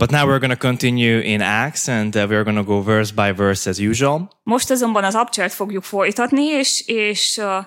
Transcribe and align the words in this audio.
But 0.00 0.10
now 0.10 0.26
we're 0.26 0.38
going 0.38 0.50
to 0.50 0.58
continue 0.58 1.20
in 1.20 1.40
Acts 1.40 1.88
and 1.88 2.14
uh, 2.14 2.26
we're 2.28 2.44
going 2.44 2.56
to 2.56 2.64
go 2.64 2.82
verse 2.82 3.10
by 3.10 3.32
verse 3.32 3.66
as 3.70 3.78
usual. 3.78 4.28
Most 4.42 4.70
azonban 4.70 5.04
az 5.04 5.14
abcsert 5.14 5.52
fogjuk 5.52 5.82
folytatni, 5.82 6.42
és, 6.42 6.82
és 6.86 7.36
uh, 7.36 7.64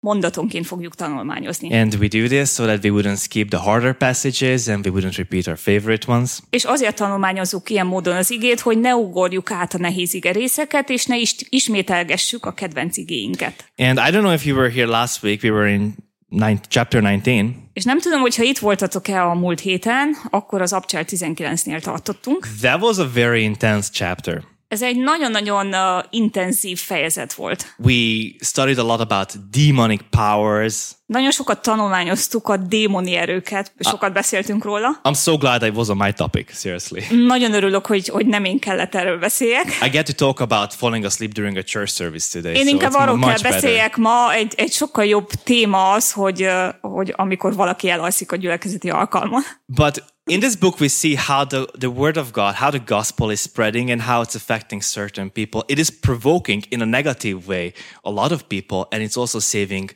mondatonként 0.00 0.66
fogjuk 0.66 0.94
tanulmányozni. 0.94 1.74
And 1.74 1.94
we 1.94 2.08
do 2.08 2.26
this 2.26 2.50
so 2.50 2.64
that 2.64 2.84
we 2.84 2.90
wouldn't 2.90 3.18
skip 3.18 3.48
the 3.48 3.58
harder 3.58 3.94
passages 3.94 4.68
and 4.68 4.86
we 4.86 4.92
wouldn't 4.92 5.16
repeat 5.16 5.46
our 5.46 5.58
favorite 5.58 6.12
ones. 6.12 6.38
És 6.50 6.64
azért 6.64 6.96
tanulmányozzuk 6.96 7.70
ilyen 7.70 7.86
módon 7.86 8.16
az 8.16 8.30
igét, 8.30 8.60
hogy 8.60 8.78
ne 8.78 8.94
ugorjuk 8.94 9.50
át 9.50 9.74
a 9.74 9.78
nehéz 9.78 10.14
ige 10.14 10.32
részeket, 10.32 10.90
és 10.90 11.04
ne 11.04 11.16
is 11.18 11.34
ismételgessük 11.48 12.46
a 12.46 12.52
kedvenc 12.52 12.96
igéinket. 12.96 13.72
And 13.76 13.98
I 13.98 14.10
don't 14.10 14.22
know 14.22 14.32
if 14.32 14.46
you 14.46 14.56
were 14.56 14.70
here 14.70 14.86
last 14.86 15.22
week, 15.22 15.42
we 15.42 15.50
were 15.50 15.72
in 15.72 15.94
nine, 16.28 16.58
chapter 16.68 17.00
19. 17.02 17.54
És 17.72 17.84
nem 17.84 18.00
tudom, 18.00 18.20
hogy 18.20 18.36
ha 18.36 18.42
itt 18.42 18.58
voltatok-e 18.58 19.24
a 19.24 19.34
múlt 19.34 19.60
héten, 19.60 20.16
akkor 20.30 20.62
az 20.62 20.72
Abcsel 20.72 21.04
19-nél 21.06 21.80
tartottunk. 21.80 22.48
That 22.60 22.82
was 22.82 22.98
a 22.98 23.10
very 23.14 23.42
intense 23.42 23.88
chapter. 23.92 24.55
Ez 24.68 24.82
egy 24.82 24.96
nagyon-nagyon 24.96 25.66
uh, 25.66 26.04
intenzív 26.10 26.78
fejezet 26.78 27.32
volt. 27.32 27.74
We 27.78 27.94
studied 28.40 28.78
a 28.78 28.82
lot 28.82 29.00
about 29.00 29.32
demonic 29.50 30.02
powers. 30.10 30.94
Nagyon 31.06 31.30
sokat 31.30 31.62
tanulmányoztuk 31.62 32.48
a 32.48 32.56
démoni 32.56 33.14
erőket, 33.14 33.72
sokat 33.78 34.12
beszéltünk 34.12 34.64
róla. 34.64 35.00
I'm 35.02 35.22
so 35.22 35.36
glad 35.36 35.62
it 35.62 35.76
was 35.76 35.88
on 35.88 35.96
my 35.96 36.12
topic, 36.12 36.58
seriously. 36.58 37.16
Nagyon 37.26 37.52
örülök, 37.52 37.86
hogy, 37.86 38.08
hogy 38.08 38.26
nem 38.26 38.44
én 38.44 38.58
kellett 38.58 38.94
erről 38.94 39.18
beszéljek. 39.18 39.64
I 39.84 39.88
get 39.88 40.06
to 40.06 40.12
talk 40.12 40.40
about 40.40 40.74
falling 40.74 41.04
asleep 41.04 41.32
during 41.32 41.56
a 41.56 41.62
church 41.62 41.94
service 41.94 42.40
today. 42.40 42.56
Én 42.56 42.64
so 42.64 42.70
inkább 42.70 42.94
arról 42.94 43.18
kell 43.18 43.28
better. 43.28 43.50
beszéljek 43.50 43.96
ma, 43.96 44.32
egy, 44.32 44.54
egy 44.56 44.72
sokkal 44.72 45.04
jobb 45.04 45.28
téma 45.28 45.90
az, 45.90 46.12
hogy, 46.12 46.48
hogy 46.80 47.12
amikor 47.16 47.54
valaki 47.54 47.88
elalszik 47.88 48.32
a 48.32 48.36
gyülekezeti 48.36 48.90
alkalmon. 48.90 49.42
But 49.66 50.04
in 50.28 50.40
this 50.40 50.56
book, 50.56 50.80
we 50.80 50.88
see 50.88 51.14
how 51.14 51.44
the, 51.44 51.68
the 51.78 51.90
word 51.90 52.16
of 52.16 52.32
God, 52.32 52.56
how 52.56 52.70
the 52.70 52.82
gospel 52.84 53.30
is 53.30 53.40
spreading 53.40 53.90
and 53.90 54.02
how 54.02 54.22
it's 54.22 54.34
affecting 54.34 54.82
certain 54.82 55.30
people. 55.30 55.62
It 55.68 55.78
is 55.78 55.90
provoking 55.90 56.64
in 56.70 56.82
a 56.82 56.86
negative 56.86 57.46
way 57.46 57.72
a 58.04 58.10
lot 58.10 58.32
of 58.32 58.48
people, 58.48 58.86
and 58.90 59.02
it's 59.02 59.16
also 59.16 59.38
saving 59.38 59.90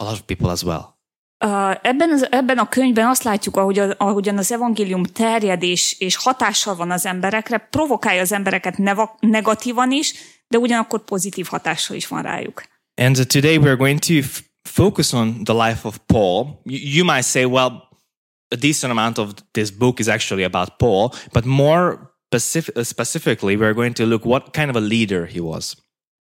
a 0.00 0.04
lot 0.04 0.14
of 0.14 0.26
people 0.26 0.50
as 0.50 0.64
well. 0.64 0.96
Uh, 1.44 1.74
ebben, 1.82 2.10
az, 2.10 2.26
ebben 2.30 2.58
a 2.58 2.68
könyvben 2.68 3.06
azt 3.06 3.22
látjuk, 3.22 3.56
ahogy 3.56 3.78
a, 3.78 3.94
ahogyan 3.98 4.38
az 4.38 4.52
evangélium 4.52 5.02
terjed 5.02 5.62
és, 5.62 5.96
és 5.98 6.16
hatással 6.16 6.76
van 6.76 6.90
az 6.90 7.06
emberekre, 7.06 7.58
provokálja 7.58 8.20
az 8.20 8.32
embereket 8.32 8.76
neva, 8.76 9.16
negatívan 9.20 9.92
is, 9.92 10.14
de 10.48 10.58
ugyanakkor 10.58 11.04
pozitív 11.04 11.46
hatással 11.46 11.96
is 11.96 12.06
van 12.06 12.22
rájuk. 12.22 12.62
And 12.96 13.26
today 13.26 13.58
we're 13.58 13.76
going 13.76 13.98
to 13.98 14.14
focus 14.62 15.12
on 15.12 15.44
the 15.44 15.54
life 15.54 15.86
of 15.86 15.96
Paul. 16.06 16.60
You, 16.64 16.78
you 16.78 17.04
might 17.04 17.24
say, 17.24 17.44
well, 17.44 17.87
a 18.50 18.56
decent 18.56 18.90
amount 18.90 19.18
of 19.18 19.34
this 19.52 19.70
book 19.70 20.00
is 20.00 20.08
actually 20.08 20.44
about 20.44 20.78
Paul, 20.78 21.12
but 21.32 21.44
more 21.44 22.12
specific, 22.26 22.76
uh, 22.76 22.82
specifically, 22.82 23.56
we're 23.56 23.74
going 23.74 23.94
to 23.94 24.06
look 24.06 24.24
what 24.24 24.52
kind 24.52 24.70
of 24.70 24.76
a 24.76 24.80
leader 24.80 25.26
he 25.26 25.40
was. 25.40 25.76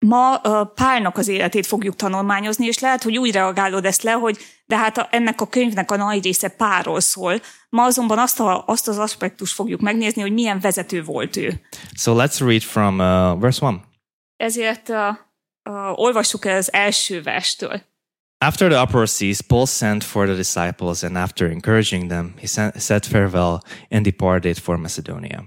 Ma 0.06 0.42
uh, 0.44 0.68
Pálnak 0.76 1.18
az 1.18 1.28
életét 1.28 1.66
fogjuk 1.66 1.96
tanulmányozni, 1.96 2.66
és 2.66 2.80
lehet, 2.80 3.04
hogy 3.04 3.18
úgy 3.18 3.32
reagálod 3.32 3.86
ezt 3.86 4.02
le, 4.02 4.12
hogy 4.12 4.38
de 4.66 4.78
hát 4.78 4.98
a, 4.98 5.08
ennek 5.12 5.42
a 5.42 5.48
könyvnek 5.48 5.92
a 5.92 5.96
nagy 5.96 6.24
része 6.24 6.48
Pálról 6.48 7.00
szól. 7.00 7.42
Ma 7.70 7.84
azonban 7.84 8.20
azt, 8.20 8.40
a, 8.40 8.64
azt 8.68 8.88
az 8.88 8.98
aspektust 8.98 9.54
fogjuk 9.54 9.82
megnézni, 9.82 10.22
hogy 10.22 10.34
milyen 10.34 10.60
vezető 10.60 11.04
volt 11.04 11.36
ő. 11.36 11.62
So 11.96 12.16
let's 12.16 12.40
read 12.40 12.62
from 12.62 13.00
uh, 13.00 13.40
verse 13.40 13.68
1. 13.68 13.76
Ezért 14.38 14.90
uh, 14.90 14.98
uh, 15.70 16.00
olvassuk 16.00 16.46
el 16.46 16.58
az 16.58 16.74
első 16.74 17.22
verstől. 17.22 17.82
After 18.44 18.70
the 18.70 18.80
uproar 18.82 19.06
ceased, 19.06 19.48
Paul 19.48 19.68
sent 19.68 20.04
for 20.04 20.26
the 20.26 20.36
disciples, 20.36 21.04
and 21.04 21.16
after 21.16 21.46
encouraging 21.46 22.08
them, 22.08 22.34
he 22.40 22.48
said 22.48 23.06
farewell 23.06 23.64
and 23.92 24.04
departed 24.04 24.58
for 24.58 24.80
Macedonia. 24.80 25.46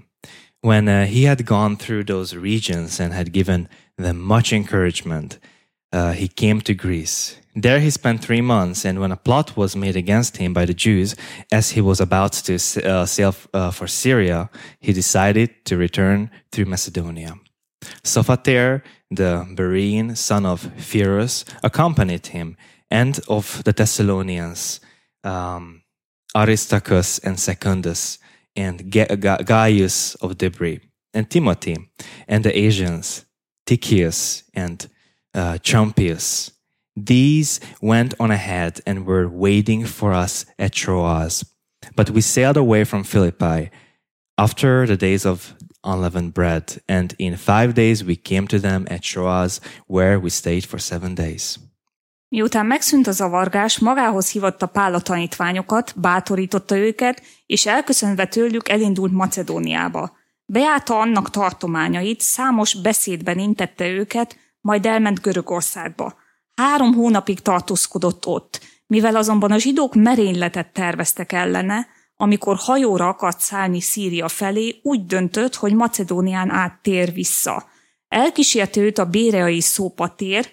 When 0.61 0.87
uh, 0.87 1.05
he 1.05 1.25
had 1.25 1.45
gone 1.45 1.75
through 1.75 2.05
those 2.05 2.33
regions 2.33 3.01
and 3.01 3.13
had 3.13 3.33
given 3.33 3.67
them 3.97 4.21
much 4.21 4.53
encouragement, 4.53 5.39
uh, 5.91 6.13
he 6.13 6.29
came 6.29 6.61
to 6.61 6.73
Greece. 6.73 7.37
There 7.53 7.81
he 7.81 7.89
spent 7.89 8.23
three 8.23 8.41
months, 8.41 8.85
and 8.85 9.01
when 9.01 9.11
a 9.11 9.17
plot 9.17 9.57
was 9.57 9.75
made 9.75 9.97
against 9.97 10.37
him 10.37 10.53
by 10.53 10.63
the 10.63 10.73
Jews, 10.73 11.17
as 11.51 11.71
he 11.71 11.81
was 11.81 11.99
about 11.99 12.31
to 12.47 12.55
uh, 12.55 13.05
sail 13.05 13.35
uh, 13.53 13.71
for 13.71 13.87
Syria, 13.87 14.49
he 14.79 14.93
decided 14.93 15.65
to 15.65 15.75
return 15.75 16.31
through 16.49 16.65
Macedonia. 16.65 17.35
Sophater, 18.03 18.81
the 19.11 19.45
Berean 19.53 20.15
son 20.15 20.45
of 20.45 20.69
Pyrrhus, 20.77 21.45
accompanied 21.61 22.27
him, 22.27 22.55
and 22.89 23.19
of 23.27 23.63
the 23.63 23.73
Thessalonians, 23.73 24.79
um, 25.23 25.83
Aristarchus 26.35 27.19
and 27.19 27.39
Secundus, 27.39 28.19
and 28.55 28.91
Ga- 28.91 29.15
Ga- 29.15 29.43
Gaius 29.43 30.15
of 30.15 30.37
Debris, 30.37 30.81
and 31.13 31.29
Timothy, 31.29 31.77
and 32.27 32.43
the 32.43 32.57
Asians, 32.57 33.25
Tychius 33.65 34.43
and 34.53 34.87
uh. 35.33 35.57
These 36.97 37.59
went 37.81 38.13
on 38.19 38.31
ahead 38.31 38.79
and 38.85 39.05
were 39.05 39.27
waiting 39.27 39.85
for 39.85 40.13
us 40.13 40.45
at 40.57 40.71
Troas. 40.71 41.43
But 41.95 42.09
we 42.09 42.21
sailed 42.21 42.57
away 42.57 42.85
from 42.85 43.03
Philippi 43.03 43.69
after 44.37 44.87
the 44.87 44.97
days 44.97 45.25
of 45.25 45.55
unleavened 45.83 46.33
bread, 46.33 46.81
and 46.87 47.13
in 47.19 47.35
five 47.37 47.73
days 47.73 48.03
we 48.03 48.15
came 48.15 48.47
to 48.47 48.59
them 48.59 48.87
at 48.89 49.01
Troas, 49.01 49.59
where 49.87 50.19
we 50.19 50.29
stayed 50.29 50.65
for 50.65 50.79
seven 50.79 51.15
days. 51.15 51.59
Miután 52.35 52.65
megszűnt 52.65 53.07
a 53.07 53.11
zavargás, 53.11 53.79
magához 53.79 54.31
hívatta 54.31 54.65
Pál 54.65 54.93
a 54.93 54.99
tanítványokat, 54.99 55.93
bátorította 55.95 56.77
őket, 56.77 57.21
és 57.45 57.65
elköszönve 57.65 58.25
tőlük 58.25 58.69
elindult 58.69 59.11
Macedóniába. 59.11 60.17
Beállta 60.45 60.99
annak 60.99 61.29
tartományait, 61.29 62.21
számos 62.21 62.81
beszédben 62.81 63.39
intette 63.39 63.87
őket, 63.87 64.37
majd 64.61 64.85
elment 64.85 65.21
Görögországba. 65.21 66.15
Három 66.55 66.93
hónapig 66.93 67.39
tartózkodott 67.39 68.25
ott, 68.25 68.61
mivel 68.87 69.15
azonban 69.15 69.51
a 69.51 69.57
zsidók 69.57 69.93
merényletet 69.93 70.73
terveztek 70.73 71.31
ellene, 71.31 71.87
amikor 72.15 72.55
hajóra 72.59 73.07
akart 73.07 73.39
szállni 73.39 73.81
Szíria 73.81 74.27
felé, 74.27 74.79
úgy 74.83 75.05
döntött, 75.05 75.55
hogy 75.55 75.73
Macedónián 75.73 76.49
át 76.49 76.79
tér 76.81 77.13
vissza. 77.13 77.65
Elkísérte 78.07 78.81
őt 78.81 78.97
a 78.97 79.05
béreai 79.05 79.61
szópatér, 79.61 80.49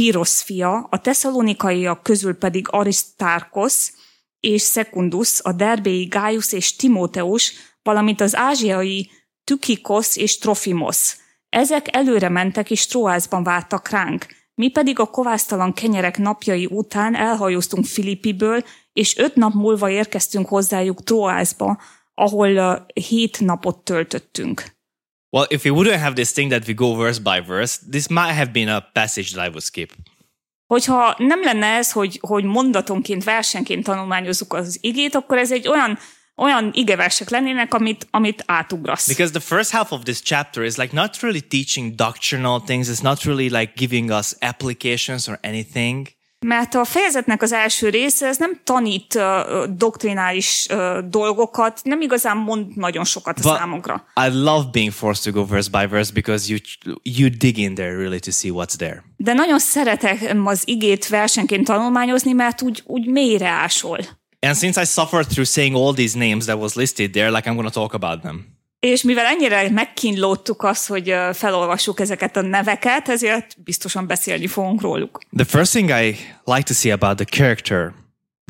Pirosz 0.00 0.42
fia, 0.42 0.86
a 0.90 1.00
tesszalonikaiak 1.00 2.02
közül 2.02 2.34
pedig 2.34 2.66
Aristarkos 2.70 3.92
és 4.40 4.62
Secundus, 4.62 5.40
a 5.42 5.52
derbéi 5.52 6.04
Gaius 6.04 6.52
és 6.52 6.76
Timóteus, 6.76 7.52
valamint 7.82 8.20
az 8.20 8.36
ázsiai 8.36 9.10
Tukikos 9.44 10.16
és 10.16 10.38
Trofimos. 10.38 11.16
Ezek 11.48 11.96
előre 11.96 12.28
mentek 12.28 12.70
és 12.70 12.86
Troászban 12.86 13.42
vártak 13.42 13.88
ránk. 13.88 14.26
Mi 14.54 14.70
pedig 14.70 14.98
a 14.98 15.06
kovásztalan 15.06 15.72
kenyerek 15.72 16.18
napjai 16.18 16.66
után 16.70 17.14
elhajóztunk 17.14 17.84
Filippiből, 17.84 18.64
és 18.92 19.16
öt 19.16 19.34
nap 19.34 19.54
múlva 19.54 19.90
érkeztünk 19.90 20.48
hozzájuk 20.48 21.02
Troászba, 21.02 21.80
ahol 22.14 22.86
hét 22.94 23.40
napot 23.40 23.84
töltöttünk. 23.84 24.75
Well, 25.30 25.46
if 25.50 25.64
we 25.64 25.70
wouldn't 25.70 26.00
have 26.00 26.14
this 26.14 26.32
thing 26.32 26.50
that 26.50 26.66
we 26.66 26.74
go 26.74 26.94
verse 26.94 27.20
by 27.20 27.40
verse, 27.40 27.78
this 27.90 28.08
might 28.08 28.34
have 28.34 28.50
been 28.52 28.68
a 28.68 28.80
passage 28.92 29.32
that 29.32 29.46
I 29.46 29.48
would 29.48 29.62
skip. 29.62 29.92
Hogyha 30.66 31.14
nem 31.18 31.42
lenne 31.42 31.66
ez, 31.66 31.92
hogy, 31.92 32.18
hogy 32.20 32.44
mondatonként, 32.44 33.24
versenként 33.24 33.84
tanulmányozzuk 33.84 34.52
az 34.52 34.78
igét, 34.80 35.14
akkor 35.14 35.38
ez 35.38 35.52
egy 35.52 35.68
olyan 35.68 35.98
olyan 36.36 36.70
igeversek 36.74 37.30
lennének, 37.30 37.74
amit, 37.74 38.06
amit 38.10 38.42
átugrasz. 38.46 39.06
Because 39.06 39.32
the 39.32 39.54
first 39.54 39.70
half 39.70 39.90
of 39.90 40.02
this 40.02 40.22
chapter 40.22 40.64
is 40.64 40.76
like 40.76 40.94
not 40.94 41.20
really 41.20 41.40
teaching 41.40 41.94
doctrinal 41.94 42.60
things. 42.60 42.88
It's 42.88 43.02
not 43.02 43.22
really 43.22 43.48
like 43.48 43.72
giving 43.74 44.10
us 44.10 44.34
applications 44.40 45.28
or 45.28 45.38
anything. 45.42 46.08
Mert 46.46 46.74
a 46.74 46.84
fejezetnek 46.84 47.42
az 47.42 47.52
első 47.52 47.88
része, 47.88 48.26
ez 48.26 48.36
nem 48.36 48.60
tanít 48.64 49.14
uh, 49.14 49.64
doktrinális 49.64 50.66
uh, 50.70 50.98
dolgokat, 50.98 51.80
nem 51.82 52.00
igazán 52.00 52.36
mond 52.36 52.76
nagyon 52.76 53.04
sokat 53.04 53.38
a 53.38 53.66
But. 53.80 54.00
I 54.26 54.28
love 54.32 54.68
being 54.72 54.92
forced 54.92 55.32
to 55.32 55.40
go 55.40 55.46
verse 55.46 55.70
by 55.70 55.86
verse 55.86 56.12
because 56.12 56.50
you 56.50 56.58
you 57.02 57.28
dig 57.38 57.58
in 57.58 57.74
there 57.74 57.96
really 57.96 58.18
to 58.18 58.30
see 58.30 58.50
what's 58.50 58.76
there. 58.76 59.04
De 59.16 59.32
nagyon 59.32 59.58
szeretek 59.58 60.36
az 60.44 60.62
igét 60.64 61.08
versenként 61.08 61.64
tanulmányozni, 61.64 62.32
mert 62.32 62.62
úgy, 62.62 62.82
úgy 62.86 63.06
mélyre 63.06 63.48
ásol. 63.48 63.98
And 64.40 64.54
since 64.54 64.80
I 64.80 64.84
suffered 64.84 65.26
through 65.26 65.48
saying 65.48 65.76
all 65.76 65.94
these 65.94 66.18
names 66.18 66.44
that 66.44 66.58
was 66.58 66.74
listed 66.74 67.10
there, 67.10 67.30
like 67.30 67.50
I'm 67.50 67.54
going 67.54 67.72
to 67.72 67.80
talk 67.80 67.94
about 67.94 68.20
them. 68.20 68.55
És 68.86 69.02
mivel 69.02 69.26
ennyire 69.26 69.70
megkínlódtuk 69.70 70.62
azt, 70.62 70.86
hogy 70.86 71.14
felolvassuk 71.32 72.00
ezeket 72.00 72.36
a 72.36 72.40
neveket, 72.40 73.08
ezért 73.08 73.62
biztosan 73.64 74.06
beszélni 74.06 74.46
fogunk 74.46 74.80
róluk. 74.80 75.20
The 75.36 75.44
first 75.44 75.72
thing 75.72 75.90
I 75.90 76.16
like 76.44 76.62
to 76.62 76.74
see 76.74 76.92
about 76.92 77.16
the 77.16 77.24
character, 77.24 77.92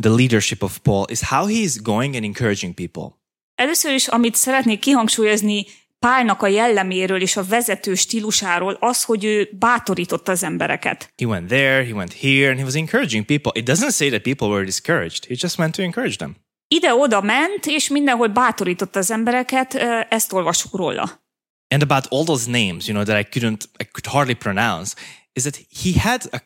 the 0.03 0.11
leadership 0.11 0.63
of 0.63 0.79
Paul, 0.79 1.05
is 1.11 1.21
how 1.23 1.47
he 1.47 1.55
is 1.55 1.83
going 1.83 2.15
and 2.15 2.25
encouraging 2.25 2.75
people. 2.75 3.19
Először 3.55 3.93
is, 3.93 4.09
amit 4.09 4.35
szeretnék 4.35 4.79
kihangsúlyozni 4.79 5.65
Pálnak 5.99 6.43
a 6.43 6.47
jelleméről 6.47 7.21
és 7.21 7.37
a 7.37 7.45
vezető 7.45 7.95
stílusáról, 7.95 8.77
az, 8.81 9.05
hogy 9.05 9.25
ő 9.25 9.49
bátorította 9.59 10.33
az 10.33 10.43
embereket. 10.43 11.13
He 11.17 11.27
went 11.27 11.47
there, 11.47 11.85
he 11.85 11.93
went 11.93 12.13
here, 12.21 12.49
and 12.49 12.59
he 12.59 12.65
was 12.65 12.75
encouraging 12.75 13.25
people. 13.25 13.53
It 13.55 13.69
doesn't 13.69 13.95
say 13.95 14.09
that 14.09 14.23
people 14.23 14.49
were 14.49 14.65
discouraged. 14.65 15.25
He 15.25 15.35
just 15.41 15.59
went 15.59 15.75
to 15.75 15.83
encourage 15.83 16.17
them. 16.17 16.37
Ide-oda 16.69 17.21
ment, 17.21 17.67
és 17.67 17.89
mindenhol 17.89 18.29
bátorította 18.29 18.99
az 18.99 19.11
embereket, 19.11 19.75
ezt 20.09 20.33
olvasjuk 20.33 20.77
róla. 20.77 21.25
And 21.69 21.83
about 21.83 22.07
all 22.11 22.25
those 22.25 22.51
names, 22.51 22.87
you 22.87 22.95
know, 22.95 23.05
that 23.05 23.27
I 23.27 23.39
couldn't, 23.39 23.61
I 23.79 23.85
could 23.93 24.07
hardly 24.07 24.35
pronounce, 24.35 24.95
is 25.33 25.43
that 25.43 25.57
he 25.83 26.01
had 26.01 26.29
a 26.33 26.39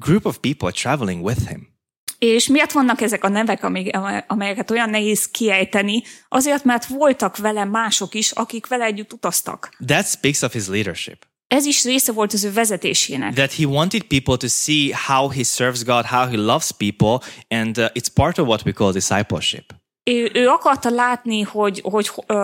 group 0.00 0.24
of 0.24 0.38
people 0.38 0.70
traveling 0.70 1.24
with 1.24 1.48
him. 1.48 1.74
És 2.18 2.46
miért 2.46 2.72
vannak 2.72 3.00
ezek 3.00 3.24
a 3.24 3.28
nevek, 3.28 3.64
amik- 3.64 3.96
amelyeket 4.26 4.70
olyan 4.70 4.90
nehéz 4.90 5.30
kiejteni? 5.30 6.02
Azért, 6.28 6.64
mert 6.64 6.86
voltak 6.86 7.36
vele 7.36 7.64
mások 7.64 8.14
is, 8.14 8.30
akik 8.30 8.66
vele 8.66 8.84
együtt 8.84 9.12
utaztak. 9.12 9.76
That 9.86 10.06
speaks 10.06 10.42
of 10.42 10.52
his 10.52 10.66
leadership. 10.66 11.26
Ez 11.56 11.64
is 11.64 11.84
része 11.84 12.12
volt 12.12 12.32
az 12.32 12.44
ő 12.44 12.52
vezetésének. 12.52 13.34
That 13.34 13.54
he 13.54 13.66
wanted 13.66 14.02
people 14.02 14.36
to 14.36 14.46
see 14.48 14.92
how 15.06 15.28
he 15.28 15.42
serves 15.42 15.84
God, 15.84 16.04
how 16.04 16.28
he 16.28 16.36
loves 16.36 16.70
people, 16.72 17.28
and 17.48 17.78
uh, 17.78 17.84
it's 17.84 18.08
part 18.14 18.38
of 18.38 18.46
what 18.46 18.62
we 18.64 18.72
call 18.72 18.92
discipleship. 18.92 19.64
Ő, 20.04 20.30
ő 20.34 20.48
akarta 20.48 20.90
látni, 20.90 21.42
hogy, 21.42 21.80
hogy 21.84 22.10
ö, 22.26 22.34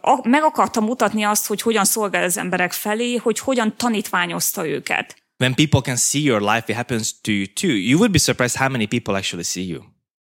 a, 0.00 0.28
meg 0.28 0.42
akarta 0.42 0.80
mutatni 0.80 1.22
azt, 1.22 1.46
hogy 1.46 1.62
hogyan 1.62 1.84
szolgál 1.84 2.22
az 2.22 2.36
emberek 2.36 2.72
felé, 2.72 3.16
hogy 3.16 3.38
hogyan 3.38 3.76
tanítványozta 3.76 4.66
őket. 4.66 5.16
When 5.38 5.54
people 5.54 5.80
can 5.80 5.96
see 5.96 6.22
your 6.22 6.40
life, 6.40 6.64
it 6.66 6.76
happens 6.76 7.20
to 7.20 7.32
you 7.32 7.46
too. 7.60 7.70
You 7.70 7.96
would 7.96 8.12
be 8.12 8.18
surprised 8.18 8.56
how 8.56 8.68
many 8.68 8.86
people 8.86 9.14
actually 9.14 9.44
see 9.44 9.64
you. 9.64 9.80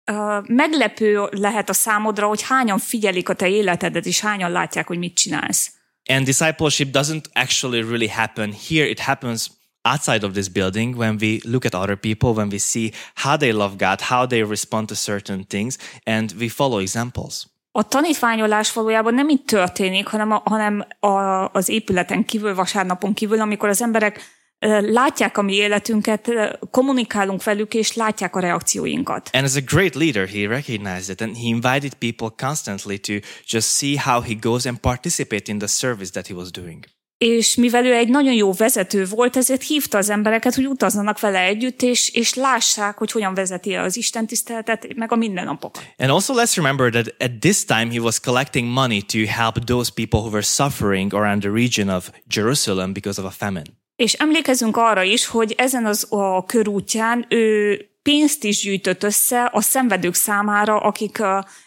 Ö, 0.03 0.39
meglepő 0.47 1.27
lehet 1.31 1.69
a 1.69 1.73
számodra, 1.73 2.27
hogy 2.27 2.41
hányan 2.41 2.77
figyelik 2.77 3.29
a 3.29 3.33
te 3.33 3.49
életedet, 3.49 4.05
és 4.05 4.19
hányan 4.19 4.51
látják, 4.51 4.87
hogy 4.87 4.97
mit 4.97 5.13
csinálsz. 5.13 5.71
And 6.09 6.25
discipleship 6.25 6.91
doesn't 6.91 7.29
actually 7.35 7.81
really 7.81 8.07
happen 8.07 8.51
here. 8.51 8.85
It 8.85 8.99
happens 8.99 9.49
outside 9.83 10.23
of 10.23 10.33
this 10.33 10.49
building 10.49 10.97
when 10.97 11.17
we 11.19 11.39
look 11.43 11.65
at 11.65 11.73
other 11.73 11.95
people, 11.95 12.33
when 12.33 12.49
we 12.49 12.57
see 12.57 12.91
how 13.15 13.37
they 13.37 13.51
love 13.51 13.77
God, 13.77 14.01
how 14.01 14.25
they 14.25 14.43
respond 14.43 14.87
to 14.87 14.95
certain 14.95 15.45
things, 15.45 15.77
and 16.05 16.33
we 16.39 16.49
follow 16.49 16.79
examples. 16.79 17.47
A 17.75 17.87
tanítványolás 17.87 18.73
valójában 18.73 19.13
nem 19.13 19.29
itt 19.29 19.45
történik, 19.45 20.07
hanem, 20.07 20.31
a, 20.31 20.41
hanem 20.45 20.87
a, 20.99 21.49
az 21.51 21.69
épületen 21.69 22.25
kívül, 22.25 22.55
vasárnapon 22.55 23.13
kívül, 23.13 23.41
amikor 23.41 23.69
az 23.69 23.81
emberek 23.81 24.21
látják 24.81 25.37
a 25.37 25.41
mi 25.41 25.53
életünket, 25.53 26.31
kommunikálunk 26.71 27.43
velük, 27.43 27.73
és 27.73 27.93
látják 27.93 28.35
a 28.35 28.39
reakcióinkat. 28.39 29.29
And 29.33 29.45
as 29.45 29.55
a 29.55 29.61
great 29.65 29.95
leader, 29.95 30.27
he 30.27 30.47
recognized 30.47 31.09
it 31.09 31.21
and 31.21 31.35
he 31.35 31.43
invited 31.43 31.93
people 31.93 32.47
constantly 32.47 32.97
to 32.97 33.13
just 33.47 33.67
see 33.67 33.97
how 33.97 34.21
he 34.21 34.33
goes 34.41 34.65
and 34.65 34.77
participate 34.77 35.51
in 35.51 35.57
the 35.57 35.67
service 35.67 36.11
that 36.11 36.27
he 36.27 36.33
was 36.33 36.51
doing. 36.51 36.85
És 37.17 37.55
mivel 37.55 37.85
ő 37.85 37.93
egy 37.93 38.09
nagyon 38.09 38.33
jó 38.33 38.53
vezető 38.53 39.05
volt, 39.05 39.37
ezért 39.37 39.63
hívta 39.63 39.97
az 39.97 40.09
embereket, 40.09 40.55
hogy 40.55 40.67
utazzanak 40.67 41.19
vele 41.19 41.39
együtt, 41.39 41.81
és, 41.81 42.09
és 42.09 42.33
lássák, 42.33 42.97
hogy 42.97 43.11
hogyan 43.11 43.33
vezeti 43.33 43.73
az 43.73 43.97
Isten 43.97 44.27
tiszteletet, 44.27 44.87
meg 44.95 45.11
a 45.11 45.15
mindennapokat. 45.15 45.93
And 45.97 46.09
also 46.09 46.33
let's 46.33 46.55
remember 46.55 46.91
that 46.91 47.15
at 47.19 47.39
this 47.39 47.65
time 47.65 47.87
he 47.91 47.99
was 47.99 48.19
collecting 48.19 48.73
money 48.73 49.01
to 49.01 49.17
help 49.17 49.65
those 49.65 49.91
people 49.91 50.19
who 50.19 50.29
were 50.29 50.41
suffering 50.41 51.13
around 51.13 51.41
the 51.41 51.51
region 51.51 51.89
of 51.89 52.11
Jerusalem 52.35 52.93
because 52.93 53.21
of 53.21 53.27
a 53.27 53.31
famine. 53.31 53.82
És 53.95 54.13
emlékezünk 54.13 54.77
arra 54.77 55.03
is, 55.03 55.25
hogy 55.25 55.53
ezen 55.57 55.85
az 55.85 56.07
a 56.09 56.45
körútján 56.45 57.25
ő 57.29 57.77
pénzt 58.03 58.43
is 58.43 58.61
gyűjtött 58.61 59.03
össze 59.03 59.49
a 59.53 59.61
szenvedők 59.61 60.13
számára, 60.13 60.77
akik, 60.77 61.21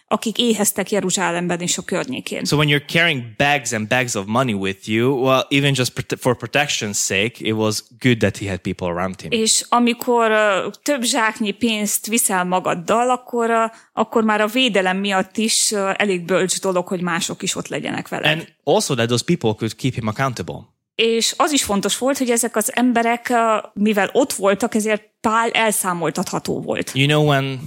akik 0.08 0.38
éheztek 0.38 0.90
Jeruzsálemben 0.90 1.60
és 1.60 1.78
a 1.78 1.82
környékén. 1.82 2.44
So 2.44 2.56
when 2.56 2.68
you're 2.68 2.92
carrying 2.92 3.22
bags 3.36 3.72
and 3.72 3.88
bags 3.88 4.14
of 4.14 4.24
money 4.26 4.52
with 4.52 4.88
you, 4.88 5.22
well, 5.24 5.46
even 5.48 5.72
just 5.74 6.16
for 6.18 6.36
protection's 6.36 6.96
sake, 6.96 7.32
it 7.38 7.52
was 7.52 7.84
good 8.00 8.18
that 8.18 8.36
he 8.36 8.48
had 8.48 8.58
people 8.58 8.86
around 8.86 9.20
him. 9.20 9.30
És 9.30 9.64
amikor 9.68 10.30
uh, 10.30 10.72
több 10.82 11.02
zsáknyi 11.02 11.50
pénzt 11.50 12.06
viszel 12.06 12.44
magaddal, 12.44 13.10
akkor, 13.10 13.50
uh, 13.50 13.70
akkor 13.92 14.24
már 14.24 14.40
a 14.40 14.46
védelem 14.46 14.96
miatt 14.96 15.36
is 15.36 15.70
uh, 15.70 15.94
elég 15.96 16.24
bölcs 16.24 16.60
dolog, 16.60 16.86
hogy 16.86 17.00
mások 17.00 17.42
is 17.42 17.56
ott 17.56 17.68
legyenek 17.68 18.08
veled. 18.08 18.30
And 18.30 18.48
also 18.64 18.94
that 18.94 19.08
those 19.08 19.24
people 19.24 19.54
could 19.54 19.76
keep 19.76 19.94
him 19.94 20.06
accountable. 20.06 20.75
És 21.02 21.34
az 21.36 21.52
is 21.52 21.64
fontos 21.64 21.98
volt, 21.98 22.18
hogy 22.18 22.30
ezek 22.30 22.56
az 22.56 22.76
emberek, 22.76 23.32
mivel 23.72 24.10
ott 24.12 24.32
voltak, 24.32 24.74
ezért 24.74 25.02
Pál 25.20 25.50
elszámoltatható 25.50 26.60
volt. 26.60 26.90
You 26.94 27.06
know, 27.06 27.26
when 27.26 27.60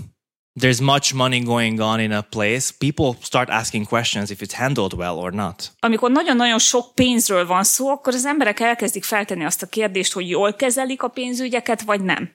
there's 0.62 0.84
much 0.84 1.14
money 1.14 1.40
going 1.40 1.80
on 1.80 2.00
in 2.00 2.12
a 2.12 2.22
place, 2.22 2.72
people 2.78 3.12
start 3.22 3.50
asking 3.50 3.88
questions 3.88 4.30
if 4.30 4.40
it's 4.42 4.54
handled 4.54 4.94
well 4.94 5.16
or 5.16 5.34
not. 5.34 5.72
Amikor 5.80 6.12
nagyon-nagyon 6.12 6.60
sok 6.60 6.96
pénzről 6.96 7.46
van 7.46 7.64
szó, 7.64 7.90
akkor 7.90 8.14
az 8.14 8.26
emberek 8.26 8.60
elkezdik 8.60 9.04
feltenni 9.04 9.46
azt 9.46 9.62
a 9.62 9.68
kérdést, 9.68 10.14
hogy 10.14 10.30
jól 10.30 10.54
kezelik 10.54 11.04
a 11.04 11.08
pénzügyeket, 11.08 11.81
vagy 11.81 12.02
nem. 12.02 12.31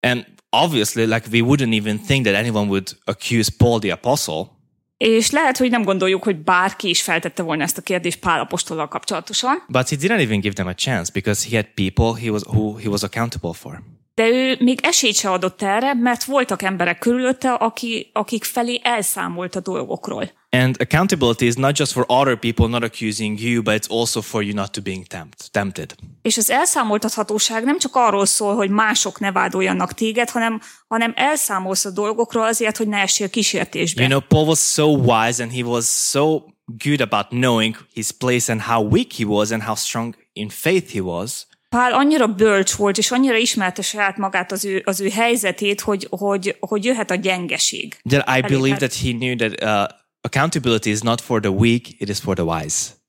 And 0.00 0.26
obviously, 0.50 1.00
like 1.00 1.26
we 1.32 1.40
wouldn't 1.40 1.78
even 1.78 2.00
think 2.00 2.26
that 2.26 2.36
anyone 2.36 2.66
would 2.66 2.96
accuse 3.04 3.50
Paul 3.56 3.78
the 3.78 3.92
apostle 3.92 4.60
És 5.02 5.30
lehet, 5.30 5.56
hogy 5.56 5.70
nem 5.70 5.82
gondoljuk, 5.82 6.22
hogy 6.22 6.36
bárki 6.36 6.88
is 6.88 7.02
feltette 7.02 7.42
volna 7.42 7.62
ezt 7.62 7.78
a 7.78 7.82
kérdést 7.82 8.18
Pál 8.18 8.40
apostollal 8.40 8.88
kapcsolatosan, 8.88 9.64
But 9.68 9.88
he 9.88 9.96
didn't 9.96 10.20
even 10.20 10.40
give 10.40 10.54
them 10.54 10.66
a 10.66 10.74
chance 10.74 11.10
because 11.12 11.48
he 11.48 11.56
had 11.56 11.66
people 11.74 12.20
he 12.20 12.30
was 12.30 12.42
who 12.42 12.76
he 12.76 12.88
was 12.88 13.02
accountable 13.02 13.52
for. 13.52 13.82
de 14.14 14.28
ő 14.28 14.56
még 14.58 14.78
esélyt 14.82 15.14
se 15.14 15.30
adott 15.30 15.62
erre, 15.62 15.94
mert 15.94 16.24
voltak 16.24 16.62
emberek 16.62 16.98
körülötte, 16.98 17.52
aki, 17.52 18.10
akik 18.12 18.44
felé 18.44 18.80
elszámolt 18.82 19.56
a 19.56 19.60
dolgokról. 19.60 20.30
And 20.54 20.76
accountability 20.80 21.46
is 21.46 21.54
not 21.54 21.74
just 21.74 21.92
for 21.92 22.04
other 22.08 22.36
people 22.36 22.68
not 22.68 22.82
accusing 22.82 23.38
you, 23.38 23.62
but 23.62 23.74
it's 23.74 23.88
also 23.88 24.20
for 24.20 24.42
you 24.42 24.54
not 24.54 24.72
to 24.72 24.82
being 24.82 25.06
tempt, 25.06 25.50
tempted. 25.50 25.94
És 26.22 26.36
az 26.36 26.50
elszámoltathatóság 26.50 27.64
nem 27.64 27.78
csak 27.78 27.94
arról 27.94 28.26
szól, 28.26 28.54
hogy 28.54 28.70
mások 28.70 29.20
ne 29.20 29.32
vádoljanak 29.32 29.92
téged, 29.92 30.30
hanem, 30.30 30.60
hanem 30.88 31.12
elszámolsz 31.16 31.84
a 31.84 31.90
dolgokról 31.90 32.44
azért, 32.44 32.76
hogy 32.76 32.88
ne 32.88 32.96
essél 32.96 33.30
kísértésbe. 33.30 34.02
You 34.02 34.10
know, 34.10 34.20
Paul 34.28 34.46
was 34.46 34.58
so 34.58 34.86
wise 34.86 35.42
and 35.42 35.52
he 35.52 35.62
was 35.62 35.84
so 35.84 36.42
good 36.84 37.00
about 37.00 37.28
knowing 37.28 37.76
his 37.92 38.10
place 38.10 38.52
and 38.52 38.60
how 38.60 38.88
weak 38.88 39.12
he 39.12 39.24
was 39.24 39.50
and 39.50 39.62
how 39.62 39.74
strong 39.74 40.16
in 40.32 40.48
faith 40.48 40.92
he 40.92 41.00
was 41.00 41.46
Pál 41.68 41.92
annyira 41.92 42.26
bölcs 42.26 42.72
volt, 42.72 42.98
és 42.98 43.10
annyira 43.10 43.36
ismerte 43.36 43.82
saját 43.82 44.16
magát 44.16 44.52
az 44.52 44.64
ő, 44.64 44.82
az 44.84 45.00
ő 45.00 45.08
helyzetét, 45.08 45.80
hogy, 45.80 46.06
hogy, 46.10 46.56
hogy 46.60 46.84
jöhet 46.84 47.10
a 47.10 47.14
gyengeség. 47.14 47.96
that 48.08 48.38
I 48.38 48.40
believe 48.40 48.76
that 48.76 48.94
he 48.94 49.12
knew 49.12 49.36
that 49.36 49.62
uh, 49.62 50.00
accountability 50.22 50.90
is 50.90 51.00
not 51.00 51.20
for 51.20 51.40
the 51.40 51.50
weak, 51.50 51.88
it 52.00 52.08
is 52.08 52.18
for 52.18 52.34
the 52.34 52.44
wise. 52.44 53.00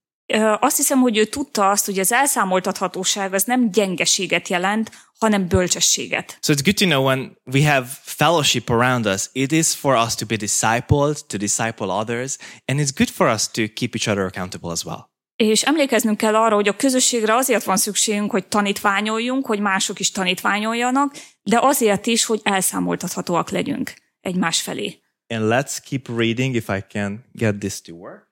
Azt 0.60 0.77
hiszem, 0.77 1.00
hogy 1.00 1.18
ő 1.18 1.25
tudta 1.25 1.69
azt, 1.69 1.86
hogy 1.86 2.00
az 2.00 2.12
elszámoltathatóság 2.12 3.33
az 3.33 3.44
nem 3.44 3.71
gyengeséget 3.71 4.48
jelent, 4.48 4.92
hanem 5.19 5.48
bölcsességet. 5.48 6.38
So 6.42 6.54
it's 6.54 6.62
good 6.63 6.75
to 6.75 6.86
know 6.86 7.06
when 7.06 7.38
we 7.54 7.71
have 7.71 7.88
fellowship 8.01 8.69
around 8.69 9.06
us, 9.06 9.30
it 9.31 9.51
is 9.51 9.75
for 9.75 9.95
us 9.95 10.15
to 10.15 10.25
be 10.25 10.36
discipled, 10.36 11.25
to 11.27 11.38
disciple 11.38 11.88
others, 11.88 12.38
and 12.65 12.80
it's 12.80 12.92
good 12.95 13.10
for 13.10 13.27
us 13.27 13.48
to 13.51 13.62
keep 13.74 13.95
each 13.95 14.07
other 14.07 14.25
accountable 14.25 14.71
as 14.71 14.83
well. 14.83 15.12
És 15.36 15.62
emlékeznünk 15.62 16.18
kell 16.18 16.35
arra, 16.35 16.56
hogy 16.56 16.68
a 16.68 16.76
közösségre 16.76 17.35
azért 17.35 17.64
van 17.64 17.78
szükségünk, 17.78 18.31
hogy 18.31 18.47
tanítványoljunk, 18.47 19.45
hogy 19.45 19.59
mások 19.59 19.99
is 19.99 20.11
tanítványoljanak, 20.11 21.16
de 21.42 21.59
azért 21.61 22.06
is, 22.06 22.26
hogy 22.26 22.40
elszámoltathatóak 22.44 23.49
legyünk 23.49 23.94
egymás 24.21 24.61
felé. 24.61 25.03
And 25.33 25.49
let's 25.49 25.80
keep 25.80 26.07
reading 26.07 26.56
if 26.56 26.69
I 26.69 26.83
can 26.90 27.23
get 27.31 27.59
this 27.59 27.81
to 27.81 27.94
work. 27.94 28.31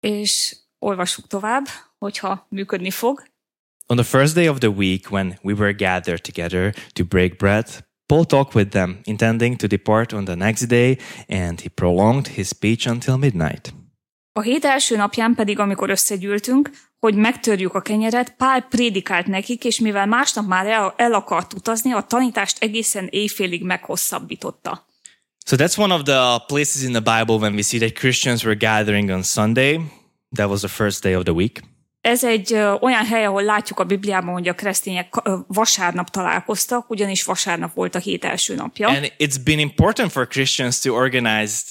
És 0.00 0.56
olvassuk 0.78 1.26
tovább, 1.26 1.66
hogyha 1.98 2.46
működni 2.48 2.90
fog. 2.90 3.22
On 3.86 3.96
the 3.96 4.04
first 4.04 4.34
day 4.34 4.48
of 4.48 4.58
the 4.58 4.68
week, 4.68 5.10
when 5.10 5.38
we 5.42 5.54
were 5.54 5.72
gathered 5.72 6.22
together 6.22 6.74
to 6.92 7.04
break 7.04 7.36
bread, 7.36 7.84
Paul 8.06 8.24
talked 8.24 8.54
with 8.54 8.70
them, 8.70 9.00
intending 9.04 9.56
to 9.56 9.66
depart 9.66 10.12
on 10.12 10.24
the 10.24 10.34
next 10.34 10.68
day, 10.68 10.98
and 11.28 11.60
he 11.60 11.68
prolonged 11.68 12.26
his 12.26 12.48
speech 12.48 12.88
until 12.88 13.16
midnight. 13.16 13.74
A 14.32 14.40
hét 14.40 14.64
első 14.64 14.96
napján 14.96 15.34
pedig, 15.34 15.58
amikor 15.58 15.90
összegyűltünk, 15.90 16.70
hogy 16.98 17.14
megtörjük 17.14 17.74
a 17.74 17.80
kenyeret, 17.80 18.36
Pál 18.36 18.60
prédikált 18.60 19.26
nekik, 19.26 19.64
és 19.64 19.80
mivel 19.80 20.06
másnap 20.06 20.46
már 20.46 20.66
el, 20.66 20.94
el 20.96 21.12
akart 21.12 21.52
utazni, 21.52 21.92
a 21.92 22.02
tanítást 22.02 22.62
egészen 22.62 23.08
éjfélig 23.10 23.64
meghosszabbította. 23.64 24.86
So 25.50 25.56
that's 25.56 25.76
one 25.76 25.92
of 25.92 26.04
the 26.04 26.38
places 26.46 26.84
in 26.84 26.92
the 26.92 27.00
Bible 27.00 27.40
when 27.40 27.54
we 27.54 27.62
see 27.62 27.78
that 27.80 27.96
Christians 27.96 28.44
were 28.44 28.54
gathering 28.54 29.10
on 29.10 29.24
Sunday. 29.24 29.80
That 30.36 30.48
was 30.48 30.60
the 30.60 30.68
first 30.68 31.02
day 31.02 31.14
of 31.14 31.24
the 31.24 31.32
week. 31.32 31.62
Ez 32.00 32.24
egy 32.24 32.52
ö, 32.52 32.72
olyan 32.80 33.04
hely, 33.04 33.24
ahol 33.24 33.42
látjuk 33.42 33.78
a 33.78 33.84
Bibliában, 33.84 34.32
hogy 34.32 34.48
a 34.48 34.54
keresztények 34.54 35.20
ö, 35.24 35.36
vasárnap 35.46 36.10
találkoztak, 36.10 36.90
ugyanis 36.90 37.24
vasárnap 37.24 37.74
volt 37.74 37.94
a 37.94 37.98
hét 37.98 38.24
első 38.24 38.54
napja. 38.54 38.88
And 38.88 39.12
it's 39.18 39.36
been 39.44 39.58
important 39.58 40.12
for 40.12 40.26
Christians 40.26 40.78
to 40.78 40.92
organize, 40.92 41.62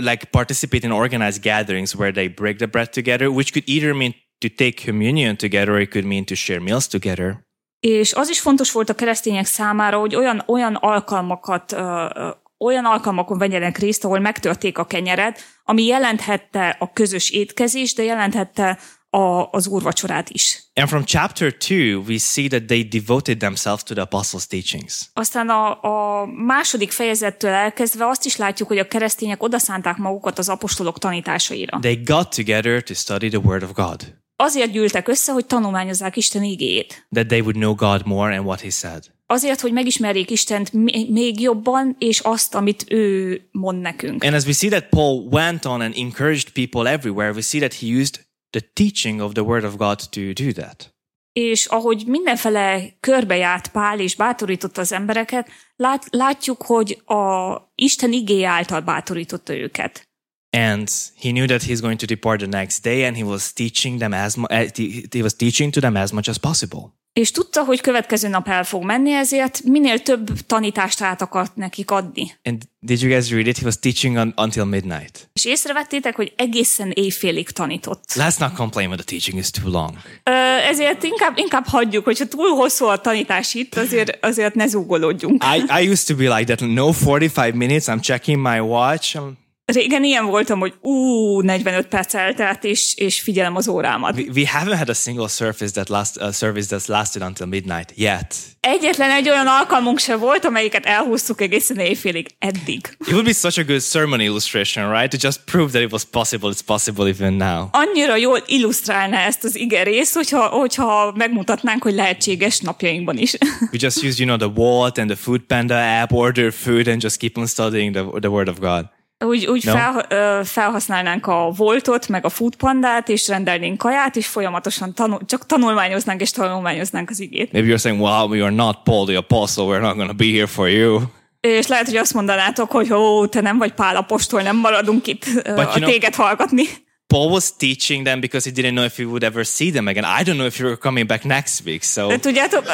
like 0.00 0.24
participate 0.24 0.86
in 0.86 0.92
organized 0.92 1.42
gatherings 1.42 1.94
where 1.94 2.12
they 2.12 2.28
break 2.28 2.56
the 2.56 2.66
bread 2.66 2.90
together, 2.90 3.28
which 3.28 3.52
could 3.52 3.68
either 3.68 3.94
mean 3.94 4.14
to 4.38 4.48
take 4.48 4.84
communion 4.84 5.36
together 5.36 5.74
or 5.74 5.80
it 5.80 5.90
could 5.90 6.06
mean 6.06 6.24
to 6.24 6.34
share 6.34 6.60
meals 6.60 6.86
together. 6.86 7.38
És 7.80 8.12
az 8.12 8.28
is 8.28 8.40
fontos 8.40 8.72
volt 8.72 8.88
a 8.88 8.94
keresztények 8.94 9.46
számára, 9.46 9.98
hogy 9.98 10.14
olyan, 10.14 10.42
olyan 10.46 10.74
alkalmakat, 10.74 11.72
ö, 11.72 12.06
ö, 12.14 12.30
olyan 12.60 12.84
alkalmakon 12.84 13.38
vegyenek 13.38 13.78
részt, 13.78 14.04
ahol 14.04 14.18
megtörték 14.18 14.78
a 14.78 14.84
kenyeret, 14.84 15.40
ami 15.64 15.84
jelenthette 15.84 16.76
a 16.78 16.92
közös 16.92 17.30
étkezést, 17.30 17.96
de 17.96 18.02
jelenthette 18.02 18.78
a, 19.10 19.48
az 19.50 19.66
úrvacsorát 19.66 20.30
is. 20.30 20.62
And 20.74 20.88
from 20.88 21.04
chapter 21.04 21.56
2, 21.56 21.96
we 21.96 22.18
see 22.18 22.48
that 22.48 22.64
they 22.66 22.82
devoted 22.82 23.38
themselves 23.38 23.82
to 23.82 23.94
the 23.94 24.02
apostles' 24.02 24.46
teachings. 24.46 25.10
Aztán 25.12 25.48
a, 25.48 25.82
a 25.82 26.26
második 26.26 26.90
fejezettől 26.90 27.50
elkezdve 27.50 28.06
azt 28.06 28.24
is 28.24 28.36
látjuk, 28.36 28.68
hogy 28.68 28.78
a 28.78 28.86
keresztények 28.88 29.42
odaszánták 29.42 29.96
magukat 29.96 30.38
az 30.38 30.48
apostolok 30.48 30.98
tanításaira. 30.98 31.78
They 31.80 32.02
got 32.04 32.34
together 32.34 32.82
to 32.82 32.94
study 32.94 33.28
the 33.28 33.38
Word 33.38 33.62
of 33.62 33.72
God, 33.72 34.18
Azért 34.36 34.70
gyűltek 34.70 35.08
össze, 35.08 35.32
hogy 35.32 35.46
tanulmányozzák 35.46 36.16
Isten 36.16 36.42
igéjét. 36.42 37.06
that 37.10 37.26
they 37.26 37.40
would 37.40 37.56
know 37.56 37.74
God 37.74 38.06
more 38.06 38.36
and 38.36 38.46
what 38.46 38.60
He 38.60 38.70
said. 38.70 39.04
Azért, 39.32 39.60
hogy 39.60 39.72
megismerjék 39.72 40.30
Istent 40.30 40.72
még 41.08 41.40
jobban, 41.40 41.96
és 41.98 42.20
azt, 42.20 42.54
amit 42.54 42.84
ő 42.88 43.40
mond 43.52 43.80
nekünk. 43.80 44.24
And 44.24 44.34
as 44.34 44.44
we 44.44 44.52
see 44.52 44.70
that 44.70 44.88
Paul 44.88 45.28
went 45.30 45.64
on 45.64 45.80
and 45.80 45.94
encouraged 45.96 46.50
people 46.52 46.90
everywhere, 46.90 47.32
we 47.32 47.40
see 47.40 47.60
that 47.60 47.74
he 47.74 47.86
used 47.86 48.20
the 48.50 48.60
teaching 48.72 49.20
of 49.20 49.32
the 49.32 49.42
Word 49.42 49.64
of 49.64 49.76
God 49.76 49.98
to 50.10 50.20
do 50.32 50.52
that. 50.52 50.94
És 51.32 51.66
ahogy 51.66 52.04
mindenfele 52.06 52.96
körbejárt 53.00 53.68
Pál 53.68 54.00
és 54.00 54.14
bátorította 54.14 54.80
az 54.80 54.92
embereket, 54.92 55.48
lát, 55.76 56.06
látjuk, 56.10 56.62
hogy 56.62 57.02
a 57.04 57.56
Isten 57.74 58.12
igéje 58.12 58.48
által 58.48 58.80
bátorította 58.80 59.56
őket. 59.56 60.09
And 60.50 60.88
he 61.14 61.30
knew 61.30 61.46
that 61.46 61.62
he's 61.62 61.80
going 61.80 61.98
to 61.98 62.06
depart 62.06 62.40
the 62.40 62.48
next 62.48 62.82
day, 62.82 63.04
and 63.04 63.16
he 63.16 63.22
was 63.22 63.52
teaching 63.52 63.98
them 63.98 64.12
as 64.12 64.36
eh, 64.48 64.68
he 64.74 65.04
he 65.12 65.22
was 65.22 65.34
teaching 65.34 65.72
to 65.72 65.80
them 65.80 65.96
as 65.96 66.10
much 66.10 66.28
as 66.28 66.38
possible. 66.38 66.92
És 67.12 67.30
tudta, 67.30 67.64
hogy 67.64 67.80
következő 67.80 68.28
nap 68.28 68.48
el 68.48 68.64
fog 68.64 68.84
menni, 68.84 69.12
ezért 69.12 69.62
minél 69.62 69.98
több 69.98 70.30
tanítást 70.46 71.00
át 71.00 71.22
akart 71.22 71.56
nekik 71.56 71.90
adni. 71.90 72.32
And 72.44 72.62
did 72.80 73.00
you 73.00 73.10
guys 73.10 73.30
read 73.30 73.46
it? 73.46 73.58
He 73.58 73.64
was 73.64 73.78
teaching 73.78 74.16
on, 74.16 74.34
until 74.36 74.64
midnight. 74.64 75.30
És 75.32 75.44
észrevettétek, 75.44 76.16
hogy 76.16 76.32
egészen 76.36 76.90
éjfélig 76.90 77.50
tanított. 77.50 78.04
Let's 78.14 78.38
not 78.38 78.52
complain 78.52 78.86
when 78.86 78.98
the 78.98 79.06
teaching 79.06 79.38
is 79.38 79.50
too 79.50 79.70
long. 79.70 79.90
Ö, 80.24 80.30
ezért 80.68 81.02
inkább, 81.02 81.38
inkább 81.38 81.66
hagyjuk, 81.66 82.04
hogyha 82.04 82.26
túl 82.26 82.48
hosszú 82.48 82.84
a 82.84 83.00
tanítás 83.00 83.54
itt, 83.54 83.76
azért, 83.76 84.24
azért 84.24 84.54
ne 84.54 84.66
zúgolódjunk. 84.66 85.44
I, 85.56 85.82
I 85.82 85.88
used 85.90 86.06
to 86.06 86.14
be 86.14 86.36
like 86.36 86.54
that. 86.54 86.68
No 86.68 86.92
45 86.92 87.54
minutes. 87.54 87.86
I'm 87.86 88.00
checking 88.00 88.38
my 88.48 88.58
watch. 88.58 89.16
I'm, 89.16 89.38
Régen 89.74 90.04
ilyen 90.04 90.24
voltam, 90.26 90.58
hogy 90.58 90.74
ú, 90.80 91.40
45 91.40 91.86
perc 91.86 92.14
eltelt, 92.14 92.64
és, 92.64 92.94
és 92.96 93.20
figyelem 93.20 93.56
az 93.56 93.68
órámat. 93.68 94.16
we, 94.16 94.24
we 94.34 94.50
haven't 94.52 94.78
had 94.78 94.88
a 94.88 94.94
single 94.94 95.28
service 95.28 95.72
that 95.72 95.88
last 95.88 96.16
uh, 96.16 96.32
service 96.32 96.76
that's 96.76 96.88
lasted 96.88 97.22
until 97.22 97.46
midnight 97.46 97.92
yet. 97.96 98.34
Egyetlen 98.60 99.10
egy 99.10 99.28
olyan 99.28 99.46
alkalmunk 99.46 99.98
se 99.98 100.16
volt, 100.16 100.44
amelyiket 100.44 100.86
elhúztuk 100.86 101.40
egészen 101.40 101.78
éjfélig 101.78 102.26
eddig. 102.38 102.96
It 103.00 103.12
would 103.12 103.24
be 103.24 103.32
such 103.32 103.58
a 103.58 103.62
good 103.62 103.80
sermon 103.80 104.20
illustration, 104.20 104.92
right? 104.92 105.10
To 105.10 105.16
just 105.20 105.40
prove 105.44 105.70
that 105.70 105.82
it 105.82 105.92
was 105.92 106.04
possible. 106.04 106.50
It's 106.50 106.64
possible 106.66 107.06
even 107.08 107.32
now. 107.32 107.68
Annyira 107.72 108.16
jól 108.16 108.42
illusztrálná 108.46 109.26
ezt 109.26 109.44
az 109.44 109.56
ige 109.56 109.82
részt, 109.82 110.14
hogyha, 110.14 110.46
hogyha 110.46 111.12
megmutatnánk, 111.16 111.82
hogy 111.82 111.94
lehetséges 111.94 112.58
napjainkban 112.58 113.16
is. 113.16 113.32
We 113.72 113.78
just 113.78 114.04
use, 114.04 114.24
you 114.24 114.36
know, 114.36 114.50
the 114.50 114.62
Walt 114.62 114.98
and 114.98 115.10
the 115.10 115.18
Food 115.18 115.40
Panda 115.40 115.74
app, 115.74 116.12
order 116.12 116.52
food, 116.52 116.88
and 116.88 117.02
just 117.02 117.16
keep 117.16 117.36
on 117.36 117.46
studying 117.46 117.94
the, 117.94 118.04
the 118.20 118.28
Word 118.28 118.48
of 118.48 118.58
God. 118.58 118.88
Úgy, 119.24 119.46
úgy 119.46 119.64
No. 119.64 119.72
fel, 119.72 120.04
ö, 120.08 120.40
felhasználnánk 120.44 121.26
a 121.26 121.50
Voltot, 121.56 122.08
meg 122.08 122.24
a 122.24 122.28
Foodpandát, 122.28 123.08
és 123.08 123.28
rendelnénk 123.28 123.78
kaját, 123.78 124.16
és 124.16 124.26
folyamatosan 124.26 124.94
tanul, 124.94 125.20
csak 125.26 125.46
tanulmányoznánk 125.46 126.20
és 126.20 126.30
tanulmányoznánk 126.30 127.10
az 127.10 127.20
igét. 127.20 127.52
Maybe 127.52 127.74
you're 127.74 127.80
saying, 127.80 128.02
well, 128.02 128.26
we 128.28 128.42
are 128.42 128.54
not 128.54 128.76
Paul 128.84 129.06
the 129.06 129.16
Apostle. 129.16 129.64
We're 129.64 129.80
not 129.80 130.06
to 130.08 130.14
be 130.14 130.24
here 130.24 130.46
for 130.46 130.68
you. 130.68 131.00
És 131.40 131.66
lehet, 131.66 131.86
hogy 131.86 131.96
azt 131.96 132.14
mondanátok, 132.14 132.70
hogy 132.70 132.92
ó, 132.92 133.26
te 133.26 133.40
nem 133.40 133.58
vagy 133.58 133.72
Pál 133.72 133.96
apostol, 133.96 134.42
nem 134.42 134.56
maradunk 134.56 135.06
itt 135.06 135.24
But 135.34 135.46
a 135.46 135.60
you 135.60 135.70
know- 135.70 135.90
téged 135.90 136.14
hallgatni. 136.14 136.64
Paul 137.06 137.30
was 137.30 137.56
teaching 137.56 138.04
them 138.04 138.20
because 138.20 138.50
he 138.50 138.62
didn't 138.62 138.70
know 138.74 138.84
if 138.84 138.96
he 138.96 139.04
would 139.04 139.22
ever 139.22 139.44
see 139.46 139.70
them 139.70 139.86
again. 139.86 140.04
I 140.20 140.22
don't 140.22 140.34
know 140.36 140.46
if 140.46 140.58
you 140.58 140.68
were 140.68 140.78
coming 140.78 141.06
back 141.06 141.24
next 141.24 141.66
week. 141.66 141.82
So 141.82 142.08
De 142.08 142.18
tudjátok, 142.18 142.64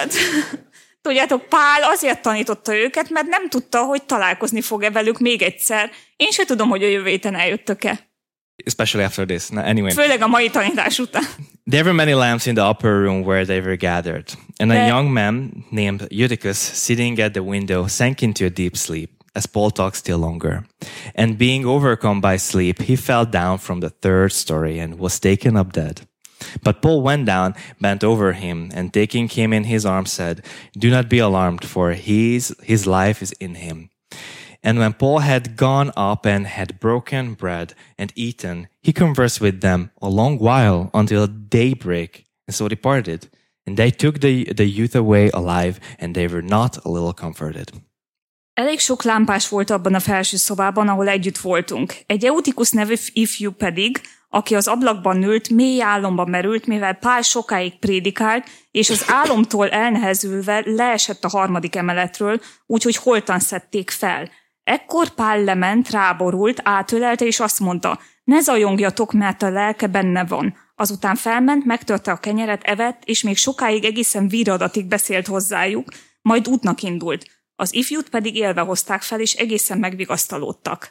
tudjátok, 1.06 1.46
Pál 1.48 1.82
azért 1.82 2.22
tanította 2.22 2.76
őket, 2.76 3.10
mert 3.10 3.26
nem 3.26 3.48
tudta, 3.48 3.84
hogy 3.84 4.02
találkozni 4.02 4.60
fog-e 4.60 4.90
velük 4.90 5.18
még 5.18 5.42
egyszer. 5.42 5.90
Én 6.16 6.30
se 6.30 6.44
tudom, 6.44 6.68
hogy 6.68 6.82
a 6.82 6.88
jövő 6.88 7.08
héten 7.08 7.34
eljöttök-e. 7.34 7.98
especially 8.64 9.04
after 9.06 9.26
this. 9.26 9.48
No, 9.48 9.60
Anyway, 9.60 9.90
Főleg 9.92 10.22
a 10.22 10.26
mai 10.26 10.50
tanítás 10.50 10.98
után. 10.98 11.22
there 11.70 11.82
were 11.82 11.92
many 11.92 12.12
lamps 12.14 12.46
in 12.46 12.54
the 12.54 12.68
upper 12.68 12.90
room 12.90 13.22
where 13.22 13.44
they 13.44 13.60
were 13.60 13.76
gathered, 13.76 14.24
and 14.58 14.70
a 14.70 14.86
young 14.86 15.12
man 15.12 15.64
named 15.70 16.06
Eutychus, 16.10 16.56
sitting 16.56 17.18
at 17.20 17.32
the 17.32 17.42
window, 17.42 17.86
sank 17.86 18.20
into 18.22 18.44
a 18.44 18.48
deep 18.48 18.76
sleep. 18.76 19.10
As 19.34 19.46
Paul 19.46 19.70
talked 19.70 19.96
still 19.96 20.18
longer, 20.18 20.64
and 21.14 21.36
being 21.36 21.66
overcome 21.66 22.20
by 22.20 22.38
sleep, 22.38 22.82
he 22.82 22.96
fell 22.96 23.26
down 23.30 23.58
from 23.58 23.80
the 23.80 23.90
third 24.00 24.32
story 24.32 24.80
and 24.80 24.94
was 24.98 25.18
taken 25.18 25.56
up 25.56 25.72
dead. 25.72 26.00
But 26.62 26.80
Paul 26.80 27.02
went 27.02 27.26
down, 27.26 27.54
bent 27.80 28.02
over 28.02 28.32
him, 28.32 28.70
and 28.74 28.92
taking 28.92 29.28
him 29.28 29.52
in 29.52 29.64
his 29.64 29.84
arms, 29.84 30.12
said, 30.12 30.44
"Do 30.72 30.90
not 30.90 31.08
be 31.08 31.18
alarmed, 31.18 31.64
for 31.64 31.92
his 31.92 32.54
his 32.62 32.86
life 32.86 33.22
is 33.22 33.32
in 33.38 33.54
him." 33.54 33.90
And 34.62 34.78
when 34.78 34.94
Paul 34.94 35.20
had 35.20 35.56
gone 35.56 35.92
up 35.96 36.26
and 36.26 36.46
had 36.46 36.80
broken 36.80 37.34
bread 37.34 37.74
and 37.96 38.10
eaten, 38.14 38.68
he 38.80 38.92
conversed 38.92 39.40
with 39.40 39.60
them 39.60 39.90
a 40.00 40.08
long 40.08 40.38
while 40.38 40.88
until 40.92 41.28
daybreak, 41.48 42.26
and 42.46 42.56
so 42.56 42.66
departed. 42.66 43.28
And 43.66 43.76
they 43.76 43.90
took 43.90 44.18
the, 44.20 44.44
the 44.54 44.66
youth 44.66 44.94
away 44.94 45.30
alive, 45.30 45.78
and 45.98 46.14
they 46.14 46.26
were 46.26 46.42
not 46.42 46.84
a 46.84 46.90
little 46.90 47.12
comforted. 47.12 47.70
Elég 48.54 48.78
sok 48.78 49.02
lámpás 49.02 49.48
volt 49.48 49.70
abban 49.70 49.94
a 49.94 50.00
felső 50.00 50.36
szobában, 50.36 50.88
ahol 50.88 51.08
együtt 51.08 51.38
voltunk. 51.38 51.94
Egy 52.06 52.24
Eutikus 52.24 52.70
nevű 52.70 52.94
ifjú 53.12 53.50
pedig, 53.50 54.00
aki 54.28 54.54
az 54.54 54.68
ablakban 54.68 55.22
ült, 55.22 55.48
mély 55.48 55.82
álomba 55.82 56.24
merült, 56.24 56.66
mivel 56.66 56.94
Pál 56.94 57.22
sokáig 57.22 57.78
prédikált, 57.78 58.48
és 58.70 58.90
az 58.90 59.04
álomtól 59.08 59.68
elnehezülve 59.68 60.62
leesett 60.64 61.24
a 61.24 61.28
harmadik 61.28 61.76
emeletről, 61.76 62.40
úgyhogy 62.66 62.96
holtan 62.96 63.38
szedték 63.38 63.90
fel. 63.90 64.30
Ekkor 64.64 65.08
Pál 65.08 65.44
lement, 65.44 65.90
ráborult, 65.90 66.60
átölelte, 66.62 67.24
és 67.24 67.40
azt 67.40 67.60
mondta, 67.60 68.00
ne 68.24 68.40
zajongjatok, 68.40 69.12
mert 69.12 69.42
a 69.42 69.50
lelke 69.50 69.86
benne 69.86 70.24
van. 70.24 70.56
Azután 70.74 71.14
felment, 71.14 71.64
megtörte 71.64 72.10
a 72.10 72.16
kenyeret, 72.16 72.62
evett, 72.62 73.02
és 73.04 73.22
még 73.22 73.36
sokáig 73.36 73.84
egészen 73.84 74.28
viradatig 74.28 74.86
beszélt 74.86 75.26
hozzájuk, 75.26 75.88
majd 76.22 76.48
útnak 76.48 76.82
indult. 76.82 77.24
Az 77.56 77.74
ifjút 77.74 78.08
pedig 78.08 78.36
élve 78.36 78.60
hozták 78.60 79.02
fel, 79.02 79.20
és 79.20 79.34
egészen 79.34 79.78
megvigasztalódtak. 79.78 80.90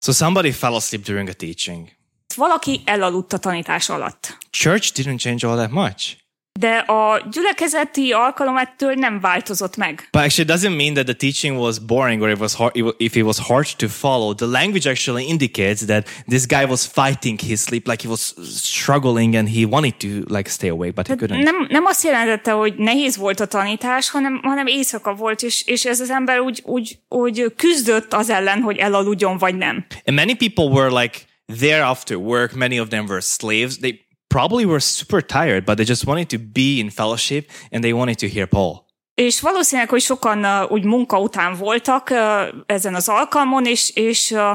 So 0.00 0.12
somebody 0.12 0.52
fell 0.52 0.74
asleep 0.74 1.04
during 1.04 1.28
a 1.28 1.32
teaching. 1.32 1.88
Valaki 2.34 2.80
elaludt 2.84 3.32
a 3.32 3.38
tanítás 3.38 3.88
alatt. 3.88 4.38
Church 4.50 4.92
didn't 4.92 5.18
change 5.18 5.46
all 5.46 5.56
that 5.56 5.70
much. 5.70 6.22
De 6.60 6.76
a 6.76 7.22
gyülekezeti 7.30 8.12
alkalom 8.12 8.56
ettől 8.56 8.94
nem 8.94 9.20
változott 9.20 9.76
meg. 9.76 10.08
But 10.10 10.22
actually, 10.22 10.50
it 10.50 10.56
doesn't 10.56 10.76
mean 10.76 10.94
that 10.94 11.04
the 11.04 11.14
teaching 11.14 11.58
was 11.58 11.78
boring 11.78 12.22
or 12.22 12.30
it 12.30 12.38
was 12.38 12.54
hard, 12.54 12.94
if 12.96 13.16
it 13.16 13.24
was 13.24 13.38
hard 13.38 13.66
to 13.76 13.88
follow. 13.88 14.34
The 14.34 14.46
language 14.46 14.88
actually 14.88 15.28
indicates 15.28 15.84
that 15.84 16.08
this 16.28 16.46
guy 16.46 16.64
was 16.64 16.86
fighting 16.86 17.40
his 17.40 17.60
sleep, 17.60 17.86
like 17.86 18.02
he 18.02 18.08
was 18.08 18.34
struggling 18.46 19.36
and 19.36 19.48
he 19.48 19.66
wanted 19.66 19.94
to 19.96 20.34
like 20.34 20.50
stay 20.50 20.68
awake, 20.68 20.92
but 20.92 21.06
he 21.06 21.14
couldn't. 21.14 21.42
Nem, 21.42 21.66
nem 21.68 21.84
azt 21.84 22.04
jelentette, 22.04 22.50
hogy 22.52 22.74
nehéz 22.76 23.16
volt 23.16 23.40
a 23.40 23.46
tanítás, 23.46 24.10
hanem, 24.10 24.40
hanem 24.42 24.66
éjszaka 24.66 25.14
volt, 25.14 25.42
és, 25.42 25.62
és 25.66 25.84
ez 25.84 26.00
az 26.00 26.10
ember 26.10 26.38
úgy, 26.38 26.62
úgy, 26.64 26.98
úgy 27.08 27.52
küzdött 27.56 28.12
az 28.12 28.30
ellen, 28.30 28.60
hogy 28.60 28.76
elaludjon, 28.76 29.38
vagy 29.38 29.54
nem. 29.54 29.86
And 30.04 30.16
many 30.16 30.36
people 30.36 30.64
were 30.64 31.00
like 31.00 31.18
there 31.46 31.82
after 31.82 32.16
work. 32.16 32.54
Many 32.54 32.80
of 32.80 32.88
them 32.88 33.06
were 33.06 33.20
slaves. 33.20 33.78
They 33.78 34.06
probably 34.26 34.64
were 34.64 34.80
super 34.80 35.26
tired, 35.26 35.64
but 35.64 35.76
they 35.76 35.86
just 35.86 36.06
wanted 36.06 36.28
to 36.28 36.38
be 36.52 36.78
in 36.78 36.90
fellowship 36.90 37.50
and 37.70 37.82
they 37.82 37.92
wanted 37.92 38.18
to 38.18 38.26
hear 38.26 38.46
Paul. 38.46 38.82
És 39.14 39.40
valószínűleg, 39.40 39.90
hogy 39.90 40.00
sokan 40.00 40.44
uh, 40.44 40.70
úgy 40.70 40.84
munka 40.84 41.20
után 41.20 41.54
voltak 41.54 42.10
uh, 42.10 42.42
ezen 42.66 42.94
az 42.94 43.08
alkalmon, 43.08 43.64
és, 43.64 43.90
és 43.94 44.30
uh, 44.30 44.50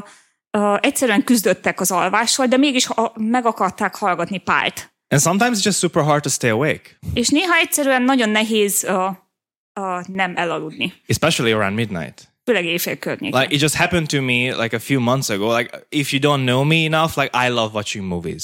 uh, 0.57 0.77
egyszerűen 0.81 1.23
küzdöttek 1.23 1.79
az 1.79 1.91
alvással, 1.91 2.45
de 2.47 2.57
mégis 2.57 2.85
ha, 2.85 3.13
meg 3.15 3.45
akarták 3.45 3.95
hallgatni 3.95 4.37
Pált. 4.37 4.93
And 5.09 5.21
sometimes 5.21 5.59
it's 5.59 5.65
just 5.65 5.77
super 5.77 6.03
hard 6.03 6.21
to 6.21 6.29
stay 6.29 6.49
awake, 6.49 6.97
És 7.13 7.29
néha 7.29 7.55
egyszerűen 7.55 8.01
nagyon 8.01 8.29
nehéz 8.29 8.85
uh, 8.87 9.05
uh, 9.79 10.05
nem 10.07 10.33
elaludni, 10.35 10.93
especially 11.07 11.51
around 11.51 11.75
midnight. 11.75 12.33
Főleg 12.49 12.65
éjfél 12.65 12.97
környékén. 12.97 13.39
Like 13.39 13.53
it 13.53 13.61
just 13.61 13.75
happened 13.75 14.07
to 14.07 14.21
me 14.21 14.55
like 14.61 14.75
a 14.75 14.79
few 14.79 14.99
months 14.99 15.29
ago. 15.29 15.57
Like 15.57 15.85
if 15.89 16.11
you 16.13 16.21
don't 16.21 16.43
know 16.43 16.63
me 16.63 16.75
enough, 16.75 17.17
like 17.17 17.47
I 17.47 17.49
love 17.49 17.69
watching 17.73 18.05
movies. 18.05 18.43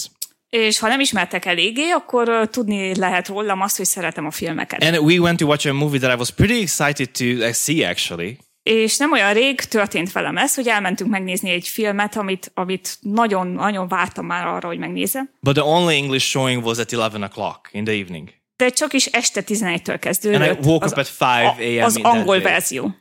És 0.50 0.80
ha 0.80 0.88
nem 0.88 1.00
ismertek 1.00 1.46
eléggé, 1.46 1.90
akkor 1.90 2.30
uh, 2.30 2.46
tudni 2.50 2.96
lehet 2.96 3.28
rólam 3.28 3.62
azt, 3.62 3.78
hogy 3.78 3.86
szeretem 3.86 4.26
a 4.26 4.32
filmeket. 4.32 4.84
And 4.84 4.98
we 4.98 5.20
went 5.20 5.38
to 5.38 5.46
watch 5.46 5.68
a 5.68 5.74
movie 5.74 6.00
that 6.00 6.14
I 6.14 6.18
was 6.18 6.32
pretty 6.32 6.62
excited 6.62 7.10
to 7.12 7.24
like, 7.24 7.54
see 7.54 7.90
actually. 7.90 8.38
És 8.64 8.98
nem 8.98 9.12
olyan 9.12 9.34
rég 9.34 9.62
történt 9.62 10.12
velem 10.12 10.38
ez, 10.38 10.56
hogy 10.56 10.68
elmentünk 10.68 11.10
megnézni 11.10 11.50
egy 11.50 11.68
filmet, 11.68 12.16
amit, 12.16 12.52
amit 12.54 12.98
nagyon, 13.02 13.48
nagyon 13.48 13.88
vártam 13.88 14.26
már 14.26 14.48
arra, 14.48 14.68
hogy 14.68 14.78
megnézem. 14.78 15.30
But 15.40 15.54
the 15.54 15.64
only 15.64 15.96
English 15.96 16.26
showing 16.26 16.66
was 16.66 16.78
at 16.78 16.88
11 16.88 17.12
o'clock 17.14 17.60
in 17.72 17.84
the 17.84 17.94
evening. 17.94 18.30
De 18.56 18.70
csak 18.70 18.94
is 18.94 19.06
este 19.06 19.44
11-től 19.46 19.98
kezdődött. 20.00 20.50
And 20.50 20.66
I 20.66 20.68
woke 20.68 20.86
az, 20.86 20.92
up 20.92 20.98
at 20.98 21.08
5 21.08 21.22
a.m. 21.22 21.84
Az 21.84 22.00
angol 22.02 22.42
verzió. 22.42 22.96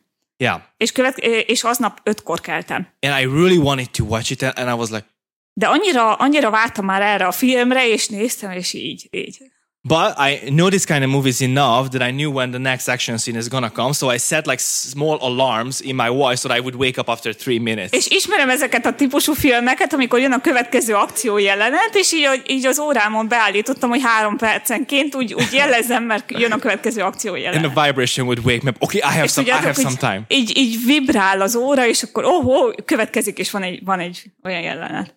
Yeah. 0.44 0.60
És, 0.76 0.92
követ, 0.92 1.18
és 1.46 1.64
aznap 1.64 2.00
ötkor 2.02 2.40
keltem. 2.40 2.88
And 3.00 3.20
I 3.20 3.24
really 3.24 3.56
wanted 3.56 3.90
to 3.90 4.04
watch 4.04 4.30
it. 4.30 4.42
And 4.42 4.68
I 4.68 4.72
was 4.72 4.90
like, 4.90 5.06
De 5.52 5.66
annyira, 5.66 6.14
annyira 6.14 6.50
vártam 6.50 6.84
már 6.84 7.02
erre 7.02 7.26
a 7.26 7.32
filmre, 7.32 7.88
és 7.88 8.08
néztem, 8.08 8.50
és 8.50 8.72
így, 8.72 9.08
így. 9.10 9.38
But 9.86 10.14
I 10.18 10.48
know 10.50 10.70
this 10.70 10.86
kind 10.86 11.04
of 11.04 11.10
movies 11.10 11.40
enough 11.40 11.90
that 11.90 12.00
I 12.08 12.10
knew 12.10 12.32
when 12.32 12.50
the 12.50 12.58
next 12.58 12.88
action 12.88 13.18
scene 13.18 13.38
is 13.38 13.48
gonna 13.48 13.70
come. 13.70 13.92
So 13.92 14.10
I 14.14 14.18
set 14.18 14.46
like 14.46 14.58
small 14.62 15.18
alarms 15.20 15.80
in 15.80 15.96
my 15.96 16.08
watch 16.08 16.38
so 16.38 16.48
that 16.48 16.56
I 16.56 16.60
would 16.60 16.74
wake 16.74 16.98
up 16.98 17.08
after 17.08 17.34
three 17.34 17.58
minutes. 17.58 17.92
És 17.92 18.06
ismerem 18.06 18.48
ezeket 18.50 18.86
a 18.86 18.94
típusú 18.94 19.32
filmeket, 19.32 19.92
amikor 19.92 20.20
jön 20.20 20.32
a 20.32 20.40
következő 20.40 20.94
akció 20.94 21.38
jelenet, 21.38 21.90
és 21.92 22.12
így, 22.12 22.42
így 22.46 22.66
az 22.66 22.78
órámon 22.78 23.28
beállítottam, 23.28 23.90
hogy 23.90 24.00
három 24.02 24.36
percenként 24.36 25.14
úgy, 25.14 25.34
úgy 25.34 25.52
jelezzem, 25.52 26.04
mert 26.04 26.30
jön 26.38 26.52
a 26.52 26.58
következő 26.58 27.02
akció 27.02 27.32
And 27.32 27.42
jelenet. 27.42 27.72
the 27.72 27.84
vibration 27.86 28.26
would 28.26 28.44
wake 28.44 28.60
me 28.62 28.70
up. 28.70 28.82
Okay, 28.82 29.00
I 29.00 29.12
have 29.12 29.24
És 29.24 29.30
some, 29.30 29.46
I 29.46 29.50
tudjátok, 29.50 29.76
have 29.76 29.90
some 29.90 30.12
time. 30.12 30.22
így, 30.28 30.56
így 30.56 30.78
vibrál 30.86 31.40
az 31.40 31.56
óra, 31.56 31.86
és 31.86 32.02
akkor 32.02 32.24
oh, 32.24 32.46
oh, 32.46 32.74
következik, 32.84 33.38
és 33.38 33.50
van 33.50 33.62
egy, 33.62 33.80
van 33.84 34.00
egy 34.00 34.22
olyan 34.44 34.60
jelenet. 34.62 35.14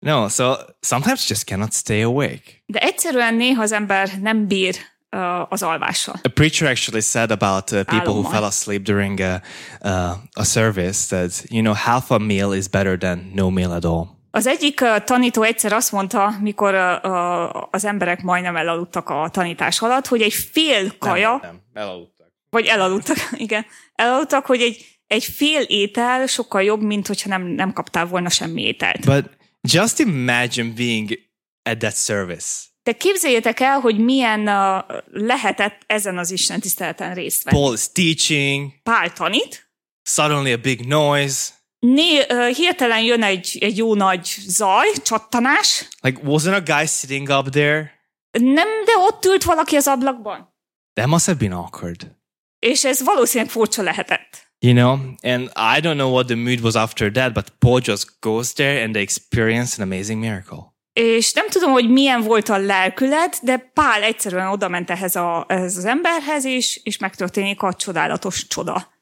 No, 0.00 0.28
so 0.28 0.54
sometimes 0.80 1.28
just 1.28 1.44
cannot 1.44 1.72
stay 1.72 2.02
awake. 2.02 2.62
De 2.66 2.78
egyszerűen 2.78 3.34
néha 3.34 3.62
az 3.62 3.72
ember 3.72 4.10
nem 4.20 4.46
bír 4.46 4.76
uh, 5.10 5.52
az 5.52 5.62
alvással. 5.62 6.14
A 6.22 6.28
preacher 6.28 6.70
actually 6.70 7.02
said 7.02 7.30
about 7.30 7.70
uh, 7.70 7.82
people 7.82 7.98
who 7.98 8.10
Álommal. 8.10 8.30
fell 8.32 8.42
asleep 8.44 8.82
during 8.82 9.20
a, 9.20 9.40
uh, 9.82 10.10
a 10.32 10.44
service 10.44 11.16
that, 11.16 11.44
you 11.48 11.62
know, 11.62 11.74
half 11.74 12.10
a 12.10 12.18
meal 12.18 12.54
is 12.54 12.68
better 12.68 12.98
than 12.98 13.30
no 13.34 13.50
meal 13.50 13.72
at 13.72 13.84
all. 13.84 14.18
Az 14.30 14.46
egyik 14.46 14.80
uh, 14.80 15.04
tanító 15.04 15.42
egyszer 15.42 15.72
azt 15.72 15.92
mondta, 15.92 16.34
mikor 16.40 16.74
uh, 16.74 17.10
uh, 17.10 17.74
az 17.74 17.84
emberek 17.84 18.22
majdnem 18.22 18.56
elaludtak 18.56 19.08
a 19.08 19.28
tanítás 19.32 19.80
alatt, 19.80 20.06
hogy 20.06 20.22
egy 20.22 20.32
fél 20.32 20.98
kaja, 20.98 21.38
Nem, 21.42 21.60
elaludtak. 21.72 22.26
vagy 22.50 22.66
elaludtak, 22.66 23.16
igen, 23.46 23.66
elaludtak, 23.94 24.46
hogy 24.46 24.60
egy, 24.60 24.86
egy 25.06 25.24
fél 25.24 25.62
étel 25.62 26.26
sokkal 26.26 26.62
jobb, 26.62 26.82
mint 26.82 27.06
hogyha 27.06 27.28
nem, 27.28 27.42
nem 27.42 27.72
kaptál 27.72 28.06
volna 28.06 28.28
semmi 28.28 28.62
ételt. 28.62 29.04
But 29.04 29.38
just 29.68 29.98
imagine 29.98 30.72
being 30.76 31.10
at 31.62 31.78
that 31.78 31.96
service. 31.96 32.46
De 32.82 32.92
képzeljétek 32.92 33.60
el, 33.60 33.80
hogy 33.80 33.98
milyen 33.98 34.48
uh, 34.48 34.84
lehetett 35.10 35.82
ezen 35.86 36.18
az 36.18 36.30
Isten 36.30 36.60
tiszteleten 36.60 37.14
részt 37.14 37.42
venni. 37.44 37.56
Paul 37.58 37.74
is 37.74 37.92
teaching, 37.92 38.72
Pál 38.82 39.12
tanít, 39.12 39.70
suddenly 40.02 40.52
a 40.52 40.56
big 40.56 40.80
noise. 40.86 41.50
né, 41.78 42.18
uh, 42.18 42.48
hirtelen 42.54 43.02
jön 43.02 43.22
egy, 43.22 43.58
egy 43.60 43.76
jó 43.76 43.94
nagy 43.94 44.24
zaj, 44.46 44.86
csattanás, 45.02 45.88
Like, 46.00 46.20
wasn't 46.24 46.54
a 46.54 46.60
guy 46.74 46.86
sitting 46.86 47.28
up 47.28 47.48
there? 47.50 47.98
nem, 48.38 48.84
de 48.84 48.92
ott 48.96 49.24
ült 49.24 49.44
valaki 49.44 49.76
az 49.76 49.86
ablakban. 49.86 50.54
That 50.94 51.08
must 51.08 51.26
have 51.26 51.38
been 51.38 51.52
awkward. 51.52 52.16
És 52.58 52.84
ez 52.84 53.02
valószínűleg 53.02 53.52
furcsa 53.52 53.82
lehetett. 53.82 54.49
You 54.62 54.74
know, 54.74 55.16
and 55.22 55.50
I 55.56 55.80
don't 55.80 55.96
know 55.96 56.10
what 56.12 56.26
the 56.26 56.34
mood 56.34 56.60
was 56.60 56.76
after 56.76 57.12
that, 57.12 57.32
but 57.32 57.52
Paul 57.58 57.80
just 57.80 58.20
goes 58.20 58.52
there 58.52 58.82
and 58.84 58.92
they 58.92 59.02
experience 59.02 59.82
an 59.82 59.92
amazing 59.92 60.20
miracle. 60.20 60.58
És 60.92 61.32
nem 61.32 61.48
tudom, 61.48 61.70
hogy 61.70 61.90
milyen 61.90 62.20
volt 62.22 62.48
a 62.48 62.58
lelkület, 62.58 63.38
de 63.42 63.70
Pál 63.74 64.02
egyszerűen 64.02 64.46
oda 64.46 64.68
ment 64.68 64.90
ehhez, 64.90 65.16
a, 65.16 65.44
ehhez 65.48 65.76
az 65.76 65.84
emberhez, 65.84 66.44
és, 66.44 66.80
és 66.82 66.98
megtörténik 66.98 67.62
a 67.62 67.74
csodálatos 67.74 68.46
csoda. 68.46 68.92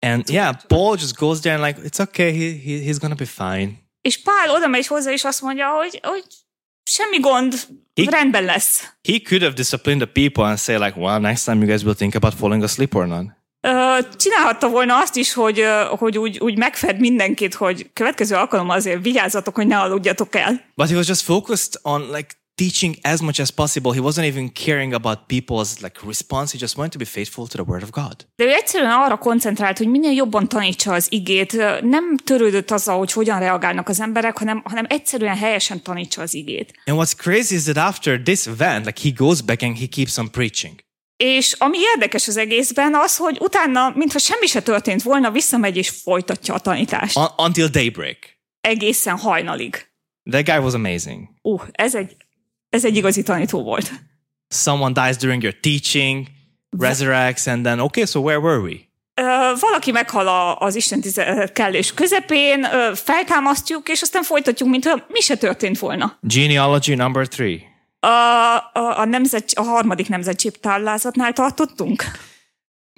And 0.00 0.28
yeah, 0.28 0.54
Paul 0.66 0.96
just 1.00 1.16
goes 1.16 1.40
there 1.40 1.54
and 1.56 1.64
like, 1.64 1.88
it's 1.88 2.00
okay, 2.00 2.32
he, 2.32 2.58
he, 2.64 2.90
he's 2.90 2.98
gonna 3.00 3.14
be 3.14 3.26
fine. 3.26 3.70
És 4.00 4.22
Pál 4.22 4.50
oda 4.50 4.66
megy 4.66 4.86
hozzá, 4.86 5.12
és 5.12 5.24
azt 5.24 5.42
mondja, 5.42 5.68
hogy, 5.68 6.00
hogy 6.02 6.24
semmi 6.82 7.18
gond, 7.18 7.54
He- 7.94 8.10
rendben 8.10 8.44
lesz. 8.44 8.94
He 9.02 9.18
could 9.28 9.42
have 9.42 9.54
disciplined 9.54 10.02
the 10.02 10.12
people 10.22 10.44
and 10.44 10.58
say 10.58 10.76
like, 10.76 10.98
well, 10.98 11.20
next 11.20 11.44
time 11.44 11.56
you 11.56 11.66
guys 11.66 11.82
will 11.82 11.94
think 11.94 12.14
about 12.14 12.34
falling 12.34 12.62
asleep 12.62 12.94
or 12.94 13.06
not. 13.06 13.26
Csinálhatta 14.16 14.68
volna 14.68 14.98
azt 14.98 15.16
is, 15.16 15.32
hogy, 15.32 15.64
hogy 15.98 16.18
úgy, 16.18 16.38
úgy 16.38 16.58
megfed 16.58 16.98
mindenkit, 16.98 17.54
hogy 17.54 17.90
következő 17.92 18.34
alkalommal 18.34 18.76
azért 18.76 19.02
vigyázzatok, 19.02 19.54
hogy 19.54 19.66
ne 19.66 19.78
aludjatok 19.78 20.34
el. 20.34 20.64
But 20.74 20.88
he 20.88 20.94
was 20.94 21.08
just 21.08 21.22
focused 21.22 21.74
on 21.82 22.00
like 22.00 22.28
teaching 22.54 22.94
as 23.02 23.20
much 23.20 23.40
as 23.40 23.50
possible. 23.50 23.92
He 23.92 24.00
wasn't 24.00 24.26
even 24.26 24.50
caring 24.52 24.92
about 24.92 25.18
people's 25.28 25.80
like 25.80 26.00
response. 26.06 26.52
He 26.52 26.58
just 26.58 26.76
wanted 26.76 26.92
to 26.92 26.98
be 26.98 27.04
faithful 27.04 27.46
to 27.46 27.56
the 27.56 27.64
word 27.64 27.82
of 27.82 27.90
God. 27.90 28.26
De 28.36 28.44
ő 28.44 28.48
egyszerűen 28.48 28.90
arra 28.90 29.16
koncentrált, 29.16 29.78
hogy 29.78 29.88
minél 29.88 30.12
jobban 30.12 30.48
tanítsa 30.48 30.92
az 30.92 31.06
igét. 31.10 31.52
Nem 31.80 32.16
törődött 32.16 32.70
azzal, 32.70 32.98
hogy 32.98 33.12
hogyan 33.12 33.38
reagálnak 33.38 33.88
az 33.88 34.00
emberek, 34.00 34.38
hanem, 34.38 34.62
hanem 34.64 34.86
egyszerűen 34.88 35.36
helyesen 35.36 35.82
tanítsa 35.82 36.22
az 36.22 36.34
igét. 36.34 36.72
And 36.86 37.00
what's 37.00 37.14
crazy 37.16 37.54
is 37.54 37.62
that 37.62 37.76
after 37.76 38.20
this 38.20 38.46
event, 38.46 38.84
like 38.86 39.00
he 39.02 39.10
goes 39.16 39.40
back 39.40 39.62
and 39.62 39.78
he 39.78 39.86
keeps 39.86 40.18
on 40.18 40.30
preaching. 40.30 40.74
És 41.16 41.52
ami 41.58 41.78
érdekes 41.78 42.28
az 42.28 42.36
egészben 42.36 42.94
az, 42.94 43.16
hogy 43.16 43.36
utána, 43.40 43.92
mintha 43.94 44.18
semmi 44.18 44.46
se 44.46 44.62
történt 44.62 45.02
volna, 45.02 45.30
visszamegy 45.30 45.76
és 45.76 45.88
folytatja 45.88 46.54
a 46.54 46.58
tanítást. 46.58 47.16
Un- 47.16 47.32
until 47.36 47.66
daybreak. 47.66 48.18
Egészen 48.60 49.18
hajnalig. 49.18 49.86
That 50.30 50.44
guy 50.44 50.56
was 50.58 50.74
amazing. 50.74 51.28
Uh, 51.42 51.62
ez 51.72 51.94
egy, 51.94 52.16
ez 52.68 52.84
egy 52.84 52.96
igazi 52.96 53.22
tanító 53.22 53.62
volt. 53.62 53.90
Someone 54.48 54.92
dies 55.02 55.16
during 55.16 55.42
your 55.42 55.56
teaching, 55.60 56.26
resurrects, 56.78 57.46
and 57.46 57.64
then, 57.64 57.78
okay, 57.80 58.06
so 58.06 58.20
where 58.20 58.38
were 58.38 58.58
we? 58.58 58.72
Valaki 59.60 59.90
meghal 59.90 60.28
a- 60.28 60.58
az 60.58 60.74
Isten 60.74 61.02
kellés 61.52 61.94
közepén, 61.94 62.64
ö, 62.64 62.92
feltámasztjuk, 62.94 63.88
és 63.88 64.02
aztán 64.02 64.22
folytatjuk, 64.22 64.68
mintha 64.68 65.04
mi 65.08 65.20
se 65.20 65.36
történt 65.36 65.78
volna. 65.78 66.18
Genealogy 66.20 66.96
number 66.96 67.26
three. 67.28 67.58
A, 68.06 68.08
a, 68.72 68.98
a, 68.98 69.04
nemzet, 69.04 69.50
a 69.54 69.62
harmadik 69.62 70.08
nemzetség 70.08 70.60
táblázatnál 70.60 71.32
tartottunk. 71.32 72.04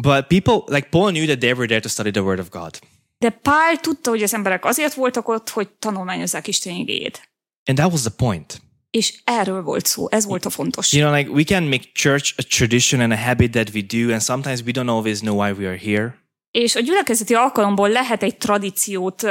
But 0.02 0.26
people, 0.26 0.76
like 0.76 0.88
Paul 0.88 1.10
knew 1.10 1.26
that 1.26 1.38
they 1.38 1.52
were 1.52 1.66
there 1.66 1.80
to 1.80 1.88
study 1.88 2.10
the 2.10 2.22
word 2.22 2.38
of 2.38 2.48
God. 2.48 2.78
De 3.18 3.30
Pál 3.30 3.80
tudta, 3.80 4.10
hogy 4.10 4.22
az 4.22 4.34
emberek 4.34 4.64
azért 4.64 4.94
voltak 4.94 5.28
ott, 5.28 5.48
hogy 5.48 5.68
tanulmányozzák 5.68 6.46
Isten 6.46 6.74
igéjét. 6.74 7.28
And 7.64 7.78
that 7.78 7.90
was 7.90 8.00
the 8.00 8.10
point. 8.16 8.62
És 8.90 9.20
erről 9.24 9.62
volt 9.62 9.86
szó, 9.86 10.08
ez 10.10 10.24
volt 10.24 10.44
a 10.44 10.50
fontos. 10.50 10.92
You 10.92 11.06
know, 11.06 11.18
like 11.18 11.30
we 11.30 11.44
can 11.44 11.62
make 11.62 11.84
church 11.92 12.34
a 12.36 12.42
tradition 12.42 13.00
and 13.00 13.12
a 13.12 13.16
habit 13.16 13.50
that 13.50 13.70
we 13.74 13.80
do, 13.80 14.12
and 14.12 14.22
sometimes 14.22 14.62
we 14.62 14.70
don't 14.72 14.88
always 14.88 15.20
know 15.20 15.40
why 15.40 15.52
we 15.52 15.66
are 15.66 15.76
here. 15.76 16.18
És 16.54 16.74
a 16.74 16.80
gyülekezeti 16.80 17.34
alkalomból 17.34 17.88
lehet 17.88 18.22
egy 18.22 18.36
tradíciót 18.36 19.22
uh, 19.22 19.30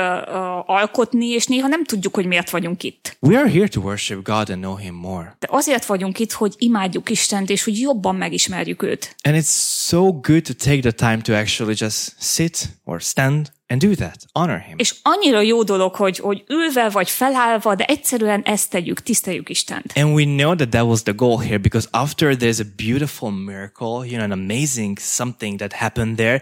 alkotni, 0.65 1.27
és 1.27 1.45
néha 1.45 1.67
nem 1.67 1.83
tudjuk, 1.83 2.15
hogy 2.15 2.25
miért 2.25 2.49
vagyunk 2.49 2.83
itt. 2.83 3.17
We 3.19 3.39
are 3.39 3.49
here 3.49 3.67
to 3.67 3.81
worship 3.81 4.23
God 4.23 4.49
and 4.49 4.59
know 4.59 4.75
Him 4.75 4.93
more. 4.93 5.35
De 5.39 5.47
azért 5.51 5.85
vagyunk 5.85 6.19
itt, 6.19 6.31
hogy 6.31 6.53
imádjuk 6.57 7.09
Istent, 7.09 7.49
és 7.49 7.63
hogy 7.63 7.79
jobban 7.79 8.15
megismerjük 8.15 8.83
őt. 8.83 9.15
And 9.23 9.35
it's 9.35 9.85
so 9.87 10.11
good 10.11 10.41
to 10.41 10.53
take 10.53 10.79
the 10.79 10.91
time 10.91 11.17
to 11.21 11.33
actually 11.33 11.75
just 11.77 12.15
sit 12.19 12.69
or 12.83 13.01
stand 13.01 13.51
and 13.67 13.81
do 13.81 13.95
that, 13.95 14.25
honor 14.33 14.59
Him. 14.59 14.75
És 14.77 14.95
annyira 15.01 15.41
jó 15.41 15.63
dolog, 15.63 15.95
hogy, 15.95 16.17
hogy 16.17 16.43
ülve 16.47 16.89
vagy 16.89 17.09
felállva, 17.09 17.75
de 17.75 17.85
egyszerűen 17.85 18.41
ezt 18.41 18.69
tegyük, 18.69 18.99
tiszteljük 18.99 19.49
Istent. 19.49 19.93
And 19.95 20.13
we 20.13 20.23
know 20.23 20.55
that 20.55 20.69
that 20.69 20.85
was 20.85 21.03
the 21.03 21.13
goal 21.15 21.39
here 21.39 21.57
because 21.57 21.87
after 21.91 22.35
there's 22.35 22.59
a 22.59 22.83
beautiful 22.85 23.31
miracle, 23.31 23.87
you 23.87 24.17
know, 24.17 24.23
an 24.23 24.31
amazing 24.31 24.99
something 24.99 25.57
that 25.57 25.73
happened 25.73 26.15
there, 26.15 26.41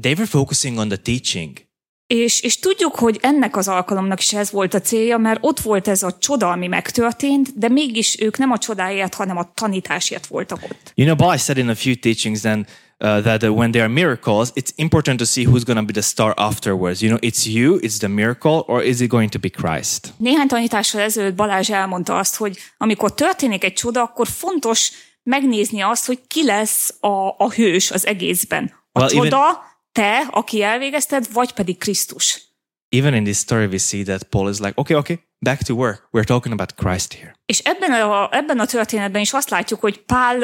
they 0.00 0.12
were 0.12 0.26
focusing 0.26 0.78
on 0.78 0.88
the 0.88 0.96
teaching. 0.96 1.70
És, 2.06 2.40
és 2.40 2.58
tudjuk, 2.58 2.94
hogy 2.94 3.18
ennek 3.22 3.56
az 3.56 3.68
alkalomnak 3.68 4.20
is 4.20 4.32
ez 4.32 4.50
volt 4.50 4.74
a 4.74 4.80
célja, 4.80 5.18
mert 5.18 5.38
ott 5.42 5.60
volt 5.60 5.88
ez 5.88 6.02
a 6.02 6.18
csoda, 6.18 6.50
ami 6.50 6.66
megtörtént, 6.66 7.58
de 7.58 7.68
mégis 7.68 8.20
ők 8.20 8.38
nem 8.38 8.50
a 8.50 8.58
csodáért, 8.58 9.14
hanem 9.14 9.36
a 9.36 9.52
tanításért 9.54 10.26
voltak 10.26 10.62
ott. 10.62 10.92
You 10.94 11.06
know, 11.06 11.26
Paul 11.26 11.36
said 11.36 11.58
in 11.58 11.68
a 11.68 11.74
few 11.74 11.94
teachings 11.94 12.40
then 12.40 12.66
uh, 12.98 13.20
that 13.22 13.42
uh, 13.42 13.48
when 13.48 13.70
there 13.70 13.84
are 13.84 13.92
miracles, 13.92 14.50
it's 14.54 14.70
important 14.76 15.18
to 15.18 15.24
see 15.24 15.44
who's 15.44 15.64
going 15.64 15.78
to 15.78 15.84
be 15.84 15.92
the 15.92 16.02
star 16.02 16.32
afterwards. 16.36 17.00
You 17.00 17.10
know, 17.10 17.30
it's 17.30 17.46
you, 17.46 17.78
it's 17.80 17.98
the 17.98 18.08
miracle, 18.08 18.62
or 18.66 18.82
is 18.82 19.00
it 19.00 19.08
going 19.08 19.30
to 19.30 19.38
be 19.38 19.48
Christ? 19.48 20.12
Néhány 20.16 20.46
tanítással 20.46 21.00
ezelőtt 21.00 21.34
Balázs 21.34 21.70
elmondta 21.70 22.18
azt, 22.18 22.36
hogy 22.36 22.58
amikor 22.78 23.14
történik 23.14 23.64
egy 23.64 23.72
csoda, 23.72 24.02
akkor 24.02 24.26
fontos 24.28 24.90
megnézni 25.22 25.80
azt, 25.80 26.06
hogy 26.06 26.18
ki 26.26 26.44
lesz 26.44 26.94
a, 27.00 27.34
a 27.38 27.50
hős 27.54 27.90
az 27.90 28.06
egészben. 28.06 28.72
A 28.92 28.98
Well, 29.00 29.10
even- 29.10 29.22
csoda, 29.22 29.70
te, 29.92 30.18
aki 30.30 30.62
elvégezted, 30.62 31.32
vagy 31.32 31.52
pedig 31.52 31.78
Krisztus. 31.78 32.42
Even 32.88 33.14
in 33.14 33.24
this 33.24 33.36
story, 33.36 33.66
we 33.66 33.78
see 33.78 34.02
that 34.02 34.22
Paul 34.22 34.50
is 34.50 34.58
like, 34.58 34.72
okay, 34.74 34.96
okay, 34.96 35.18
back 35.38 35.62
to 35.62 35.74
work. 35.74 36.08
We're 36.12 36.24
talking 36.26 36.52
about 36.52 36.74
Christ 36.74 37.14
here. 37.14 37.34
És 37.46 37.58
ebben 37.58 37.92
a, 37.92 38.28
ebben 38.32 38.58
a 38.58 38.66
történetben 38.66 39.20
is 39.20 39.32
azt 39.32 39.50
látjuk, 39.50 39.80
hogy 39.80 39.98
Pál 40.04 40.38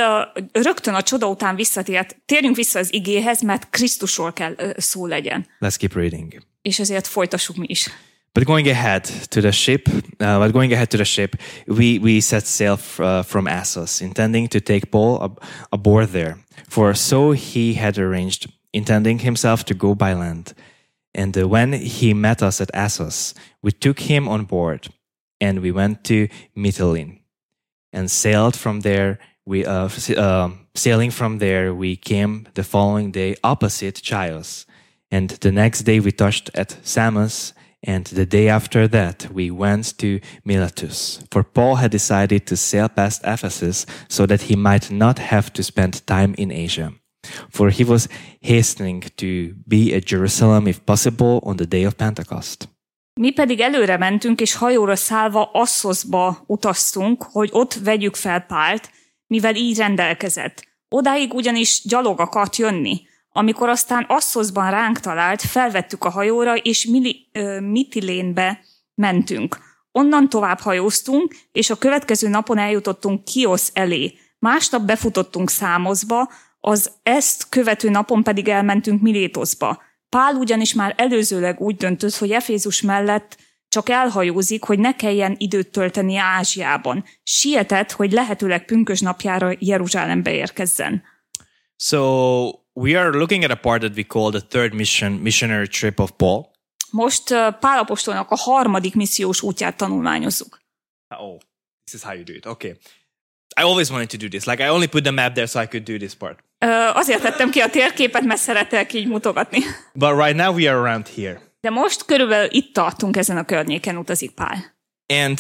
rögtön 0.53 0.95
a 0.95 1.03
csoda 1.03 1.27
után 1.27 1.55
visszatért. 1.57 2.17
Térjünk 2.25 2.57
vissza 2.57 2.79
az 2.79 2.93
igéhez, 2.93 3.43
mert 3.43 3.71
Krisztusról 3.71 4.33
kell 4.33 4.55
szó 4.77 5.07
legyen. 5.07 5.47
Let's 5.61 5.75
keep 5.79 5.95
reading. 5.95 6.43
És 6.63 6.79
ezért 6.79 7.07
folytassuk 7.07 7.57
mi 7.57 7.67
is. 7.69 7.89
But 8.33 8.45
going 8.45 8.67
ahead 8.67 9.09
to 9.29 9.41
the 9.41 9.51
ship, 9.51 9.89
uh, 9.89 10.39
but 10.39 10.53
going 10.53 10.73
ahead 10.73 10.89
to 10.89 10.97
the 10.97 11.05
ship, 11.05 11.41
we, 11.67 11.99
we 12.03 12.21
set 12.21 12.47
sail 12.47 12.73
f- 12.77 12.99
uh, 12.99 13.25
from 13.25 13.47
Assos, 13.47 14.01
intending 14.01 14.49
to 14.49 14.59
take 14.61 14.87
Paul 14.87 15.21
ab- 15.21 15.43
aboard 15.69 16.09
there. 16.11 16.37
For 16.69 16.95
so 16.97 17.33
he 17.33 17.75
had 17.81 17.99
arranged, 17.99 18.47
intending 18.73 19.21
himself 19.21 19.65
to 19.65 19.75
go 19.75 19.95
by 19.95 20.15
land. 20.15 20.55
And 21.15 21.37
uh, 21.37 21.49
when 21.49 21.73
he 21.73 22.15
met 22.15 22.43
us 22.43 22.61
at 22.61 22.75
Assos, 22.75 23.35
we 23.63 23.73
took 23.73 24.01
him 24.01 24.29
on 24.29 24.45
board, 24.45 24.89
and 25.41 25.61
we 25.61 25.73
went 25.73 26.05
to 26.05 26.29
Mytilene, 26.57 27.21
and 27.93 28.11
sailed 28.11 28.57
from 28.57 28.81
there. 28.81 29.19
We 29.47 29.65
uh, 29.65 29.89
um 30.17 30.67
sailing 30.75 31.11
from 31.11 31.39
there, 31.39 31.75
we 31.75 31.97
came 31.97 32.47
the 32.55 32.63
following 32.63 33.11
day 33.11 33.37
opposite 33.43 34.01
Chios, 34.03 34.67
and 35.11 35.31
the 35.31 35.53
next 35.53 35.83
day 35.83 36.01
we 36.01 36.13
touched 36.13 36.51
at 36.55 36.77
Samos, 36.83 37.55
And 37.83 38.07
the 38.07 38.27
day 38.27 38.49
after 38.49 38.89
that, 38.89 39.31
we 39.33 39.51
went 39.51 39.97
to 39.99 40.21
Miletus, 40.45 41.23
for 41.31 41.45
Paul 41.45 41.77
had 41.77 41.93
decided 41.93 42.47
to 42.47 42.57
sail 42.57 42.89
past 42.89 43.23
Ephesus 43.25 43.87
so 44.09 44.27
that 44.27 44.43
he 44.43 44.57
might 44.57 44.91
not 44.91 45.19
have 45.19 45.53
to 45.53 45.63
spend 45.63 46.05
time 46.07 46.35
in 46.37 46.51
Asia. 46.51 46.93
For 47.49 47.71
he 47.71 47.85
was 47.85 48.09
hastening 48.47 49.05
to 49.15 49.27
be 49.67 49.97
at 49.97 50.11
Jerusalem, 50.11 50.67
if 50.67 50.79
possible, 50.85 51.39
on 51.43 51.57
the 51.57 51.67
day 51.67 51.87
of 51.87 51.93
Pentecost. 51.93 52.69
Mi 53.21 53.31
pedig 53.31 53.61
előre 53.61 53.97
mentünk, 53.97 54.41
és 54.41 54.55
hajóra 54.55 54.97
szállva 54.97 55.51
Asszoszba 55.53 56.45
utaztunk, 56.47 57.23
hogy 57.23 57.49
ott 57.53 57.75
vegyük 57.75 58.17
fel 58.17 58.41
Pált, 58.41 58.91
mivel 59.27 59.55
így 59.55 59.77
rendelkezett. 59.77 60.67
Odáig 60.89 61.35
ugyanis 61.35 61.83
gyalog 61.85 62.21
akart 62.21 62.57
jönni. 62.57 63.01
Amikor 63.31 63.69
aztán 63.69 64.05
Asszoszban 64.09 64.71
ránk 64.71 65.01
talált, 65.01 65.43
felvettük 65.43 66.05
a 66.05 66.11
hajóra, 66.11 66.57
és 66.57 66.87
Mili, 66.87 67.29
ö, 67.33 67.61
Mitilénbe 67.61 68.61
mentünk. 68.95 69.59
Onnan 69.93 70.29
tovább 70.29 70.59
hajóztunk, 70.61 71.35
és 71.53 71.71
a 71.71 71.77
következő 71.77 72.29
napon 72.29 72.59
eljutottunk 72.59 73.25
Kiosz 73.25 73.71
elé. 73.75 74.15
Másnap 74.39 74.83
befutottunk 74.83 75.51
Számoszba, 75.51 76.31
az 76.61 76.93
ezt 77.03 77.49
követő 77.49 77.91
napon 77.91 78.23
pedig 78.23 78.49
elmentünk 78.49 79.03
Milétoszba. 79.03 79.83
Pál 80.09 80.35
ugyanis 80.35 80.75
már 80.75 80.95
előzőleg 80.97 81.61
úgy 81.61 81.77
döntött, 81.77 82.15
hogy 82.15 82.31
Efézus 82.31 82.83
mellett 82.83 83.37
csak 83.69 83.89
elhajózik, 83.89 84.63
hogy 84.63 84.79
ne 84.79 84.97
kelljen 84.97 85.35
időt 85.39 85.69
tölteni 85.69 86.17
Ázsiában. 86.17 87.05
Sietett, 87.23 87.93
hogy 87.93 88.13
lehetőleg 88.13 88.65
pünkös 88.65 89.01
napjára 89.01 89.53
Jeruzsálembe 89.59 90.33
érkezzen. 90.33 91.03
So 91.77 91.99
we 92.73 93.01
are 93.01 93.17
looking 93.17 93.45
at 93.45 93.51
a 93.51 93.57
part 93.57 93.81
that 93.81 93.97
we 93.97 94.03
call 94.03 94.31
the 94.31 94.41
third 94.41 94.75
mission, 94.75 95.13
missionary 95.13 95.67
trip 95.67 95.99
of 95.99 96.11
Paul. 96.17 96.51
Most 96.91 97.31
uh, 97.31 97.59
Pál 97.59 97.79
apostolnak 97.79 98.31
a 98.31 98.37
harmadik 98.37 98.95
missziós 98.95 99.43
útját 99.43 99.77
tanulmányozzuk. 99.77 100.61
Oh, 101.09 101.39
this 101.85 101.95
is 101.95 102.03
how 102.03 102.15
you 102.15 102.23
do 102.25 102.33
it. 102.33 102.47
Okay. 102.47 102.71
I 103.57 103.63
always 103.63 103.91
wanted 103.91 104.09
to 104.09 104.17
do 104.17 104.29
this. 104.29 104.45
Like 104.45 104.63
I 104.63 104.69
only 104.69 104.87
put 104.87 105.03
the 105.03 105.11
map 105.11 105.35
there 105.35 105.47
so 105.47 105.61
I 105.61 105.67
could 105.67 105.85
do 105.85 105.99
this 105.99 106.15
part. 106.15 106.39
Azért 106.93 107.23
tettem 107.23 107.51
ki 107.51 107.61
a 107.61 107.71
térképet, 107.71 108.23
mert 108.23 108.41
szeretek 108.41 108.93
így 108.93 109.07
mutogatni. 109.07 109.59
But 109.93 110.11
right 110.11 110.37
now 110.37 110.55
we 110.55 110.71
are 110.71 110.79
around 110.79 111.09
here. 111.09 111.41
De 111.61 111.71
most 111.71 112.05
körülbelül 112.05 112.49
itt 112.51 112.75
tartunk 112.75 113.17
ezen 113.17 113.37
a 113.37 113.45
környéken 113.45 113.97
utazik 113.97 114.31
Pál. 114.31 114.77
And 115.07 115.39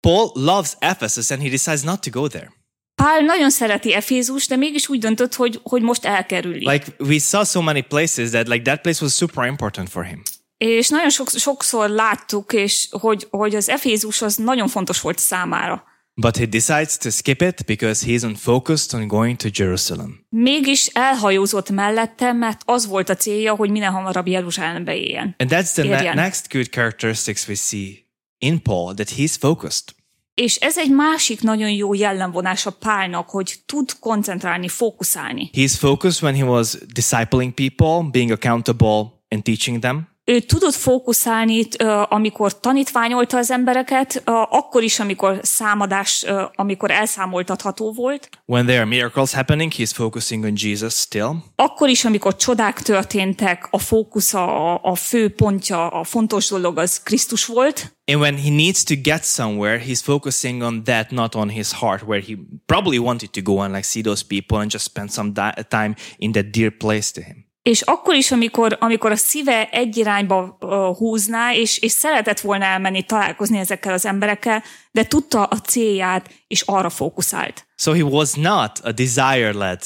Paul 0.00 0.30
loves 0.34 0.72
Ephesus 0.78 1.30
and 1.30 1.42
he 1.42 1.48
decides 1.48 1.82
not 1.82 2.00
to 2.00 2.10
go 2.10 2.26
there. 2.26 2.52
Pál 2.94 3.20
nagyon 3.20 3.50
szereti 3.50 3.94
Efézus, 3.94 4.46
de 4.46 4.56
mégis 4.56 4.88
úgy 4.88 4.98
döntött, 4.98 5.34
hogy, 5.34 5.60
hogy 5.62 5.82
most 5.82 6.04
elkerüli. 6.04 6.70
Like 6.70 6.86
we 6.98 7.18
saw 7.18 7.44
so 7.44 7.60
many 7.60 7.82
places 7.82 8.30
that 8.30 8.48
like 8.48 8.62
that 8.62 8.80
place 8.80 8.98
was 9.02 9.12
super 9.12 9.46
important 9.46 9.88
for 9.88 10.04
him. 10.04 10.22
És 10.56 10.88
nagyon 10.88 11.10
sok, 11.10 11.30
sokszor 11.30 11.88
láttuk, 11.88 12.52
és 12.52 12.88
hogy, 12.90 13.26
hogy 13.30 13.54
az 13.54 13.68
Efézus 13.68 14.22
az 14.22 14.36
nagyon 14.36 14.68
fontos 14.68 15.00
volt 15.00 15.18
számára. 15.18 15.84
But 16.16 16.36
he 16.36 16.46
decides 16.46 16.96
to 16.96 17.10
skip 17.10 17.42
it 17.42 17.64
because 17.66 18.06
he 18.06 18.12
isn't 18.12 18.36
focused 18.36 19.00
on 19.00 19.08
going 19.08 19.36
to 19.36 19.48
Jerusalem. 19.52 20.26
Mégis 20.28 20.86
elhajózott 20.86 21.70
mellette, 21.70 22.32
mert 22.32 22.62
az 22.64 22.86
volt 22.86 23.08
a 23.08 23.14
célja, 23.14 23.54
hogy 23.54 23.70
minél 23.70 23.90
hamarabb 23.90 24.26
Jeruzsálembe 24.26 24.96
éljen. 24.96 25.34
And 25.38 25.50
that's 25.50 25.72
the 25.72 25.82
ne- 25.82 26.14
next 26.14 26.52
good 26.52 26.68
characteristics 26.70 27.48
we 27.48 27.54
see 27.54 28.06
in 28.38 28.62
Paul 28.62 28.94
that 28.94 29.10
he's 29.16 29.34
focused. 29.38 29.94
És 30.34 30.56
ez 30.56 30.78
egy 30.78 30.90
másik 30.90 31.40
nagyon 31.40 31.70
jó 31.70 31.94
jellemvonása 31.94 32.70
Pálnak, 32.70 33.28
hogy 33.28 33.54
tud 33.66 33.92
koncentrálni, 34.00 34.68
fókuszálni. 34.68 35.50
He's 35.52 35.74
focused 35.78 36.22
when 36.22 36.34
he 36.34 36.44
was 36.44 36.76
discipling 36.92 37.52
people, 37.52 38.10
being 38.10 38.30
accountable 38.30 39.12
and 39.28 39.42
teaching 39.42 39.78
them. 39.78 40.08
Ő 40.26 40.40
tudott 40.40 40.74
fókuszálni, 40.74 41.66
amikor 42.08 42.60
tanítványolta 42.60 43.36
az 43.36 43.50
embereket, 43.50 44.22
akkor 44.50 44.82
is, 44.82 45.00
amikor 45.00 45.38
számadás, 45.42 46.24
amikor 46.54 46.90
elszámoltatható 46.90 47.92
volt, 47.92 48.28
When 48.46 48.66
there 48.66 48.78
are 48.78 48.88
miracles 48.88 49.32
happening, 49.32 49.72
he's 49.72 49.90
focusing 49.94 50.44
on 50.44 50.52
Jesus 50.54 50.94
still. 50.94 51.30
akkor 51.56 51.88
is, 51.88 52.04
amikor 52.04 52.36
csodák 52.36 52.82
történtek, 52.82 53.68
a 53.70 53.78
fókusza, 53.78 54.72
a, 54.72 54.80
a 54.82 54.94
fő 54.94 55.34
pontja, 55.34 55.88
a 55.88 56.04
fontos 56.04 56.48
dolog 56.48 56.78
az 56.78 57.02
Krisztus 57.02 57.44
volt, 57.46 57.92
And 58.06 58.20
when 58.20 58.36
he 58.36 58.50
needs 58.50 58.82
to 58.82 58.94
get 59.02 59.24
somewhere, 59.24 59.82
he's 59.86 60.02
focusing 60.02 60.62
on 60.62 60.84
that, 60.84 61.10
not 61.10 61.34
on 61.34 61.48
his 61.48 61.72
heart, 61.72 62.02
where 62.02 62.20
he 62.20 62.36
probably 62.66 62.98
wanted 62.98 63.30
to 63.30 63.40
go 63.42 63.60
and 63.60 63.72
like 63.72 63.84
see 63.84 64.02
those 64.02 64.24
people 64.26 64.58
and 64.58 64.70
just 64.70 64.84
spend 64.84 65.10
some 65.10 65.32
time 65.68 65.94
in 66.18 66.32
that 66.32 66.52
dear 66.52 66.70
place 66.70 67.12
to 67.12 67.20
him. 67.20 67.43
És 67.70 67.80
akkor 67.80 68.14
is, 68.14 68.30
amikor, 68.30 68.76
amikor 68.80 69.10
a 69.10 69.16
szíve 69.16 69.68
egy 69.68 69.96
irányba 69.96 70.58
húzná, 70.98 71.54
és, 71.54 71.78
és 71.78 71.92
szeretett 71.92 72.40
volna 72.40 72.64
elmenni, 72.64 73.02
találkozni 73.02 73.58
ezekkel 73.58 73.92
az 73.92 74.06
emberekkel, 74.06 74.62
de 74.90 75.04
tudta 75.04 75.44
a 75.44 75.56
célját, 75.56 76.30
és 76.46 76.60
arra 76.60 76.90
fókuszált. 76.90 77.66
So 77.76 77.92
he 77.92 78.02
was 78.02 78.32
not 78.32 78.78
a 78.82 78.92
desire 78.92 79.52
led 79.52 79.80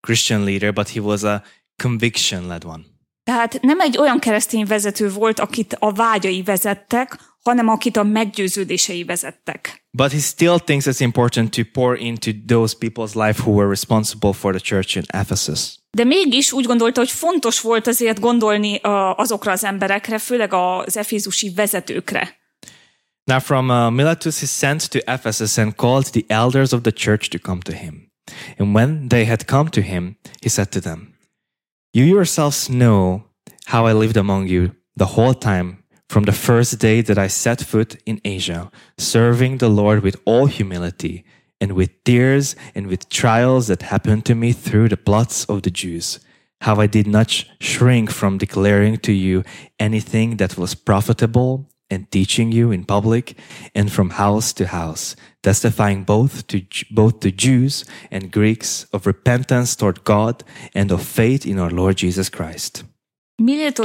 Christian 0.00 0.44
leader, 0.44 0.72
but 0.72 0.88
he 0.90 1.00
was 1.00 1.22
a 1.22 1.42
conviction 1.82 2.46
led 2.46 2.64
one. 2.64 2.82
Tehát 3.24 3.60
nem 3.60 3.80
egy 3.80 3.98
olyan 3.98 4.18
keresztény 4.18 4.66
vezető 4.66 5.10
volt, 5.10 5.40
akit 5.40 5.76
a 5.78 5.92
vágyai 5.92 6.42
vezettek, 6.42 7.18
hanem 7.42 7.68
akit 7.68 7.96
a 7.96 8.02
meggyőződései 8.02 9.04
vezettek. 9.04 9.84
But 9.90 10.12
he 10.12 10.18
still 10.18 10.58
thinks 10.58 10.86
it's 10.86 11.00
important 11.00 11.50
to 11.50 11.62
pour 11.72 11.96
into 11.98 12.30
those 12.46 12.76
people's 12.78 13.26
life 13.26 13.42
who 13.42 13.52
were 13.52 13.68
responsible 13.68 14.32
for 14.32 14.54
the 14.54 14.60
church 14.74 14.96
in 14.96 15.02
Ephesus. 15.06 15.82
De 15.94 16.04
mégis 16.04 16.52
úgy 16.52 16.64
gondolta, 16.64 17.00
hogy 17.00 17.10
fontos 17.10 17.60
volt 17.60 17.86
azért 17.86 18.20
gondolni 18.20 18.78
azokra 19.16 19.52
az 19.52 19.64
emberekre, 19.64 20.18
főleg 20.18 20.52
az 20.52 20.96
efézusi 20.96 21.52
vezetőkre. 21.54 22.42
Now, 23.26 23.38
from 23.38 23.70
uh, 23.70 23.90
Miletus, 23.90 24.40
he 24.40 24.46
sent 24.46 24.90
to 24.90 24.98
Ephesus 25.06 25.56
and 25.58 25.74
called 25.74 26.04
the 26.10 26.24
elders 26.26 26.72
of 26.72 26.80
the 26.82 26.92
church 26.92 27.28
to 27.28 27.38
come 27.38 27.60
to 27.60 27.72
him. 27.72 28.12
And 28.58 28.74
when 28.74 29.08
they 29.08 29.24
had 29.24 29.44
come 29.44 29.70
to 29.70 29.80
him, 29.80 30.16
he 30.42 30.48
said 30.48 30.68
to 30.68 30.80
them, 30.80 31.14
You 31.92 32.04
yourselves 32.04 32.66
know 32.66 33.22
how 33.66 33.86
I 33.86 33.92
lived 33.92 34.16
among 34.16 34.48
you 34.48 34.70
the 34.96 35.14
whole 35.14 35.34
time 35.34 35.84
from 36.08 36.24
the 36.24 36.32
first 36.32 36.80
day 36.80 37.02
that 37.02 37.16
I 37.16 37.28
set 37.28 37.62
foot 37.62 37.96
in 38.04 38.20
Asia, 38.24 38.70
serving 38.96 39.58
the 39.58 39.68
Lord 39.68 40.02
with 40.02 40.16
all 40.24 40.46
humility 40.46 41.24
and 41.64 41.72
with 41.72 42.04
tears 42.04 42.56
and 42.74 42.86
with 42.86 43.08
trials 43.08 43.66
that 43.66 43.82
happened 43.82 44.24
to 44.26 44.34
me 44.34 44.52
through 44.52 44.88
the 44.90 45.02
plots 45.08 45.46
of 45.46 45.62
the 45.62 45.70
Jews. 45.70 46.20
How 46.60 46.74
I 46.84 46.86
did 46.86 47.06
not 47.06 47.30
sh- 47.30 47.44
shrink 47.58 48.10
from 48.10 48.38
declaring 48.38 48.98
to 48.98 49.12
you 49.12 49.42
anything 49.78 50.36
that 50.36 50.58
was 50.58 50.74
profitable 50.74 51.52
and 51.90 52.10
teaching 52.10 52.52
you 52.52 52.70
in 52.70 52.84
public 52.84 53.36
and 53.74 53.90
from 53.90 54.10
house 54.10 54.52
to 54.54 54.66
house, 54.66 55.16
testifying 55.40 56.04
both 56.04 56.46
to 56.46 56.58
both 56.90 57.20
to 57.20 57.30
Jews 57.30 57.84
and 58.10 58.30
Greeks 58.30 58.86
of 58.90 59.06
repentance 59.06 59.76
toward 59.76 60.04
God 60.04 60.44
and 60.74 60.90
of 60.90 61.02
faith 61.02 61.46
in 61.46 61.58
our 61.58 61.72
Lord 61.72 61.96
Jesus 61.96 62.28
Christ. 62.30 62.84
Miléto, 63.42 63.84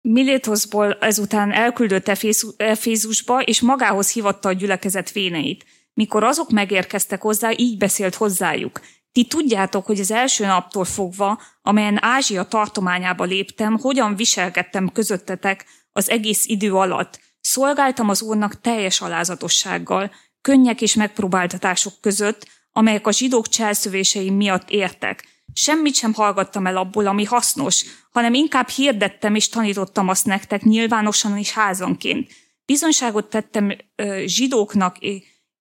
Milétoszból 0.00 0.92
ezután 1.00 1.52
elküldött 1.52 2.08
Efézusba, 2.56 3.42
és 3.42 3.60
magához 3.60 4.12
hívatta 4.12 4.48
a 4.48 4.52
gyülekezet 4.52 5.12
véneit. 5.12 5.64
Mikor 5.94 6.24
azok 6.24 6.50
megérkeztek 6.50 7.22
hozzá, 7.22 7.50
így 7.56 7.78
beszélt 7.78 8.14
hozzájuk. 8.14 8.80
Ti 9.12 9.24
tudjátok, 9.24 9.86
hogy 9.86 10.00
az 10.00 10.10
első 10.10 10.46
naptól 10.46 10.84
fogva, 10.84 11.40
amelyen 11.62 12.04
Ázsia 12.04 12.42
tartományába 12.42 13.24
léptem, 13.24 13.78
hogyan 13.78 14.16
viselkedtem 14.16 14.88
közöttetek 14.88 15.66
az 15.92 16.10
egész 16.10 16.46
idő 16.46 16.74
alatt. 16.74 17.20
Szolgáltam 17.40 18.08
az 18.08 18.22
Úrnak 18.22 18.60
teljes 18.60 19.00
alázatossággal, 19.00 20.10
könnyek 20.40 20.80
és 20.80 20.94
megpróbáltatások 20.94 21.92
között, 22.00 22.46
amelyek 22.72 23.06
a 23.06 23.12
zsidók 23.12 23.48
cselszövései 23.48 24.30
miatt 24.30 24.70
értek. 24.70 25.44
Semmit 25.52 25.94
sem 25.94 26.14
hallgattam 26.14 26.66
el 26.66 26.76
abból, 26.76 27.06
ami 27.06 27.24
hasznos, 27.24 27.84
hanem 28.10 28.34
inkább 28.34 28.68
hirdettem 28.68 29.34
és 29.34 29.48
tanítottam 29.48 30.08
azt 30.08 30.26
nektek 30.26 30.62
nyilvánosan 30.62 31.38
és 31.38 31.52
házanként. 31.52 32.30
Bizonyságot 32.66 33.30
tettem 33.30 33.76
ö, 33.96 34.22
zsidóknak 34.26 34.96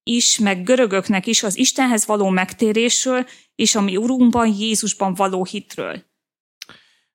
is, 0.04 0.40
meg 0.40 0.64
görögöknek 0.64 1.28
is 1.28 1.44
az 1.44 1.58
Istenhez 1.58 2.06
való 2.06 2.30
megtérésről 2.30 3.28
és 3.56 3.76
a 3.76 3.82
mi 3.82 3.98
Urunkban, 3.98 4.48
Jézusban 4.48 5.14
való 5.14 5.46
hitről. 5.46 6.10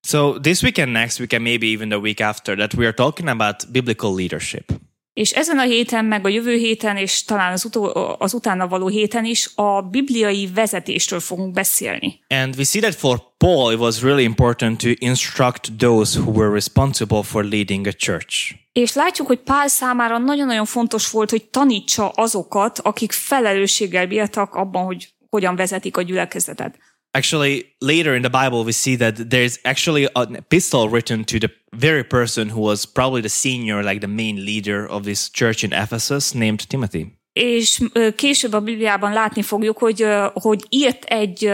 So 0.07 0.41
this 0.41 0.63
week 0.63 0.79
and 0.79 0.93
next 0.93 1.19
week 1.19 1.33
and 1.33 1.43
maybe 1.43 1.67
even 1.67 1.89
the 1.89 1.99
week 1.99 2.21
after 2.21 2.57
that 2.57 2.75
we 2.75 2.85
are 2.85 2.95
talking 2.95 3.29
about 3.29 3.71
biblical 3.73 4.15
leadership. 4.15 4.86
És 5.17 5.31
ezen 5.31 5.59
a 5.59 5.63
héten, 5.63 6.05
meg 6.05 6.25
a 6.25 6.29
jövő 6.29 6.57
héten, 6.57 6.97
és 6.97 7.25
talán 7.25 7.53
az, 7.53 7.65
utó, 7.65 7.91
az 8.19 8.35
utána 8.35 8.69
való 8.69 8.89
héten 8.89 9.25
is 9.25 9.51
a 9.55 9.83
bibliai 9.83 10.49
vezetésről 10.55 11.21
fogunk 11.21 11.53
beszélni. 11.53 12.21
And 12.29 12.55
we 12.57 12.65
see 12.65 12.81
that 12.81 12.95
for 12.95 13.23
Paul 13.37 13.73
it 13.73 13.79
was 13.79 14.03
really 14.03 14.23
important 14.23 14.81
to 14.81 14.89
instruct 14.99 15.73
those 15.79 16.21
who 16.21 16.31
were 16.31 16.53
responsible 16.53 17.23
for 17.23 17.45
leading 17.45 17.87
a 17.87 17.93
church. 17.93 18.55
És 18.73 18.95
látjuk, 18.95 19.27
hogy 19.27 19.39
Pál 19.39 19.69
számára 19.69 20.19
nagyon-nagyon 20.19 20.67
fontos 20.67 21.11
volt, 21.11 21.31
hogy 21.31 21.45
tanítsa 21.45 22.09
azokat, 22.09 22.79
akik 22.79 23.13
felelősséggel 23.13 24.07
bírtak 24.07 24.55
abban, 24.55 24.85
hogy 24.85 25.09
hogyan 25.31 25.57
vezetik 25.57 25.97
a 25.97 26.03
gyülekezetet. 26.03 26.79
Actually, 27.15 27.65
later 27.81 28.15
in 28.15 28.23
the 28.23 28.31
Bible, 28.31 28.63
we 28.65 28.73
see 28.73 28.97
that 28.97 29.31
there's 29.31 29.59
actually 29.63 30.09
an 30.13 30.35
epistle 30.35 30.89
written 30.89 31.25
to 31.25 31.39
the 31.39 31.51
very 31.77 32.05
person 32.05 32.51
who 32.51 32.61
was 32.61 32.85
probably 32.85 33.21
the 33.21 33.29
senior, 33.29 33.83
like 33.83 34.01
the 34.01 34.09
main 34.09 34.45
leader 34.45 34.87
of 34.91 35.03
this 35.03 35.31
church 35.31 35.65
in 35.65 35.73
Ephesus, 35.73 36.33
named 36.33 36.65
Timothy. 36.69 37.19
És 37.33 37.81
később 38.17 38.53
a 38.53 38.61
Bibliában 38.61 39.13
látni 39.13 39.43
fogjuk, 39.43 39.79
hogy, 39.79 40.07
hogy 40.33 40.65
írt 40.69 41.05
egy, 41.05 41.53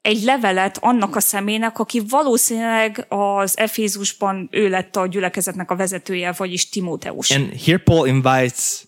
egy 0.00 0.22
levelet 0.22 0.78
annak 0.80 1.16
a 1.16 1.20
személynek, 1.20 1.78
aki 1.78 2.02
valószínűleg 2.08 3.06
az 3.08 3.58
Efézusban 3.58 4.48
ő 4.50 4.68
lett 4.68 4.96
a 4.96 5.06
gyülekezetnek 5.06 5.70
a 5.70 5.76
vezetője, 5.76 6.32
vagyis 6.32 6.68
Timóteus. 6.68 7.30
And 7.30 7.52
here 7.64 7.78
Paul 7.78 8.06
invites 8.06 8.86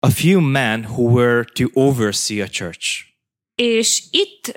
a 0.00 0.10
few 0.10 0.40
men 0.40 0.84
who 0.84 1.02
were 1.02 1.44
to 1.44 1.64
oversee 1.72 2.42
a 2.42 2.48
church. 2.48 3.07
És 3.62 4.02
itt 4.10 4.52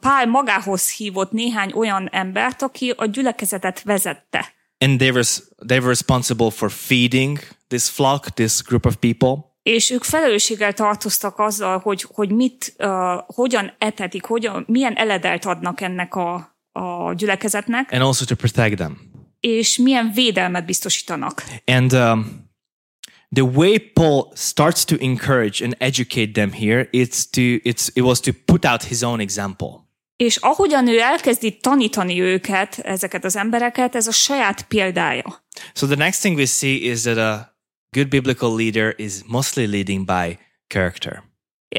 Pál 0.00 0.26
magához 0.26 0.92
hívott 0.92 1.32
néhány 1.32 1.72
olyan 1.74 2.08
embert, 2.12 2.62
aki 2.62 2.94
a 2.96 3.06
gyülekezetet 3.06 3.82
vezette. 3.82 4.54
And 4.78 4.98
they 4.98 5.10
were, 5.10 5.24
they 5.66 5.78
were 5.78 5.88
responsible 5.88 6.50
for 6.50 6.70
feeding 6.70 7.38
this 7.66 7.88
flock, 7.88 8.28
this 8.28 8.62
group 8.62 8.86
of 8.86 8.94
people. 8.94 9.46
És 9.62 9.90
ők 9.90 10.04
felelősséggel 10.04 10.72
tartoztak 10.72 11.38
azzal, 11.38 11.78
hogy, 11.78 12.06
hogy 12.08 12.30
mit, 12.30 12.74
uh, 12.78 12.88
hogyan 13.26 13.72
etetik, 13.78 14.24
hogyan, 14.24 14.64
milyen 14.66 14.94
eledelt 14.94 15.44
adnak 15.44 15.80
ennek 15.80 16.14
a, 16.14 16.56
a 16.72 17.12
gyülekezetnek, 17.12 17.92
and 17.92 18.02
also 18.02 18.24
to 18.24 18.34
protect 18.34 18.76
them. 18.76 18.98
és 19.40 19.76
milyen 19.76 20.10
védelmet 20.14 20.64
biztosítanak. 20.64 21.42
And 21.64 21.92
um, 21.92 22.47
the 23.34 23.42
way 23.42 23.78
Paul 23.78 24.32
starts 24.34 24.84
to 24.84 24.96
encourage 25.00 25.64
and 25.64 25.74
educate 25.78 26.32
them 26.32 26.52
here, 26.52 26.88
it's 26.92 27.26
to 27.30 27.40
it's 27.40 27.90
it 27.94 28.02
was 28.02 28.20
to 28.20 28.32
put 28.32 28.64
out 28.64 28.84
his 28.84 29.02
own 29.02 29.20
example. 29.20 29.86
És 30.16 30.36
ahogyan 30.36 30.88
ő 30.88 31.00
elkezdi 31.00 31.56
tanítani 31.56 32.20
őket, 32.20 32.78
ezeket 32.78 33.24
az 33.24 33.36
embereket, 33.36 33.94
ez 33.94 34.06
a 34.06 34.12
saját 34.12 34.62
példája. 34.62 35.44
So 35.74 35.86
the 35.86 35.96
next 35.96 36.20
thing 36.20 36.36
we 36.36 36.46
see 36.46 36.74
is 36.74 37.00
that 37.02 37.16
a 37.16 37.56
good 37.90 38.08
biblical 38.08 38.56
leader 38.56 38.94
is 38.96 39.12
mostly 39.26 39.66
leading 39.66 40.04
by 40.04 40.38
character. 40.66 41.22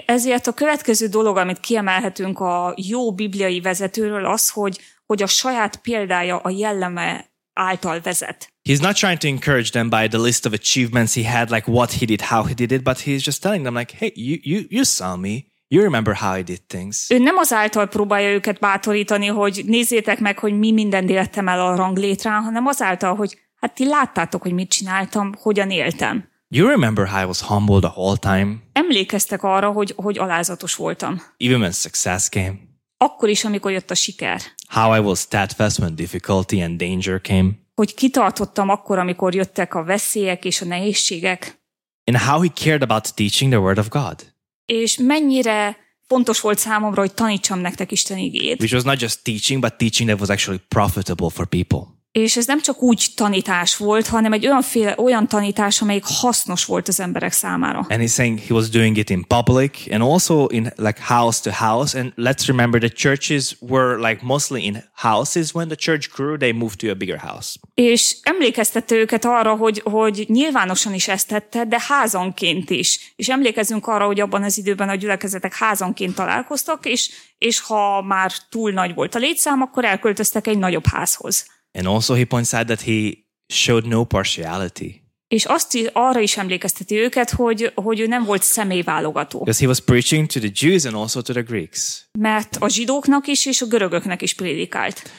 Ezért 0.05 0.47
a 0.47 0.53
következő 0.53 1.07
dolog, 1.07 1.37
amit 1.37 1.59
kiemelhetünk 1.59 2.39
a 2.39 2.73
jó 2.77 3.13
bibliai 3.13 3.61
vezetőről, 3.61 4.25
az, 4.25 4.49
hogy, 4.49 4.79
hogy 5.05 5.21
a 5.21 5.27
saját 5.27 5.75
példája, 5.75 6.37
a 6.37 6.49
jelleme 6.49 7.29
által 7.59 7.99
vezet. 7.99 8.53
He's 8.69 8.79
not 8.81 8.95
trying 8.95 9.17
to 9.19 9.27
encourage 9.27 9.69
them 9.69 9.89
by 9.89 10.07
the 10.07 10.17
list 10.17 10.45
of 10.45 10.53
achievements 10.53 11.13
he 11.13 11.23
had, 11.27 11.49
like 11.49 11.71
what 11.71 11.91
he 11.91 12.05
did, 12.05 12.21
how 12.21 12.43
he 12.45 12.53
did 12.53 12.71
it, 12.71 12.83
but 12.83 12.99
he's 12.99 13.23
just 13.23 13.41
telling 13.41 13.63
them, 13.63 13.75
like, 13.75 13.93
hey, 13.97 14.11
you 14.15 14.37
you 14.41 14.65
you 14.69 14.83
saw 14.83 15.15
me. 15.15 15.47
You 15.71 15.83
remember 15.83 16.15
how 16.15 16.37
I 16.37 16.41
did 16.43 16.61
things. 16.67 17.09
Ő 17.09 17.17
nem 17.17 17.37
azáltal 17.37 17.87
próbálja 17.87 18.29
őket 18.29 18.59
bátorítani, 18.59 19.25
hogy 19.25 19.61
nézzétek 19.65 20.19
meg, 20.19 20.39
hogy 20.39 20.57
mi 20.59 20.71
mindent 20.71 21.09
éltem 21.09 21.47
el 21.47 21.61
a 21.61 21.75
ranglétrán, 21.75 22.41
hanem 22.41 22.65
azáltal, 22.65 23.15
hogy 23.15 23.37
hát 23.61 23.73
ti 23.73 23.85
láttátok, 23.87 24.41
hogy 24.41 24.53
mit 24.53 24.69
csináltam, 24.69 25.31
hogyan 25.41 25.69
éltem. 25.71 26.27
You 26.47 26.67
remember 26.67 27.07
how 27.07 27.21
I 27.21 27.25
was 27.25 27.41
humble 27.41 27.79
the 27.79 27.91
whole 27.95 28.17
time, 28.17 28.55
Emlékeztek 28.73 29.43
arra, 29.43 29.71
hogy, 29.71 29.93
hogy 29.95 30.17
alázatos 30.17 30.75
voltam. 30.75 31.21
even 31.37 31.59
when 31.59 31.71
success 31.71 32.29
came. 32.29 32.53
Akkor 33.01 33.29
is, 33.29 33.43
amikor 33.43 33.71
jött 33.71 33.91
a 33.91 33.95
siker. 33.95 34.41
How 34.67 34.95
I 34.95 34.99
was 34.99 35.19
steadfast 35.19 35.79
when 35.79 35.95
difficulty 35.95 36.61
and 36.61 36.77
danger 36.77 37.21
came. 37.21 37.49
Hogy 37.75 37.93
kitartottam 37.93 38.69
akkor, 38.69 38.99
amikor 38.99 39.35
jöttek 39.35 39.73
a 39.75 39.83
veszélyek 39.83 40.45
és 40.45 40.61
a 40.61 40.65
nehézségek. 40.65 41.61
And 42.05 42.17
how 42.17 42.41
he 42.41 42.49
cared 42.53 42.81
about 42.81 43.15
teaching 43.15 43.51
the 43.51 43.61
word 43.61 43.77
of 43.77 43.89
God. 43.89 44.33
És 44.65 44.97
mennyire 44.97 45.77
fontos 46.07 46.39
volt 46.41 46.57
számomra, 46.57 46.99
hogy 47.01 47.13
tanítsam 47.13 47.59
nektek 47.59 47.91
Isten 47.91 48.17
igét. 48.17 48.59
Which 48.59 48.73
was 48.73 48.83
not 48.83 48.99
just 48.99 49.23
teaching, 49.23 49.61
but 49.61 49.73
teaching 49.73 50.09
that 50.09 50.19
was 50.19 50.29
actually 50.29 50.61
profitable 50.67 51.29
for 51.29 51.45
people. 51.47 51.98
És 52.11 52.37
ez 52.37 52.45
nem 52.45 52.61
csak 52.61 52.81
úgy 52.81 53.07
tanítás 53.15 53.77
volt, 53.77 54.07
hanem 54.07 54.33
egy 54.33 54.45
olyanféle, 54.45 54.95
olyan 54.97 55.27
tanítás, 55.27 55.81
amelyik 55.81 56.03
hasznos 56.05 56.65
volt 56.65 56.87
az 56.87 56.99
emberek 56.99 57.31
számára. 57.31 57.85
And 57.89 58.01
he's 58.01 58.13
saying 58.13 58.39
he 58.39 58.53
was 58.53 58.69
doing 58.69 58.97
it 58.97 59.09
in 59.09 59.25
public 59.27 59.71
and 59.91 60.01
also 60.01 60.45
in 60.45 60.73
like 60.75 61.01
house 61.01 61.41
to 61.41 61.65
house. 61.65 61.99
And 61.99 62.13
let's 62.15 62.47
remember 62.47 62.79
the 62.79 62.89
churches 62.89 63.55
were 63.59 64.09
like 64.09 64.19
mostly 64.23 64.63
in 64.63 64.83
houses. 64.93 65.53
When 65.53 65.67
the 65.67 65.75
church 65.75 66.09
grew, 66.15 66.37
they 66.37 66.51
moved 66.51 66.77
to 66.77 66.89
a 66.89 66.93
bigger 66.93 67.19
house. 67.19 67.55
És 67.73 68.15
emlékeztette 68.23 68.95
őket 68.95 69.25
arra, 69.25 69.55
hogy, 69.55 69.81
hogy 69.83 70.25
nyilvánosan 70.27 70.93
is 70.93 71.07
ezt 71.07 71.27
tette, 71.27 71.65
de 71.65 71.81
házanként 71.87 72.69
is. 72.69 73.13
És 73.15 73.29
emlékezünk 73.29 73.87
arra, 73.87 74.05
hogy 74.05 74.19
abban 74.19 74.43
az 74.43 74.57
időben 74.57 74.89
a 74.89 74.95
gyülekezetek 74.95 75.53
házanként 75.53 76.15
találkoztak, 76.15 76.85
és, 76.85 77.09
és 77.37 77.59
ha 77.59 78.01
már 78.01 78.31
túl 78.49 78.71
nagy 78.71 78.93
volt 78.93 79.15
a 79.15 79.19
létszám, 79.19 79.61
akkor 79.61 79.85
elköltöztek 79.85 80.47
egy 80.47 80.57
nagyobb 80.57 80.85
házhoz. 80.85 81.45
And 81.73 81.87
also 81.87 82.15
he 82.15 82.25
points 82.25 82.53
out 82.53 82.65
that 82.65 82.81
he 82.81 83.11
showed 83.53 83.87
no 83.87 84.03
partiality 84.03 85.07
És 85.27 85.45
azt 85.45 85.73
is, 85.73 85.85
arra 85.93 86.19
is 86.19 86.37
emlékezteti 86.37 86.95
őket, 86.95 87.29
hogy, 87.29 87.71
hogy 87.75 87.99
ő 87.99 88.07
nem 88.07 88.23
volt 88.23 88.43
személyválogató. 88.43 89.39
because 89.39 89.59
he 89.59 89.67
was 89.67 89.79
preaching 89.79 90.27
to 90.27 90.39
the 90.39 90.51
Jews 90.53 90.85
and 90.85 90.95
also 90.95 91.21
to 91.21 91.33
the 91.33 91.41
Greeks. 91.41 92.07
Mert 92.19 92.55
a 92.59 92.69
zsidóknak 92.69 93.27
is 93.27 93.45
és 93.45 93.61
a 93.61 93.65
görögöknek 93.65 94.21
is 94.21 94.33
prédikált. 94.33 95.11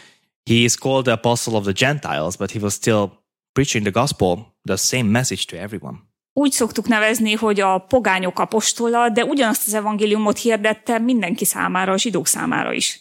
He 0.50 0.54
is 0.56 0.74
called 0.74 1.02
the 1.02 1.12
apostle 1.12 1.52
of 1.52 1.62
the 1.62 1.72
Gentiles, 1.72 2.36
but 2.36 2.50
he 2.50 2.58
was 2.58 2.72
still 2.72 3.08
preaching 3.52 3.84
the 3.84 4.00
gospel, 4.00 4.54
the 4.64 4.76
same 4.76 5.02
message 5.10 5.42
to 5.46 5.56
everyone. 5.56 5.96
Úgy 6.32 6.52
szoktuk 6.52 6.88
nevezni, 6.88 7.32
hogy 7.32 7.60
a 7.60 7.78
pogányok 7.78 8.38
apostola, 8.38 9.08
de 9.08 9.24
ugyanazt 9.24 9.66
az 9.66 9.74
evangéliumot 9.74 10.38
hirdette 10.38 10.98
mindenki 10.98 11.44
számára, 11.44 11.92
a 11.92 11.98
zsidók 11.98 12.26
számára 12.26 12.72
is. 12.72 13.00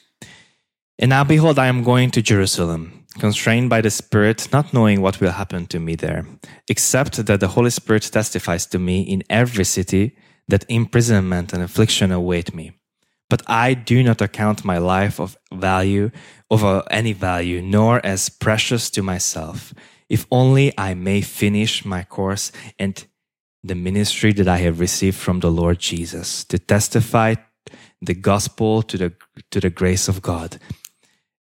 And 1.01 1.11
now 1.11 1.23
behold, 1.23 1.57
I 1.57 1.67
am 1.67 1.81
going 1.81 2.09
to 2.11 2.19
Jerusalem, 2.23 2.98
constrained 3.19 3.69
by 3.69 3.81
the 3.81 3.89
Spirit, 3.89 4.47
not 4.51 4.73
knowing 4.73 5.01
what 5.01 5.19
will 5.19 5.31
happen 5.31 5.65
to 5.67 5.79
me 5.79 5.95
there, 5.95 6.25
except 6.67 7.25
that 7.25 7.39
the 7.39 7.49
Holy 7.49 7.69
Spirit 7.69 8.03
testifies 8.03 8.65
to 8.67 8.79
me 8.79 9.01
in 9.01 9.23
every 9.29 9.65
city 9.65 10.15
that 10.47 10.65
imprisonment 10.69 11.53
and 11.53 11.61
affliction 11.61 12.11
await 12.11 12.53
me. 12.53 12.71
But 13.29 13.43
I 13.47 13.75
do 13.75 14.01
not 14.03 14.21
account 14.21 14.65
my 14.65 14.79
life 14.79 15.19
of 15.19 15.37
value, 15.53 16.09
of 16.49 16.63
uh, 16.63 16.81
any 16.89 17.13
value, 17.13 17.61
nor 17.61 18.03
as 18.03 18.29
precious 18.29 18.89
to 18.91 19.03
myself, 19.03 19.73
if 20.09 20.25
only 20.31 20.73
I 20.77 20.95
may 20.95 21.21
finish 21.21 21.85
my 21.85 22.03
course 22.03 22.51
and 22.79 23.05
the 23.63 23.75
ministry 23.75 24.33
that 24.33 24.47
I 24.47 24.57
have 24.57 24.79
received 24.79 25.17
from 25.17 25.41
the 25.41 25.51
Lord 25.51 25.79
Jesus, 25.79 26.43
to 26.45 26.57
testify 26.57 27.35
the 28.01 28.15
gospel 28.15 28.81
to 28.83 28.97
the 28.97 29.13
to 29.51 29.59
the 29.59 29.69
grace 29.69 30.07
of 30.07 30.21
God. 30.21 30.57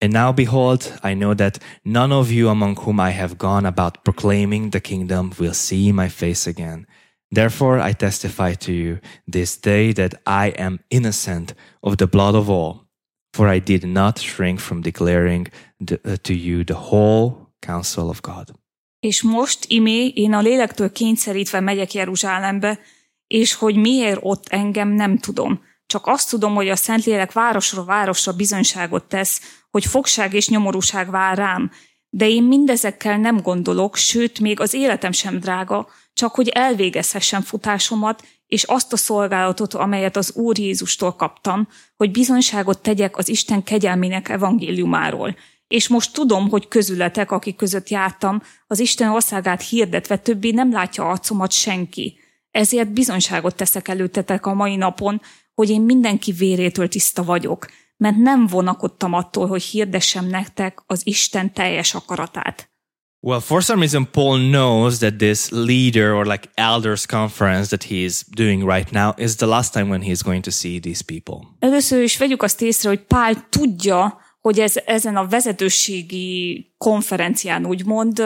And 0.04 0.12
now 0.12 0.34
behold, 0.34 1.00
I 1.02 1.14
know 1.14 1.34
that 1.36 1.60
none 1.86 2.12
of 2.12 2.30
you 2.30 2.50
among 2.50 2.76
whom 2.76 3.00
I 3.00 3.12
have 3.12 3.38
gone 3.38 3.66
about 3.66 4.04
proclaiming 4.04 4.72
the 4.72 4.82
kingdom 4.82 5.32
will 5.40 5.54
see 5.54 5.94
my 5.94 6.10
face 6.10 6.46
again. 6.46 6.86
Therefore 7.30 7.80
I 7.80 7.94
testify 7.94 8.54
to 8.54 8.72
you 8.74 9.00
this 9.32 9.58
day 9.58 9.94
that 9.94 10.14
I 10.26 10.52
am 10.58 10.80
innocent 10.90 11.56
of 11.80 11.96
the 11.96 12.08
blood 12.08 12.36
of 12.36 12.50
all, 12.50 12.90
for 13.32 13.48
I 13.48 13.60
did 13.60 13.86
not 13.86 14.20
shrink 14.20 14.60
from 14.60 14.82
declaring 14.82 15.48
the, 15.80 16.02
uh, 16.04 16.18
to 16.24 16.34
you 16.34 16.66
the 16.66 16.76
whole 16.92 17.54
counsel 17.62 18.10
of 18.10 18.22
God. 18.22 18.52
És 19.00 19.22
most, 19.22 19.66
imé, 19.68 20.08
én 20.08 20.34
a 20.34 20.42
lélektől 20.42 20.92
kényszerítve 20.92 21.60
megyek 21.60 21.94
Jeruzsálembe, 21.94 22.80
és 23.28 23.54
hogy 23.54 23.76
miért 23.76 24.20
ott 24.22 24.48
engem 24.48 24.90
nem 24.90 25.18
tudom. 25.18 25.62
Csak 25.86 26.08
azt 26.08 26.30
tudom, 26.30 26.56
hogy 26.56 26.70
a 26.70 26.76
Szentlélek 26.76 27.32
városra 27.32 27.84
városra 27.84 28.32
bizonyságot 28.34 29.04
tesz, 29.04 29.63
hogy 29.74 29.86
fogság 29.86 30.34
és 30.34 30.50
nyomorúság 30.50 31.10
vár 31.10 31.38
rám. 31.38 31.72
De 32.10 32.30
én 32.30 32.44
mindezekkel 32.44 33.18
nem 33.18 33.42
gondolok, 33.42 33.96
sőt, 33.96 34.40
még 34.40 34.60
az 34.60 34.74
életem 34.74 35.12
sem 35.12 35.40
drága, 35.40 35.88
csak 36.14 36.36
hogy 36.36 36.48
elvégezhessem 36.48 37.42
futásomat, 37.42 38.24
és 38.48 38.64
azt 38.64 38.94
a 38.94 38.98
szolgálatot, 38.98 39.74
amelyet 39.74 40.16
az 40.16 40.36
Úr 40.36 40.60
Jézustól 40.60 41.14
kaptam, 41.14 41.68
hogy 41.96 42.12
bizonyságot 42.12 42.82
tegyek 42.82 43.18
az 43.18 43.30
Isten 43.30 43.64
kegyelmének 43.64 44.30
evangéliumáról. 44.30 45.36
És 45.68 45.88
most 45.88 46.14
tudom, 46.14 46.50
hogy 46.50 46.68
közületek, 46.68 47.32
akik 47.32 47.56
között 47.56 47.90
jártam, 47.90 48.42
az 48.68 48.80
Isten 48.80 49.10
országát 49.10 49.68
hirdetve 49.68 50.18
többé 50.18 50.52
nem 50.52 50.72
látja 50.72 51.10
arcomat 51.10 51.52
senki. 51.52 52.20
Ezért 52.52 52.92
bizonyságot 52.92 53.56
teszek 53.56 53.88
előttetek 53.88 54.46
a 54.46 54.54
mai 54.54 54.76
napon, 54.76 55.22
hogy 55.54 55.70
én 55.70 55.82
mindenki 55.82 56.32
vérétől 56.32 56.88
tiszta 56.88 57.24
vagyok, 57.24 57.68
mert 58.04 58.18
nem 58.18 58.48
vonakodtam 58.48 59.14
attól, 59.14 59.48
hogy 59.48 59.64
hirdessem 59.64 60.26
nektek 60.28 60.84
az 60.86 61.02
Isten 61.04 61.54
teljes 61.54 61.94
akaratát. 61.94 62.72
Well, 63.20 63.40
for 63.40 63.64
some 63.64 63.80
reason, 63.80 64.08
Paul 64.12 64.40
knows 64.40 64.98
that 64.98 65.18
this 65.18 65.50
leader 65.50 66.12
or 66.12 66.26
like 66.26 66.50
elders 66.54 67.06
conference 67.06 67.68
that 67.68 67.84
he 67.84 67.96
is 67.96 68.24
doing 68.36 68.70
right 68.70 68.92
now 68.92 69.12
is 69.18 69.36
the 69.36 69.46
last 69.46 69.74
time 69.74 69.86
when 69.86 70.02
he 70.02 70.12
is 70.12 70.22
going 70.22 70.44
to 70.44 70.52
see 70.52 70.80
these 70.80 71.04
people. 71.06 71.48
Először 71.60 72.02
is 72.02 72.18
vegyük 72.18 72.44
azt 72.44 72.62
észre, 72.62 72.90
hogy 72.90 73.04
Pál 73.06 73.50
tudja, 73.50 74.22
hogy 74.40 74.60
ez, 74.60 74.76
ezen 74.86 75.16
a 75.16 75.28
vezetőségi 75.28 76.68
konferencián 76.78 77.66
úgymond 77.66 78.24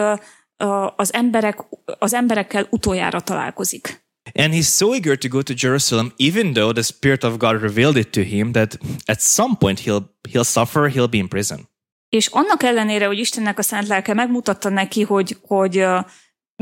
az, 0.96 1.14
emberek, 1.14 1.66
az 2.00 2.14
emberekkel 2.14 2.68
utoljára 2.70 3.22
találkozik. 3.22 4.07
And 4.36 4.54
he's 4.54 4.68
so 4.68 4.94
eager 4.94 5.18
to 5.18 5.28
go 5.28 5.42
to 5.42 5.54
Jerusalem, 5.54 6.12
even 6.16 6.54
though 6.54 6.74
the 6.74 6.84
Spirit 6.84 7.24
of 7.24 7.38
God 7.38 7.62
revealed 7.62 7.98
it 7.98 8.12
to 8.12 8.22
him 8.22 8.52
that 8.52 8.78
at 9.06 9.22
some 9.22 9.56
point 9.60 9.80
he'll 9.80 10.10
he'll 10.32 10.44
suffer, 10.44 10.90
he'll 10.90 11.10
be 11.10 11.18
in 11.18 11.28
prison. 11.28 11.68
És 12.10 12.28
annak 12.28 12.64
ellenére, 12.64 13.06
hogy 13.06 13.20
Istennek 13.20 13.58
a 13.58 13.62
szent 13.62 13.88
lelke 13.88 14.14
megmutatta 14.14 14.70
neki, 14.70 15.02
hogy, 15.02 15.38
hogy 15.42 15.86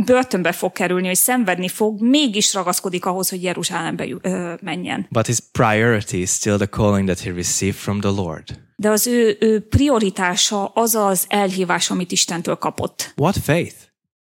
börtönbe 0.06 0.52
fog 0.52 0.72
kerülni, 0.72 1.08
hogy 1.08 1.16
szenvedni 1.16 1.68
fog, 1.68 2.02
mégis 2.02 2.54
ragaszkodik 2.54 3.06
ahhoz, 3.06 3.30
hogy 3.30 3.44
Jeruzsálembe 3.44 4.08
ö, 4.22 4.54
menjen. 4.62 5.08
But 5.10 5.26
his 5.26 5.38
priority 5.52 6.14
is 6.14 6.30
still 6.30 6.58
the 6.58 6.66
calling 6.66 7.08
that 7.08 7.20
he 7.20 7.32
received 7.32 7.78
from 7.78 8.00
the 8.00 8.10
Lord. 8.10 8.44
De 8.76 8.90
az 8.90 9.08
ő, 9.08 9.38
ő 9.40 9.68
prioritása 9.68 10.66
az 10.66 10.96
az 10.96 11.26
elhívás, 11.28 11.90
amit 11.90 12.12
Istentől 12.12 12.56
kapott. 12.56 13.14
What 13.16 13.38
faith? 13.44 13.76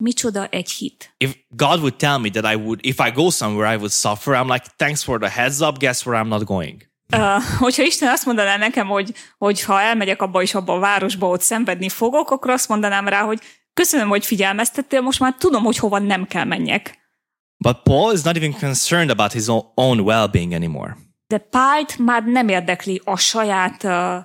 Micsoda 0.03 0.47
egy 0.47 0.71
hit. 0.71 1.15
If 1.17 1.37
God 1.49 1.79
would 1.79 1.97
tell 1.97 2.19
me 2.19 2.31
that 2.31 2.53
I 2.53 2.57
would, 2.57 2.87
if 2.87 2.99
I 2.99 3.11
go 3.11 3.31
somewhere, 3.31 3.75
I 3.75 3.77
would 3.77 3.93
suffer, 3.93 4.35
I'm 4.35 4.49
like, 4.49 4.65
thanks 4.77 5.03
for 5.05 5.19
the 5.19 5.29
heads 5.29 5.61
up. 5.61 5.79
Guess 5.79 6.07
where 6.07 6.23
I'm 6.23 6.29
not 6.29 6.45
going. 6.45 6.91
Uh, 7.17 7.43
hogyha 7.59 7.83
Isten 7.83 8.09
azt 8.09 8.27
mondaná 8.27 8.57
nekem, 8.57 8.87
hogy, 8.87 9.13
hogy 9.39 9.63
ha 9.63 9.81
elmegyek 9.81 10.23
abba 10.23 10.43
és 10.43 10.55
abba 10.55 10.75
a 10.75 10.79
városba, 10.79 11.29
ott 11.29 11.41
szenvedni 11.41 11.89
fogok, 11.89 12.31
akkor 12.31 12.51
azt 12.51 12.69
mondanám 12.69 13.09
rá, 13.09 13.21
hogy 13.21 13.41
köszönöm, 13.75 14.09
hogy 14.09 14.27
figyelmeztettél, 14.27 15.01
most 15.01 15.21
már 15.21 15.35
tudom, 15.39 15.65
hogy 15.65 15.77
hova 15.77 15.99
nem 15.99 16.27
kell 16.27 16.45
menjek. 16.45 16.99
But 17.57 17.83
Paul 17.83 18.13
is 18.13 18.23
not 18.23 18.37
even 18.37 18.53
concerned 18.59 19.11
about 19.11 19.33
his 19.33 19.45
own, 19.75 20.01
well-being 20.01 20.53
anymore. 20.53 20.97
De 21.27 21.39
Pált 21.39 21.99
már 21.99 22.25
nem 22.25 22.49
érdekli 22.49 23.01
a 23.05 23.17
saját 23.17 23.85
uh, 23.85 24.17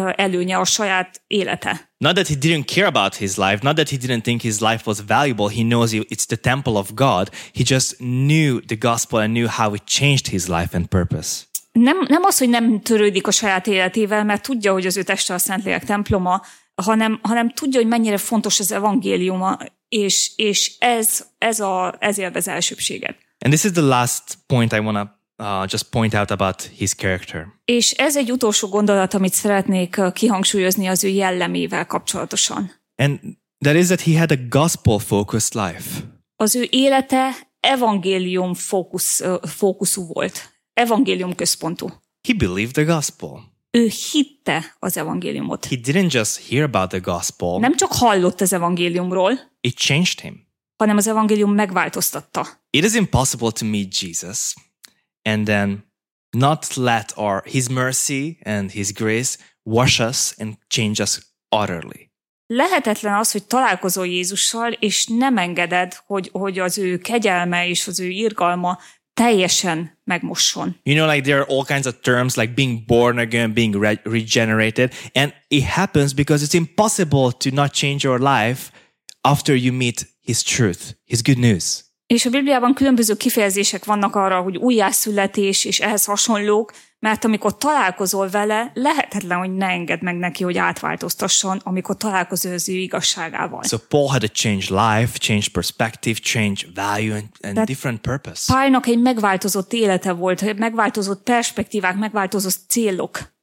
uh, 0.00 0.12
előnye, 0.16 0.56
a 0.58 0.64
saját 0.64 1.22
élete. 1.26 1.85
Not 1.98 2.14
that 2.16 2.28
he 2.28 2.36
didn't 2.36 2.66
care 2.66 2.86
about 2.86 3.14
his 3.16 3.38
life, 3.38 3.62
not 3.62 3.76
that 3.76 3.88
he 3.88 3.96
didn't 3.96 4.22
think 4.22 4.42
his 4.42 4.60
life 4.60 4.82
was 4.84 5.00
valuable. 5.00 5.48
He 5.48 5.62
knows 5.62 5.92
it's 5.92 6.26
the 6.26 6.36
temple 6.36 6.76
of 6.76 6.94
God. 6.94 7.30
He 7.52 7.64
just 7.64 7.96
knew 7.98 8.60
the 8.60 8.76
gospel 8.76 9.18
and 9.18 9.32
knew 9.32 9.48
how 9.48 9.74
it 9.74 9.86
changed 9.86 10.28
his 10.28 10.46
life 10.48 10.76
and 10.76 10.88
purpose. 10.88 11.44
Nem, 11.72 12.04
nem 12.08 12.22
az, 12.22 12.38
hogy 12.38 12.48
nem 12.48 12.80
törődik 12.80 13.26
a 13.26 13.30
saját 13.30 13.66
életével, 13.66 14.24
mert 14.24 14.42
tudja, 14.42 14.72
hogy 14.72 14.86
az 14.86 14.96
ő 14.96 15.02
teste 15.02 15.34
a 15.34 15.38
Szentlélek 15.38 15.84
temploma, 15.84 16.42
hanem, 16.74 17.20
hanem 17.22 17.50
tudja, 17.50 17.80
hogy 17.80 17.88
mennyire 17.88 18.16
fontos 18.16 18.60
az 18.60 18.72
evangéliuma, 18.72 19.58
és, 19.88 20.30
és 20.36 20.72
ez, 20.78 21.26
ez, 21.38 21.60
a, 21.60 21.94
ez 21.98 22.18
élvez 22.18 22.48
elsőbséget. 22.48 23.16
And 23.44 23.54
this 23.54 23.64
is 23.64 23.72
the 23.72 23.82
last 23.82 24.22
point 24.46 24.72
I 24.72 24.78
want 24.78 24.96
to 24.96 25.15
uh, 25.38 25.64
just 25.68 25.90
point 25.90 26.14
out 26.14 26.30
about 26.30 26.62
his 26.62 26.94
character. 26.94 27.46
És 27.64 27.90
ez 27.90 28.16
egy 28.16 28.32
utolsó 28.32 28.68
gondolat, 28.68 29.14
amit 29.14 29.32
szeretnék 29.32 30.00
kihangsúlyozni 30.12 30.86
az 30.86 31.04
ő 31.04 31.08
jellemével 31.08 31.86
kapcsolatosan. 31.86 32.70
And 32.96 33.20
that 33.58 33.76
is 33.76 33.86
that 33.86 34.00
he 34.00 34.18
had 34.18 34.30
a 34.30 34.36
gospel 34.48 34.98
focused 34.98 35.54
life. 35.64 36.00
Az 36.36 36.56
ő 36.56 36.66
élete 36.70 37.30
evangélium 37.60 38.54
fókusz, 38.54 39.22
fókuszú 39.42 40.06
volt, 40.06 40.52
evangélium 40.72 41.34
központú. 41.34 41.86
He 42.28 42.34
believed 42.34 42.72
the 42.72 42.82
gospel. 42.82 43.54
Ő 43.70 43.90
hitte 44.12 44.76
az 44.78 44.96
evangéliumot. 44.96 45.64
He 45.64 45.76
didn't 45.76 46.12
just 46.12 46.48
hear 46.48 46.62
about 46.62 46.88
the 46.88 46.98
gospel, 46.98 47.58
Nem 47.58 47.76
csak 47.76 47.92
hallott 47.92 48.40
az 48.40 48.52
evangéliumról, 48.52 49.32
it 49.60 49.76
changed 49.76 50.20
him. 50.20 50.46
hanem 50.76 50.96
az 50.96 51.06
evangélium 51.06 51.54
megváltoztatta. 51.54 52.46
It 52.70 52.84
is 52.84 52.94
impossible 52.94 53.50
to 53.50 53.64
meet 53.64 54.00
Jesus 54.00 54.54
and 55.26 55.46
then 55.46 55.84
not 56.36 56.76
let 56.76 57.12
our 57.16 57.42
his 57.44 57.68
mercy 57.68 58.38
and 58.42 58.70
his 58.70 58.92
grace 58.92 59.36
wash 59.64 60.00
us 60.00 60.34
and 60.38 60.56
change 60.68 61.00
us 61.00 61.20
utterly. 61.62 62.10
Lehetetlen 62.46 63.14
az, 63.14 63.32
hogy 63.32 63.44
találkozol 63.44 64.06
Jézussal, 64.06 64.72
és 64.72 65.06
nem 65.06 65.38
engeded, 65.38 65.94
hogy, 66.06 66.28
hogy 66.32 66.58
az 66.58 66.78
ő 66.78 66.98
kegyelme 66.98 67.68
és 67.68 67.86
az 67.86 68.00
ő 68.00 68.08
irgalma 68.08 68.78
teljesen 69.14 69.98
megmosson. 70.04 70.76
You 70.82 70.96
know, 70.96 71.14
like 71.14 71.22
there 71.22 71.40
are 71.40 71.46
all 71.48 71.64
kinds 71.64 71.86
of 71.86 71.94
terms 72.00 72.36
like 72.36 72.52
being 72.52 72.84
born 72.84 73.18
again, 73.18 73.52
being 73.52 73.74
re- 73.82 74.00
regenerated, 74.04 74.92
and 75.14 75.34
it 75.48 75.64
happens 75.64 76.12
because 76.12 76.44
it's 76.44 76.54
impossible 76.54 77.32
to 77.32 77.50
not 77.50 77.72
change 77.72 78.04
your 78.04 78.18
life 78.20 78.70
after 79.20 79.54
you 79.54 79.72
meet 79.72 80.06
His 80.20 80.42
truth, 80.42 80.94
His 81.04 81.22
good 81.22 81.38
news. 81.38 81.85
És 82.06 82.26
a 82.26 82.30
Bibliában 82.30 82.74
különböző 82.74 83.14
kifejezések 83.14 83.84
vannak 83.84 84.16
arra, 84.16 84.40
hogy 84.40 84.56
újjászületés 84.56 85.64
és 85.64 85.80
ehhez 85.80 86.04
hasonlók, 86.04 86.72
mert 86.98 87.24
amikor 87.24 87.56
találkozol 87.56 88.28
vele, 88.28 88.70
lehetetlen, 88.74 89.38
hogy 89.38 89.54
ne 89.54 89.66
engedd 89.66 89.98
meg 90.02 90.16
neki, 90.16 90.44
hogy 90.44 90.58
átváltoztasson, 90.58 91.60
amikor 91.64 91.96
találkozol 91.96 92.52
az 92.52 92.68
ő 92.68 92.72
igazságával. 92.72 93.62
So 93.62 93.76
Paul 93.88 94.08
had 94.08 94.20
to 94.20 94.26
change 94.26 94.64
life, 94.68 95.18
change 95.18 95.46
perspective, 95.52 96.18
change 96.18 96.60
value, 96.74 97.14
and, 97.14 97.56
and 97.56 97.66
different 97.66 98.00
purpose. 98.00 98.52
Pálynak 98.52 98.86
egy 98.86 99.00
megváltozott 99.00 99.72
élete 99.72 100.12
volt, 100.12 100.58
megváltozott 100.58 101.22
perspektívák, 101.22 101.96
megváltozott 101.96 102.58
célok. 102.68 103.34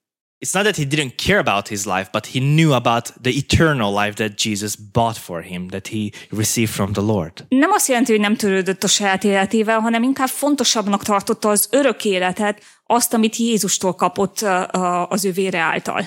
It's 0.43 0.53
not 0.53 0.63
that 0.63 0.75
he 0.75 0.85
didn't 0.85 1.15
care 1.15 1.39
about 1.39 1.67
his 1.67 1.85
life, 1.85 2.09
but 2.11 2.25
he 2.25 2.39
knew 2.39 2.73
about 2.73 3.13
the 3.21 3.29
eternal 3.29 4.03
life 4.03 4.13
that 4.13 4.37
Jesus 4.37 4.75
bought 4.75 5.17
for 5.17 5.41
him, 5.41 5.67
that 5.67 5.87
he 5.87 6.11
received 6.29 6.71
from 6.71 6.93
the 6.93 7.01
Lord. 7.01 7.45
Nem 7.49 7.71
azt 7.71 7.87
jelenti, 7.87 8.11
hogy 8.11 8.21
nem 8.21 8.35
törődött 8.35 8.83
a 8.83 8.87
saját 8.87 9.23
életével, 9.23 9.79
hanem 9.79 10.03
inkább 10.03 10.27
fontosabbnak 10.27 11.03
tartotta 11.03 11.49
az 11.49 11.67
örök 11.71 12.05
életet, 12.05 12.61
azt, 12.85 13.13
amit 13.13 13.35
Jézustól 13.35 13.93
kapott 13.93 14.41
az 15.07 15.25
ő 15.25 15.31
vére 15.31 15.59
által. 15.59 16.05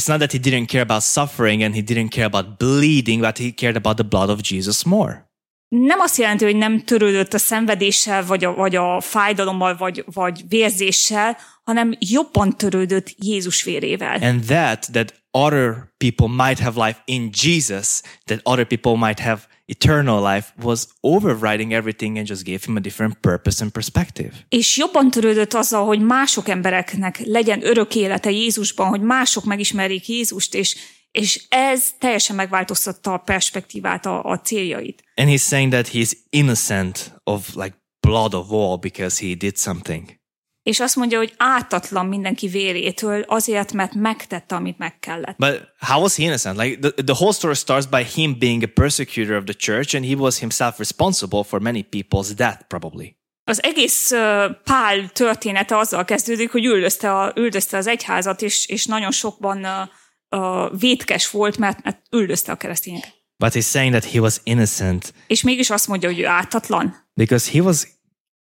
It's 0.00 0.06
not 0.06 0.18
that 0.18 0.32
he 0.32 0.38
didn't 0.38 0.66
care 0.66 0.82
about 0.82 1.02
suffering 1.02 1.62
and 1.62 1.74
he 1.74 1.80
didn't 1.80 2.10
care 2.10 2.26
about 2.26 2.58
bleeding, 2.58 3.20
but 3.20 3.38
he 3.38 3.50
cared 3.50 3.76
about 3.76 3.96
the 3.96 4.06
blood 4.08 4.30
of 4.30 4.40
Jesus 4.42 4.84
more. 4.84 5.32
Nem 5.76 6.00
azt 6.00 6.18
jelenti, 6.18 6.44
hogy 6.44 6.56
nem 6.56 6.84
törődött 6.84 7.34
a 7.34 7.38
szenvedéssel, 7.38 8.26
vagy 8.26 8.44
a, 8.44 8.54
vagy 8.54 8.76
a 8.76 9.00
fájdalommal, 9.00 9.76
vagy, 9.76 10.04
vagy 10.12 10.44
vérzéssel, 10.48 11.36
hanem 11.64 11.94
jobban 11.98 12.56
törődött 12.56 13.14
Jézus 13.18 13.62
vérével. 13.62 14.22
And 14.22 14.44
that, 14.44 14.88
that 14.92 15.14
other 15.30 15.92
people 15.96 16.28
might 16.28 16.58
have 16.58 16.86
life 16.86 17.02
in 17.04 17.30
Jesus, 17.42 18.00
that 18.24 18.40
other 18.42 18.66
people 18.66 18.96
might 18.96 19.20
have 19.20 19.40
eternal 19.66 20.34
life, 20.34 20.52
was 20.62 20.86
overriding 21.00 21.72
everything 21.72 22.18
and 22.18 22.26
just 22.26 22.44
gave 22.44 22.64
him 22.64 22.76
a 22.76 22.80
different 22.80 23.20
purpose 23.20 23.62
and 23.62 23.72
perspective. 23.72 24.30
És 24.48 24.76
jobban 24.76 25.10
törődött 25.10 25.54
azzal, 25.54 25.86
hogy 25.86 26.00
mások 26.00 26.48
embereknek 26.48 27.18
legyen 27.24 27.66
örök 27.66 27.94
élete 27.94 28.30
Jézusban, 28.30 28.88
hogy 28.88 29.00
mások 29.00 29.44
megismerjék 29.44 30.08
Jézust, 30.08 30.54
és, 30.54 30.76
és 31.14 31.44
ez 31.48 31.90
teljesen 31.98 32.36
megváltoztatta 32.36 33.12
a 33.12 33.18
perspektívát, 33.18 34.06
a, 34.06 34.24
a 34.24 34.40
céljait. 34.40 35.02
And 35.14 35.28
he's 35.28 35.46
saying 35.46 35.72
that 35.72 35.88
he's 35.88 36.12
innocent 36.30 37.14
of 37.24 37.54
like 37.54 37.76
blood 38.00 38.34
of 38.34 38.50
all 38.50 38.76
because 38.76 39.26
he 39.26 39.34
did 39.34 39.56
something. 39.56 40.22
És 40.62 40.80
azt 40.80 40.96
mondja, 40.96 41.18
hogy 41.18 41.34
ártatlan 41.36 42.06
mindenki 42.06 42.46
vérétől 42.46 43.20
azért, 43.20 43.72
mert 43.72 43.94
megtette, 43.94 44.54
amit 44.54 44.78
meg 44.78 44.98
kellett. 44.98 45.36
But 45.36 45.62
how 45.78 46.00
was 46.00 46.16
he 46.16 46.22
innocent? 46.22 46.58
Like 46.58 46.78
the, 46.78 47.02
the 47.02 47.14
whole 47.14 47.32
story 47.32 47.54
starts 47.54 47.86
by 47.86 48.02
him 48.02 48.38
being 48.38 48.62
a 48.62 48.70
persecutor 48.74 49.36
of 49.36 49.44
the 49.44 49.54
church, 49.54 49.94
and 49.94 50.04
he 50.04 50.14
was 50.14 50.38
himself 50.38 50.78
responsible 50.78 51.44
for 51.44 51.60
many 51.60 51.86
people's 51.90 52.30
death, 52.36 52.62
probably. 52.68 53.16
Az 53.44 53.62
egész 53.62 54.10
uh, 54.10 54.18
Pál 54.64 55.08
története 55.12 55.76
azzal 55.78 56.04
kezdődik, 56.04 56.50
hogy 56.50 56.64
üldözte, 56.64 57.18
a, 57.18 57.32
üldözte 57.36 57.76
az 57.76 57.86
egyházat, 57.86 58.42
és, 58.42 58.66
és 58.66 58.86
nagyon 58.86 59.10
sokban 59.10 59.64
uh, 59.64 59.88
uh, 60.36 60.78
vétkes 60.78 61.30
volt, 61.30 61.58
mert, 61.58 61.84
mert 61.84 62.00
üldözte 62.10 62.52
a 62.52 62.56
keresztényeket. 62.56 63.12
But 63.36 63.52
he's 63.52 63.66
saying 63.70 63.92
that 63.92 64.12
he 64.12 64.20
was 64.20 64.40
innocent 64.44 65.12
És 65.26 65.42
mégis 65.42 65.70
azt 65.70 65.86
mondja, 65.88 66.08
hogy 66.08 66.18
ő 66.20 66.26
ártatlan. 66.26 66.96
because 67.14 67.50
he 67.50 67.60
was 67.60 67.86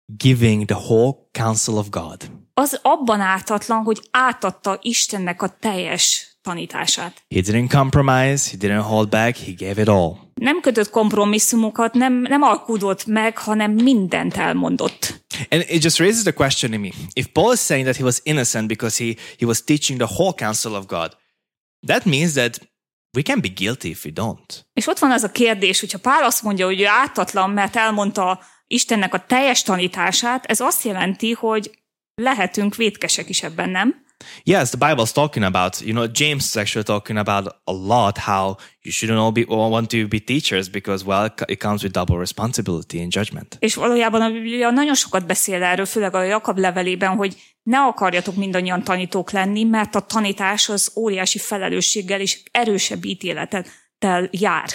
giving 0.05 0.65
the 0.65 0.75
whole 0.77 1.13
counsel 1.31 1.75
of 1.75 1.89
God. 1.89 2.31
Az 2.53 2.79
abban 2.81 3.19
ártatlan, 3.19 3.83
hogy 3.83 4.01
átadta 4.11 4.79
Istennek 4.81 5.41
a 5.41 5.57
teljes 5.59 6.35
tanítását. 6.41 7.23
He 7.35 7.41
didn't 7.41 7.69
compromise, 7.71 8.49
he 8.49 8.57
didn't 8.57 8.83
hold 8.87 9.09
back, 9.09 9.37
he 9.37 9.51
gave 9.57 9.81
it 9.81 9.87
all. 9.87 10.15
Nem 10.33 10.61
kötött 10.61 10.89
kompromisszumokat, 10.89 11.93
nem, 11.93 12.13
nem 12.13 12.41
alkudott 12.41 13.05
meg, 13.05 13.37
hanem 13.37 13.71
mindent 13.71 14.37
elmondott. 14.37 15.21
And 15.49 15.65
it 15.67 15.83
just 15.83 15.97
raises 15.99 16.21
the 16.21 16.31
question 16.31 16.73
in 16.73 16.79
me. 16.79 16.89
If 17.13 17.25
Paul 17.33 17.53
is 17.53 17.59
saying 17.59 17.85
that 17.85 17.97
he 17.97 18.03
was 18.03 18.19
innocent 18.23 18.67
because 18.67 19.03
he, 19.03 19.15
he 19.37 19.45
was 19.45 19.63
teaching 19.63 19.99
the 19.99 20.13
whole 20.13 20.33
counsel 20.33 20.73
of 20.73 20.85
God, 20.85 21.17
that 21.87 22.05
means 22.05 22.33
that 22.33 22.59
we 23.17 23.23
can 23.23 23.41
be 23.41 23.47
guilty 23.47 23.89
if 23.89 24.05
we 24.05 24.11
don't. 24.13 24.65
És 24.73 24.87
ott 24.87 24.99
van 24.99 25.11
az 25.11 25.23
a 25.23 25.31
kérdés, 25.31 25.79
hogyha 25.79 25.99
Pál 25.99 26.23
azt 26.23 26.43
mondja, 26.43 26.65
hogy 26.65 26.81
ő 26.81 26.85
ártatlan, 26.85 27.49
mert 27.49 27.75
elmondta 27.75 28.39
Istennek 28.67 29.13
a 29.13 29.25
teljes 29.25 29.61
tanítását, 29.61 30.45
ez 30.45 30.59
azt 30.59 30.83
jelenti, 30.83 31.31
hogy 31.31 31.71
lehetünk 32.15 32.75
vétkesek 32.75 33.29
is 33.29 33.43
ebben, 33.43 33.69
nem? 33.69 34.05
Yes, 34.45 34.71
the 34.71 34.77
Bible's 34.77 35.11
talking 35.11 35.43
about, 35.43 35.81
you 35.81 35.93
know, 35.93 36.07
James 36.07 36.45
is 36.45 36.55
actually 36.55 36.83
talking 36.83 37.17
about 37.17 37.47
a 37.63 37.73
lot 37.73 38.17
how 38.17 38.55
you 38.81 38.91
shouldn't 38.91 39.19
all 39.19 39.31
be 39.31 39.45
all 39.47 39.69
want 39.69 39.89
to 39.89 40.07
be 40.07 40.19
teachers 40.19 40.69
because, 40.69 41.05
well, 41.05 41.29
it 41.47 41.59
comes 41.59 41.83
with 41.83 41.93
double 41.93 42.17
responsibility 42.17 43.01
and 43.01 43.11
judgment. 43.11 43.57
És 43.59 43.75
valójában 43.75 44.21
a 44.21 44.29
Biblia 44.29 44.69
nagyon 44.69 44.95
sokat 44.95 45.25
beszél 45.25 45.63
erről, 45.63 45.85
főleg 45.85 46.15
a 46.15 46.23
Jakab 46.23 46.57
levelében, 46.57 47.15
hogy 47.15 47.35
ne 47.63 47.79
akarjatok 47.79 48.35
mindannyian 48.35 48.83
tanítók 48.83 49.31
lenni, 49.31 49.63
mert 49.63 49.95
a 49.95 49.99
tanítás 49.99 50.69
az 50.69 50.91
óriási 50.95 51.37
felelősséggel 51.37 52.21
és 52.21 52.41
erősebb 52.51 53.05
ítéletettel 53.05 54.29
jár. 54.31 54.69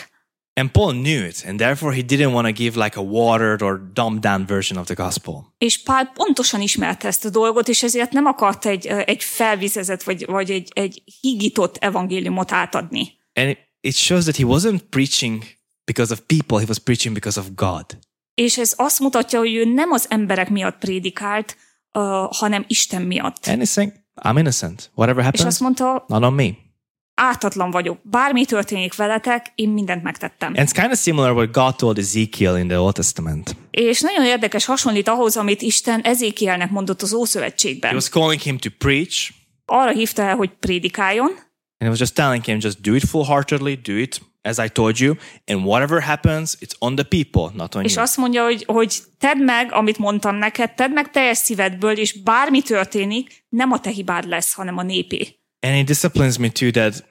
And 0.55 0.70
Paul 0.70 0.92
knew 0.92 1.26
it, 1.26 1.44
and 1.46 1.59
therefore 1.59 1.94
he 1.94 2.03
didn't 2.03 2.32
want 2.32 2.46
to 2.46 2.53
give 2.53 2.76
like 2.76 2.98
a 2.98 3.03
watered 3.03 3.62
or 3.62 3.80
dumbed 3.92 4.20
down 4.20 4.46
version 4.46 4.78
of 4.78 4.86
the 4.86 4.94
gospel. 4.94 5.55
És 5.59 5.82
Pál 5.82 6.11
pontosan 6.14 6.61
ismerte 6.61 7.09
ezt 7.09 7.24
a 7.24 7.30
dolgot, 7.30 7.68
és 7.68 7.82
ezért 7.82 8.12
nem 8.12 8.26
akart 8.26 8.66
egy, 8.66 8.86
egy 8.86 9.22
felvizezett, 9.24 10.03
vagy, 10.03 10.26
vagy 10.26 10.50
egy, 10.50 10.70
egy 10.74 11.03
higított 11.20 11.76
evangéliumot 11.76 12.53
átadni. 12.53 13.12
And 13.34 13.48
it, 13.48 13.59
it 13.80 13.94
shows 13.94 14.22
that 14.24 14.36
he 14.36 14.44
wasn't 14.46 14.80
preaching 14.90 15.42
because 15.84 16.12
of 16.12 16.20
people, 16.26 16.59
he 16.59 16.64
was 16.68 16.78
preaching 16.78 17.14
because 17.14 17.40
of 17.40 17.46
God. 17.55 17.84
És 18.34 18.59
ez 18.59 18.74
azt 18.76 19.00
mutatja, 19.00 19.38
hogy 19.38 19.55
ő 19.55 19.64
nem 19.64 19.90
az 19.90 20.07
emberek 20.09 20.50
miatt 20.50 20.78
prédikált, 20.78 21.57
uh, 21.92 22.03
hanem 22.30 22.64
Isten 22.68 23.03
miatt. 23.03 23.46
And 23.46 23.62
he's 23.62 23.72
saying, 23.72 23.92
I'm 24.22 24.38
innocent. 24.38 24.90
Whatever 24.94 25.24
És 25.24 25.24
happens, 25.24 25.46
azt 25.46 25.61
mondta, 25.61 26.05
not 26.09 26.22
on 26.22 26.32
me. 26.32 26.50
Ártatlan 27.22 27.70
vagyok, 27.70 27.98
bármi 28.02 28.44
történik 28.44 28.94
veletek, 28.94 29.52
én 29.54 29.68
mindent 29.68 30.02
megtettem. 30.02 30.52
And 30.56 30.68
it's 30.68 30.74
kind 30.80 30.92
of 30.92 30.98
similar 30.98 31.32
what 31.32 31.50
God 31.50 31.76
told 31.76 31.98
Ezekiel 31.98 32.58
in 32.58 32.68
the 32.68 32.78
Old 32.78 32.94
Testament. 32.94 33.56
És 33.70 34.00
nagyon 34.00 34.24
érdekes, 34.24 34.64
hasonlít 34.64 35.08
ahhoz, 35.08 35.36
amit 35.36 35.62
Isten 35.62 36.00
Ezékielnek 36.00 36.70
mondott 36.70 37.02
az 37.02 37.10
He 37.10 37.16
Ószövetségben. 37.16 37.94
was 37.94 38.08
calling 38.08 38.40
him 38.40 38.58
to 38.58 38.68
preach, 38.78 39.30
Arra 39.64 39.90
hívta 39.90 40.22
el, 40.22 40.36
hogy 40.36 40.50
prédikáljon, 40.60 41.26
and 41.26 41.40
he 41.78 41.88
was 41.88 41.98
just 41.98 42.14
telling 42.14 42.44
him, 42.44 42.58
just 42.60 42.80
do 42.80 42.94
it 42.94 43.04
full-heartedly, 43.04 43.74
do 43.82 43.92
it 43.96 44.20
as 44.42 44.58
I 44.58 44.68
told 44.68 44.98
you, 44.98 45.14
and 45.46 45.64
whatever 45.64 46.00
happens, 46.02 46.56
it's 46.60 46.74
on 46.78 46.94
the 46.94 47.04
people, 47.04 47.52
not 47.56 47.74
on 47.74 47.84
és 47.84 47.94
you. 47.94 48.02
azt 48.02 48.16
mondja, 48.16 48.44
hogy, 48.44 48.64
hogy 48.66 48.96
tedd 49.18 49.38
meg, 49.38 49.72
amit 49.72 49.98
mondtam 49.98 50.36
neked, 50.36 50.74
tedd 50.74 50.90
meg 50.90 51.10
teljes 51.10 51.36
szívedből, 51.38 51.98
és 51.98 52.22
bármi 52.22 52.62
történik, 52.62 53.44
nem 53.48 53.72
a 53.72 53.80
te 53.80 53.90
hibád 53.90 54.28
lesz, 54.28 54.54
hanem 54.54 54.78
a 54.78 54.82
népé. 54.82 55.41
And 55.62 55.76
it 55.76 55.86
disciplines 55.86 56.38
me 56.38 56.48
too 56.48 56.70
that 56.70 57.04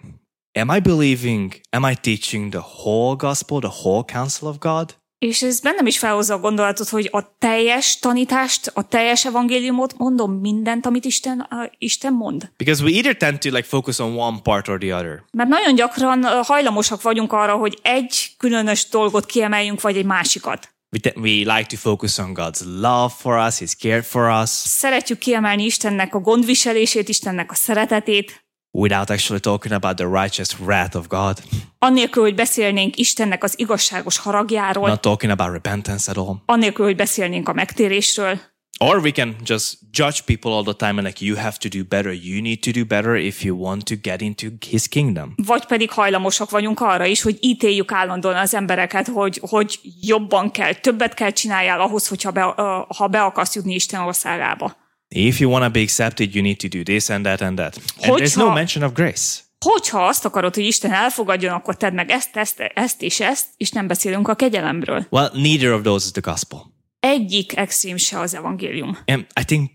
am 0.56 0.70
I 0.70 0.80
believing, 0.80 1.54
am 1.70 1.86
I 1.86 1.96
teaching 1.96 2.52
the 2.52 2.60
whole 2.60 3.16
gospel, 3.16 3.60
the 3.60 3.70
whole 3.70 4.04
counsel 4.04 4.48
of 4.48 4.60
God? 4.60 5.00
És 5.26 5.42
ez 5.42 5.60
bennem 5.60 5.86
is 5.86 6.00
felhozza 6.00 6.34
a 6.34 6.40
gondolatot, 6.40 6.90
hogy 6.90 7.10
a 7.12 7.38
teljes 7.38 8.00
tanítást, 8.00 8.72
a 8.74 8.88
teljes 8.88 9.26
evangéliumot 9.26 9.98
mondom 9.98 10.32
mindent, 10.32 10.86
amit 10.86 11.06
Isten, 11.06 11.48
uh, 11.50 11.66
Isten 11.78 12.14
mond. 12.14 12.52
Because 12.58 12.84
we 12.84 12.90
either 12.92 13.18
tend 13.18 13.40
to 13.40 13.50
like 13.50 13.64
focus 13.64 14.00
on 14.00 14.18
one 14.18 14.40
part 14.44 14.68
or 14.68 14.78
the 14.78 14.96
other. 14.96 15.24
Mert 15.32 15.50
nagyon 15.50 15.76
gyakran 15.76 16.24
hajlamosak 16.24 17.02
vagyunk 17.02 17.34
arra, 17.34 17.56
hogy 17.56 17.80
egy 17.82 18.34
különös 18.38 18.88
dolgot 18.90 19.26
kiemeljünk, 19.26 19.82
vagy 19.82 19.98
egy 19.98 20.06
másikat. 20.06 20.70
We, 20.92 21.12
we 21.22 21.46
like 21.46 21.68
to 21.70 21.78
focus 21.78 22.20
on 22.20 22.34
God's 22.34 22.64
love 22.66 23.14
for 23.14 23.38
us, 23.48 23.60
His 23.60 23.76
care 23.76 24.02
for 24.02 24.42
us, 24.42 24.50
Szeretjük 24.50 25.18
kiemelni 25.18 25.64
Istennek 25.64 26.16
a 26.16 26.20
gondviselését, 26.20 27.10
Istennek 27.10 27.52
a 27.52 27.56
szeretetét, 27.56 28.46
without 28.72 29.10
actually 29.10 29.40
talking 29.40 29.74
about 29.74 29.96
the 29.96 30.06
righteous 30.06 30.60
wrath 30.60 30.96
of 30.96 31.08
God, 31.08 31.38
annélkül, 31.80 32.24
hogy 32.24 32.36
beszélnénk 32.36 32.98
Istennek 32.98 33.44
az 33.44 33.54
igazságos 33.60 34.18
haragjáról, 34.18 34.88
not 34.88 35.02
talking 35.02 35.32
about 35.32 35.52
repentance 35.52 36.12
at 36.12 36.18
all. 36.18 36.36
annélkül, 36.46 36.86
hogy 36.86 36.96
beszélnénk 36.96 37.50
a 37.50 37.54
megtérésről, 37.54 38.40
Or 38.84 38.98
we 39.00 39.12
can 39.12 39.36
just 39.44 39.78
judge 39.92 40.22
people 40.26 40.52
all 40.52 40.64
the 40.64 40.74
time 40.74 40.98
and 40.98 41.04
like, 41.04 41.26
you 41.26 41.38
have 41.38 41.58
to 41.58 41.70
do 41.70 41.84
better. 41.84 42.12
You 42.12 42.42
need 42.42 42.60
to 42.60 42.72
do 42.72 42.86
better 42.86 43.16
if 43.16 43.44
you 43.44 43.56
want 43.58 43.86
to 43.86 43.96
get 44.02 44.22
into 44.22 44.48
His 44.70 44.88
kingdom. 44.88 45.34
vagy 45.46 45.66
pedig 45.66 45.92
hajlamosak 45.92 46.50
vagyunk 46.50 46.80
arra 46.80 47.06
is, 47.06 47.22
hogy 47.22 47.38
ítéljük 47.42 47.92
állandóan 47.92 48.36
az 48.36 48.54
embereket, 48.54 49.08
hogy, 49.08 49.40
hogy 49.50 49.80
jobban 50.02 50.52
kell, 50.52 50.74
többet 50.74 51.14
kell 51.14 51.32
csináljál 51.32 51.82
ahhoz, 51.82 52.08
hogyha 52.08 52.32
be, 52.32 52.46
uh, 52.46 52.56
ha 52.98 53.08
be 53.08 53.22
akarsz 53.22 53.56
jutni 53.56 53.74
Isten 53.74 54.02
országába. 54.02 54.76
If 55.08 55.40
you 55.40 55.52
want 55.52 55.66
to 55.66 55.72
be 55.72 55.80
accepted, 55.82 56.36
you 56.36 56.44
need 56.44 56.58
to 56.58 56.68
do 56.68 56.84
this 56.84 57.10
and 57.10 57.24
that 57.24 57.42
and 57.42 57.58
that. 57.58 57.76
And 58.02 58.20
there's 58.20 58.36
no 58.36 58.42
Hogyha- 58.44 58.54
mention 58.54 58.84
of 58.84 58.94
grace. 58.94 59.40
Hogyha 59.66 60.06
azt 60.06 60.26
akarod, 60.26 60.56
hogy 60.56 60.66
Isten 60.66 60.92
elfogadjon, 60.92 61.54
akkor 61.54 61.78
tedd 61.78 61.94
meg 61.94 62.10
ezt, 62.10 62.36
ezt, 62.38 62.60
ezt 62.74 63.02
és 63.02 63.20
ezt, 63.20 63.46
és 63.58 63.70
nem 63.70 63.88
beszélünk 63.88 64.28
a 64.28 64.36
kegyelemről. 64.36 65.06
Well, 65.10 65.30
neither 65.34 65.72
of 65.72 65.82
those 65.82 66.06
is 66.06 66.12
the 66.12 66.22
gospel. 66.32 66.60
Egyik 67.02 67.58
extrém 67.58 67.98
se 67.98 68.20
az 68.20 68.36
evangélium. 68.36 68.98
And 69.06 69.26
I 69.42 69.44
think 69.46 69.72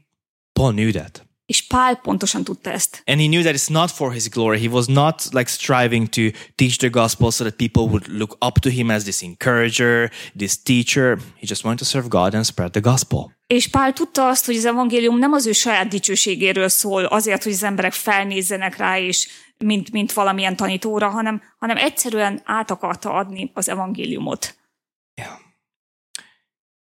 Paul 0.52 0.72
knew 0.72 0.90
that. 0.90 1.26
És 1.46 1.66
Pál 1.66 1.96
pontosan 1.96 2.44
tudta 2.44 2.70
ezt. 2.70 3.02
And 3.06 3.20
he 3.20 3.26
knew 3.26 3.42
that 3.42 3.54
it's 3.54 3.68
not 3.68 3.90
for 3.90 4.12
his 4.12 4.28
glory. 4.28 4.58
He 4.58 4.68
was 4.68 4.86
not 4.86 5.28
like 5.30 5.50
striving 5.50 6.08
to 6.08 6.22
teach 6.54 6.76
the 6.76 6.88
gospel 6.88 7.30
so 7.30 7.44
that 7.44 7.56
people 7.56 7.82
would 7.82 8.06
look 8.08 8.36
up 8.46 8.58
to 8.58 8.70
him 8.70 8.90
as 8.90 9.02
this 9.02 9.22
encourager, 9.22 10.12
this 10.36 10.62
teacher. 10.62 11.18
He 11.40 11.46
just 11.46 11.64
wanted 11.64 11.78
to 11.78 11.84
serve 11.84 12.08
God 12.08 12.34
and 12.34 12.44
spread 12.44 12.70
the 12.70 12.80
gospel. 12.80 13.36
És 13.46 13.68
Pál 13.68 13.92
tudta 13.92 14.28
azt, 14.28 14.46
hogy 14.46 14.56
az 14.56 14.64
evangélium 14.64 15.18
nem 15.18 15.32
az 15.32 15.46
ő 15.46 15.52
saját 15.52 15.88
dicsőségéről 15.88 16.68
szól, 16.68 17.04
azért, 17.04 17.42
hogy 17.42 17.52
az 17.52 17.62
emberek 17.62 17.92
felnézzenek 17.92 18.76
rá, 18.76 18.98
és 18.98 19.28
mint, 19.58 19.92
mint 19.92 20.12
valamilyen 20.12 20.56
tanítóra, 20.56 21.08
hanem, 21.08 21.42
hanem 21.58 21.76
egyszerűen 21.76 22.40
át 22.44 22.70
akarta 22.70 23.12
adni 23.12 23.50
az 23.54 23.68
evangéliumot. 23.68 24.56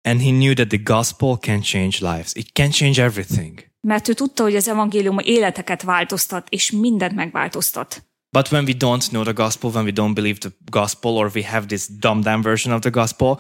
And 0.05 0.21
he 0.21 0.31
knew 0.31 0.55
that 0.55 0.69
the 0.69 0.81
gospel 0.85 1.39
can 1.41 1.63
change 1.63 2.01
lives. 2.01 2.35
It 2.35 2.53
can 2.53 2.71
change 2.71 3.03
everything. 3.03 3.65
Mert 3.81 4.09
ő 4.09 4.13
tudta, 4.13 4.43
hogy 4.43 4.57
az 4.57 4.69
evangélium 4.69 5.19
életeket 5.19 5.83
változtat, 5.83 6.47
és 6.49 6.71
mindent 6.71 7.15
megváltoztat. 7.15 8.07
But 8.31 8.51
when 8.53 8.65
we 8.65 8.75
don't 8.79 9.09
know 9.09 9.23
the 9.23 9.33
gospel, 9.33 9.71
when 9.71 9.85
we 9.85 9.93
don't 9.93 10.15
believe 10.15 10.39
the 10.39 10.51
gospel, 10.71 11.11
or 11.11 11.31
we 11.35 11.47
have 11.47 11.67
this 11.67 11.87
dumbed 11.87 12.25
down 12.25 12.43
version 12.43 12.75
of 12.75 12.81
the 12.81 12.91
gospel, 12.91 13.39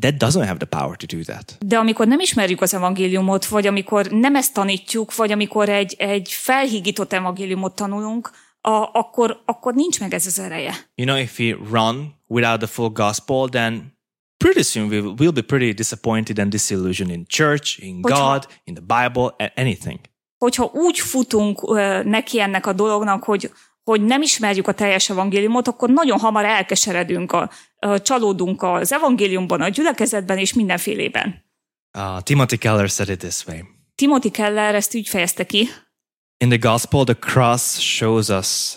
that 0.00 0.14
doesn't 0.14 0.46
have 0.46 0.58
the 0.58 0.66
power 0.66 0.96
to 0.96 1.16
do 1.16 1.22
that. 1.22 1.56
De 1.66 1.78
amikor 1.78 2.06
nem 2.06 2.20
ismerjük 2.20 2.60
az 2.60 2.74
evangéliumot, 2.74 3.46
vagy 3.46 3.66
amikor 3.66 4.06
nem 4.06 4.36
ezt 4.36 4.54
tanítjuk, 4.54 5.16
vagy 5.16 5.32
amikor 5.32 5.68
egy, 5.68 5.94
egy 5.98 6.28
felhígított 6.30 7.12
evangéliumot 7.12 7.74
tanulunk, 7.74 8.30
a, 8.60 8.88
akkor, 8.92 9.42
akkor 9.44 9.74
nincs 9.74 10.00
meg 10.00 10.14
ez 10.14 10.26
az 10.26 10.38
ereje. 10.38 10.74
You 10.94 11.08
know, 11.08 11.22
if 11.22 11.38
we 11.38 11.56
run 11.70 12.14
without 12.26 12.58
the 12.58 12.66
full 12.66 12.88
gospel, 12.88 13.48
then 13.48 13.93
pretty 14.44 14.62
soon 14.62 14.88
we 14.88 15.00
will 15.00 15.32
be 15.32 15.42
pretty 15.42 15.72
disappointed 15.72 16.38
and 16.38 16.50
disillusioned 16.50 17.14
in 17.14 17.24
church, 17.28 17.78
in 17.78 18.02
Hogyha- 18.02 18.32
God, 18.32 18.46
in 18.64 18.74
the 18.74 18.82
Bible, 18.82 19.36
anything. 19.56 20.00
Hogyha 20.38 20.70
úgy 20.72 20.98
futunk 20.98 21.60
neki 22.04 22.40
ennek 22.40 22.66
a 22.66 22.72
dolognak, 22.72 23.24
hogy, 23.24 23.50
hogy 23.82 24.04
nem 24.04 24.22
ismerjük 24.22 24.68
a 24.68 24.72
teljes 24.72 25.10
evangéliumot, 25.10 25.68
akkor 25.68 25.90
nagyon 25.90 26.18
hamar 26.18 26.44
elkeseredünk, 26.44 27.32
a, 27.32 27.50
a, 27.76 28.02
csalódunk 28.02 28.62
az 28.62 28.92
evangéliumban, 28.92 29.60
a 29.60 29.68
gyülekezetben 29.68 30.38
és 30.38 30.52
mindenfélében. 30.52 31.44
Uh, 31.98 32.20
Timothy 32.20 32.56
Keller 32.56 32.88
said 32.88 33.08
it 33.08 33.18
this 33.18 33.46
way. 33.46 33.58
Timothy 33.94 34.30
Keller 34.30 34.74
ezt 34.74 34.94
úgy 34.94 35.08
fejezte 35.08 35.46
ki, 35.46 35.68
In 36.36 36.48
the 36.48 36.58
gospel, 36.58 37.04
the 37.04 37.14
cross 37.14 37.78
shows 37.78 38.28
us 38.28 38.76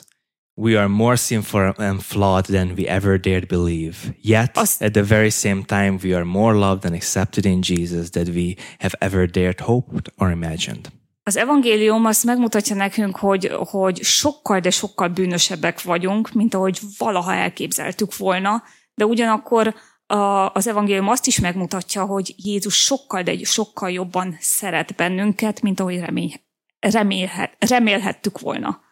we 0.58 0.76
are 0.76 0.88
more 0.88 1.16
sinful 1.16 1.74
and 1.78 2.02
flawed 2.02 2.46
than 2.46 2.74
we 2.78 2.88
ever 2.88 3.20
dared 3.20 3.48
believe. 3.48 3.96
Yet, 4.22 4.58
Azt- 4.58 4.82
at 4.82 4.94
the 4.94 5.04
very 5.04 5.30
same 5.30 5.64
time, 5.64 5.98
we 6.04 6.16
are 6.16 6.24
more 6.24 6.54
loved 6.56 6.86
and 6.86 6.96
accepted 6.96 7.46
in 7.46 7.62
Jesus 7.62 8.10
than 8.10 8.28
we 8.28 8.56
have 8.80 8.96
ever 9.00 9.32
dared 9.32 9.60
hoped 9.60 10.12
or 10.18 10.32
imagined. 10.32 10.88
Az 11.24 11.38
evangélium 11.38 12.06
azt 12.06 12.24
megmutatja 12.24 12.76
nekünk, 12.76 13.18
hogy, 13.18 13.52
hogy 13.70 14.04
sokkal, 14.04 14.60
de 14.60 14.70
sokkal 14.70 15.08
bűnösebbek 15.08 15.82
vagyunk, 15.82 16.34
mint 16.34 16.54
ahogy 16.54 16.80
valaha 16.98 17.34
elképzeltük 17.34 18.18
volna, 18.18 18.64
de 18.94 19.06
ugyanakkor 19.06 19.76
a, 20.06 20.54
az 20.54 20.68
evangélium 20.68 21.08
azt 21.08 21.28
is 21.28 21.40
megmutatja, 21.40 22.06
hogy 22.06 22.34
Jézus 22.38 22.76
sokkal, 22.76 23.22
de 23.22 23.38
sokkal 23.44 23.92
jobban 23.92 24.38
szeret 24.40 24.96
bennünket, 24.96 25.62
mint 25.62 25.80
ahogy 25.80 26.00
remény, 26.00 26.34
remélhet, 26.80 27.56
remélhettük 27.60 28.40
volna. 28.40 28.86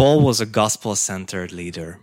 Paul 0.00 0.22
was 0.22 0.40
a 0.40 0.46
gospel 0.46 0.94
centered 0.94 1.50
leader. 1.50 1.98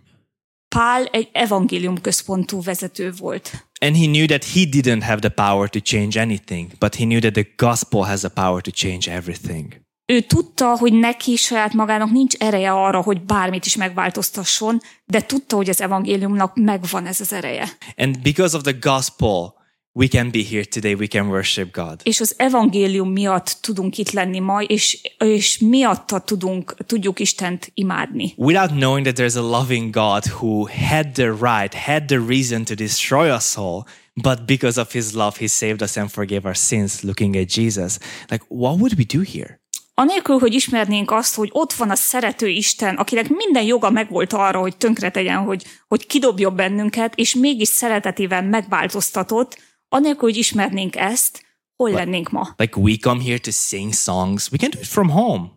Pál 0.76 1.06
egy 1.06 1.30
evangélium 1.32 2.02
központú 2.02 2.62
vezető 2.62 3.12
volt. 3.18 3.70
And 3.82 3.96
he 3.96 4.06
knew 4.06 4.26
that 4.26 4.44
he 4.44 4.66
didn't 4.66 5.02
have 5.02 5.20
the 5.20 5.30
power 5.30 5.70
to 5.70 5.80
change 5.80 6.20
anything, 6.20 6.72
but 6.80 6.96
he 6.96 7.04
knew 7.04 7.20
that 7.20 7.34
the 7.34 7.48
gospel 7.56 8.02
has 8.02 8.20
the 8.20 8.30
power 8.30 8.62
to 8.62 8.72
change 8.72 9.12
everything. 9.12 9.82
Ő 10.06 10.22
tudta, 10.22 10.78
hogy 10.78 10.94
neki 10.94 11.36
saját 11.36 11.74
magának 11.74 12.12
nincs 12.12 12.36
ereje 12.36 12.72
arra, 12.72 13.02
hogy 13.02 13.22
bármit 13.22 13.66
is 13.66 13.76
megváltoztasson, 13.76 14.82
de 15.06 15.22
tudta, 15.22 15.56
hogy 15.56 15.70
az 15.70 15.82
evangéliumnak 15.82 16.56
megvan 16.56 17.06
ez 17.06 17.20
az 17.20 17.34
ereje. 17.34 17.70
And 17.96 18.20
because 18.22 18.58
of 18.58 18.64
the 18.64 18.76
gospel, 18.80 19.54
we 19.98 20.08
can 20.08 20.30
be 20.30 20.44
here 20.44 20.64
today, 20.64 20.94
we 20.94 21.08
can 21.08 21.28
worship 21.28 21.74
God. 21.74 22.02
És 22.04 22.20
az 22.20 22.34
evangélium 22.38 23.12
miatt 23.12 23.58
tudunk 23.62 23.98
itt 23.98 24.12
lenni 24.12 24.40
ma, 24.40 24.62
és, 24.62 25.02
és 25.18 25.58
miatta 25.60 26.20
tudunk, 26.20 26.76
tudjuk 26.86 27.20
Istent 27.20 27.72
imádni. 27.74 28.34
Without 28.36 28.70
knowing 28.70 29.06
that 29.06 29.20
there's 29.20 29.38
a 29.38 29.58
loving 29.58 29.94
God 29.94 30.26
who 30.26 30.68
had 30.68 31.08
the 31.14 31.32
right, 31.32 31.74
had 31.74 32.04
the 32.06 32.20
reason 32.28 32.64
to 32.64 32.74
destroy 32.74 33.36
us 33.36 33.56
all, 33.56 33.84
but 34.14 34.46
because 34.46 34.80
of 34.80 34.92
his 34.92 35.14
love, 35.14 35.36
he 35.40 35.48
saved 35.48 35.82
us 35.82 35.98
and 35.98 36.10
forgave 36.10 36.46
our 36.46 36.56
sins, 36.56 37.02
looking 37.02 37.36
at 37.36 37.56
Jesus. 37.56 37.98
Like, 38.30 38.46
what 38.48 38.76
would 38.80 38.94
we 38.98 39.06
do 39.14 39.22
here? 39.34 39.60
Anélkül, 39.94 40.38
hogy 40.38 40.54
ismernénk 40.54 41.12
azt, 41.12 41.36
hogy 41.36 41.50
ott 41.52 41.74
van 41.74 41.90
a 41.90 41.96
szerető 41.96 42.48
Isten, 42.48 42.96
akinek 42.96 43.30
minden 43.30 43.64
joga 43.64 43.90
megvolt 43.90 44.34
arra, 44.34 44.60
hogy 44.60 44.78
tönkretegyen, 44.78 45.38
hogy, 45.38 45.64
hogy 45.88 46.08
kidobjon 46.08 46.56
bennünket, 46.56 47.14
és 47.16 47.36
mégis 47.36 47.68
szeretetével 47.68 48.44
megváltoztatott, 48.44 49.58
anélkül, 49.90 50.30
hogy 50.30 50.38
ismernénk 50.38 50.96
ezt, 50.96 51.46
hol 51.76 51.92
lennénk 51.92 52.30
ma? 52.30 52.54
Like, 52.58 52.80
we 52.80 52.96
come 53.02 53.24
here 53.24 53.38
to 53.38 53.52
sing 53.52 53.94
songs. 53.94 54.52
We 54.52 54.58
can 54.58 54.70
do 54.70 54.80
it 54.80 54.88
from 54.88 55.10
home. 55.10 55.56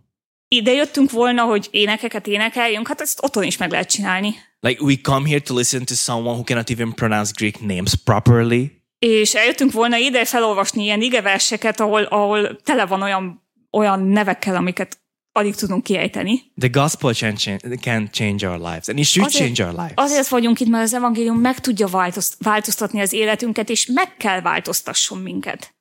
ide 0.53 0.73
jöttünk 0.73 1.11
volna, 1.11 1.43
hogy 1.43 1.69
énekeket 1.71 2.27
énekeljünk, 2.27 2.89
hát 2.89 3.01
ezt 3.01 3.23
otthon 3.23 3.43
is 3.43 3.57
meg 3.57 3.71
lehet 3.71 3.91
csinálni. 3.91 4.35
Like 4.61 4.83
we 4.83 4.95
come 5.03 5.29
here 5.29 5.41
to 5.41 5.55
listen 5.55 5.85
to 5.85 5.95
someone 5.95 6.35
who 6.35 6.45
cannot 6.45 6.71
even 6.71 6.95
pronounce 6.95 7.33
Greek 7.37 7.61
names 7.61 7.95
properly. 8.05 8.71
És 8.99 9.35
eljöttünk 9.35 9.73
volna 9.73 9.97
ide 9.97 10.25
felolvasni 10.25 10.83
ilyen 10.83 11.03
igeverseket, 11.03 11.81
ahol, 11.81 12.03
ahol 12.03 12.57
tele 12.57 12.87
van 12.87 13.03
olyan, 13.03 13.43
olyan 13.71 14.03
nevekkel, 14.03 14.57
amiket 14.57 14.99
alig 15.33 15.55
tudunk 15.55 15.83
kiejteni. 15.83 16.41
The 16.59 16.69
gospel 16.69 17.15
can 17.15 17.37
change, 17.37 17.77
can 17.77 18.09
change 18.13 18.49
our 18.49 18.59
lives, 18.59 18.89
and 18.89 18.99
it 18.99 19.07
should 19.07 19.31
change 19.31 19.65
our 19.65 19.73
lives. 19.73 19.93
azért 19.95 20.29
vagyunk 20.29 20.61
itt, 20.61 20.69
mert 20.69 20.85
az 20.85 20.95
evangélium 20.95 21.39
meg 21.39 21.59
tudja 21.61 21.87
változt, 21.87 22.37
változtatni 22.39 23.01
az 23.01 23.13
életünket, 23.13 23.69
és 23.71 23.87
meg 23.87 24.17
kell 24.17 24.41
változtasson 24.41 25.19
minket. 25.19 25.75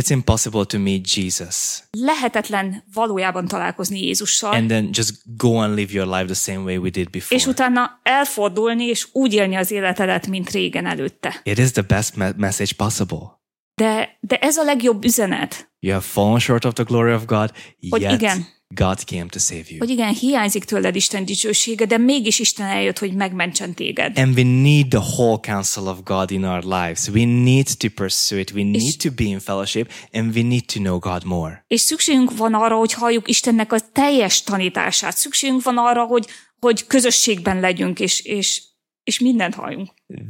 It's 0.00 0.10
impossible 0.10 0.64
to 0.64 0.78
meet 0.78 1.14
Jesus 1.14 1.82
Lehetetlen 1.90 2.84
valójában 2.94 3.46
találkozni 3.48 4.04
Jézussal, 4.04 4.52
and 4.52 4.68
then 4.68 4.88
just 4.92 5.12
go 5.36 5.56
and 5.56 5.74
live 5.74 5.92
your 5.92 6.08
life 6.16 6.24
the 6.24 6.52
same 6.52 6.58
way 6.64 6.76
we 6.76 6.90
did 6.90 7.10
before. 7.10 7.36
és 7.40 7.46
utána 7.46 8.00
elfordulni, 8.02 8.84
és 8.84 9.08
úgy 9.12 9.32
élni 9.34 9.54
az 9.54 9.70
életedet, 9.70 10.26
mint 10.26 10.50
régen 10.50 10.86
előtte. 10.86 11.40
It 11.42 11.58
is 11.58 11.70
the 11.70 11.82
best 11.82 12.16
me- 12.16 12.36
message 12.36 12.72
possible. 12.76 13.40
De, 13.74 14.18
de 14.20 14.36
ez 14.38 14.56
a 14.56 14.62
legjobb 14.62 15.04
üzenet, 15.04 15.70
You 15.80 15.92
have 15.92 16.04
fallen 16.06 16.38
short 16.38 16.64
of 16.64 16.72
the 16.72 16.84
glory 16.84 17.12
of 17.12 17.24
God, 17.24 17.50
Hogy 17.90 18.00
yet 18.00 18.12
igen. 18.12 18.46
God 18.74 19.04
came 19.04 19.26
to 19.26 19.38
save 19.38 19.62
you. 19.68 19.78
hogy 19.78 19.90
igen, 19.90 20.14
hiányzik 20.14 20.64
tőled 20.64 20.96
Isten 20.96 21.24
dicsősége, 21.24 21.84
de 21.84 21.98
mégis 21.98 22.38
Isten 22.38 22.66
eljött, 22.66 22.98
hogy 22.98 23.14
megmentsen 23.14 23.74
téged. 23.74 24.18
And 24.18 24.38
we 24.38 24.44
need 24.44 24.88
the 24.88 24.98
whole 24.98 25.38
counsel 25.42 25.86
of 25.86 25.98
God 26.04 26.30
in 26.30 26.44
our 26.44 26.62
lives. 26.64 27.08
We 27.08 27.24
need 27.24 27.76
to 27.78 27.88
pursue 27.94 28.38
it. 28.38 28.50
We 28.50 28.62
need 28.62 28.96
to 28.96 29.10
be 29.10 29.24
in 29.24 29.38
fellowship 29.40 29.92
and 30.12 30.36
we 30.36 30.42
need 30.42 30.64
to 30.64 30.78
know 30.78 30.98
God 30.98 31.24
more. 31.24 31.64
És 31.68 31.80
szükségünk 31.80 32.36
van 32.36 32.54
arra, 32.54 32.76
hogy 32.76 32.92
halljuk 32.92 33.28
Istennek 33.28 33.72
a 33.72 33.78
teljes 33.92 34.42
tanítását. 34.42 35.16
Szükségünk 35.16 35.62
van 35.62 35.78
arra, 35.78 36.04
hogy, 36.04 36.26
hogy 36.60 36.86
közösségben 36.86 37.60
legyünk, 37.60 38.00
és, 38.00 38.20
és, 38.20 38.62
és 39.04 39.18
mindent 39.18 39.54
halljunk. 39.54 39.88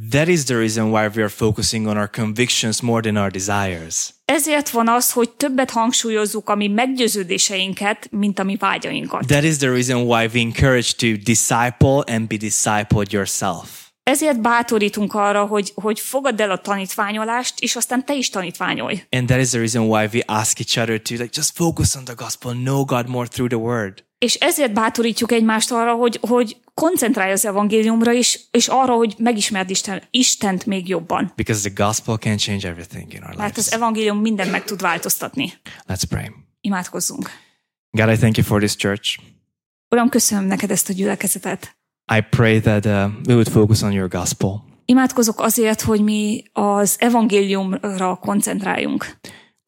That 0.09 0.27
is 0.27 0.43
the 0.43 0.55
reason 0.55 0.91
why 0.91 1.07
we 1.15 1.21
are 1.21 1.29
focusing 1.29 1.87
on 1.87 1.97
our 1.97 2.09
convictions 2.09 2.81
more 2.81 3.01
than 3.01 3.15
our 3.15 3.31
desires. 3.31 4.13
Ezért 4.25 4.69
van 4.69 4.89
az, 4.89 5.11
hogy 5.11 5.29
többet 5.29 5.69
hangsúlyozzuk 5.69 6.49
a 6.49 6.55
mi 6.55 6.67
meggyőződéseinket, 6.67 8.07
mint 8.11 8.39
a 8.39 8.43
mi 8.43 8.55
vágyainkat. 8.55 9.25
That 9.27 9.43
is 9.43 9.57
the 9.57 9.69
reason 9.69 10.01
why 10.01 10.29
we 10.33 10.39
encourage 10.39 10.91
to 10.97 11.07
disciple 11.23 12.15
and 12.15 12.27
be 12.27 12.37
discipled 12.37 13.11
yourself. 13.11 13.83
Ezért 14.03 14.41
bátorítunk 14.41 15.13
arra, 15.13 15.45
hogy, 15.45 15.71
hogy 15.75 15.99
fogadd 15.99 16.41
el 16.41 16.51
a 16.51 16.57
tanítványolást, 16.57 17.59
és 17.59 17.75
aztán 17.75 18.05
te 18.05 18.15
is 18.15 18.29
tanítványolj. 18.29 19.03
And 19.09 19.27
that 19.27 19.39
is 19.39 19.49
the 19.49 19.57
reason 19.57 19.87
why 19.87 20.07
we 20.13 20.21
ask 20.25 20.59
each 20.59 20.77
other 20.77 21.01
to 21.01 21.13
like 21.13 21.29
just 21.33 21.55
focus 21.55 21.95
on 21.95 22.03
the 22.03 22.13
gospel, 22.13 22.51
know 22.51 22.85
God 22.85 23.09
more 23.09 23.27
through 23.27 23.51
the 23.51 23.61
word. 23.61 24.03
És 24.17 24.33
ezért 24.33 24.73
bátorítjuk 24.73 25.31
egymást 25.31 25.71
arra, 25.71 25.93
hogy, 25.93 26.19
hogy 26.21 26.57
koncentrálj 26.73 27.31
az 27.31 27.45
evangéliumra, 27.45 28.13
és, 28.13 28.39
és 28.51 28.67
arra, 28.67 28.93
hogy 28.93 29.15
megismerd 29.17 29.69
Isten, 29.69 30.01
Istent 30.11 30.65
még 30.65 30.87
jobban. 30.87 31.31
Because 31.35 31.69
the 31.69 31.83
gospel 31.85 32.17
can 32.17 32.37
change 32.37 32.67
everything 32.67 33.13
in 33.13 33.23
our 33.23 33.35
Mert 33.35 33.57
az 33.57 33.63
lives. 33.65 33.79
evangélium 33.79 34.17
mindent 34.17 34.51
meg 34.51 34.63
tud 34.63 34.81
változtatni. 34.81 35.53
Let's 35.87 36.03
pray. 36.09 36.31
Imádkozzunk. 36.61 37.29
God, 37.91 38.09
I 38.09 38.17
thank 38.17 38.37
you 38.37 38.45
for 38.45 38.59
this 38.59 38.75
church. 38.75 39.19
Uram, 39.89 40.09
köszönöm 40.09 40.45
neked 40.45 40.71
ezt 40.71 40.89
a 40.89 40.93
gyülekezetet. 40.93 41.75
I 42.15 42.21
pray 42.29 42.59
that 42.59 42.85
uh, 42.85 42.91
we 43.27 43.33
would 43.33 43.47
focus 43.47 43.81
on 43.81 43.91
your 43.91 44.09
gospel. 44.09 44.63
Imádkozok 44.85 45.39
azért, 45.39 45.81
hogy 45.81 46.01
mi 46.03 46.43
az 46.51 46.95
evangéliumra 46.99 48.15
koncentráljunk. 48.15 49.17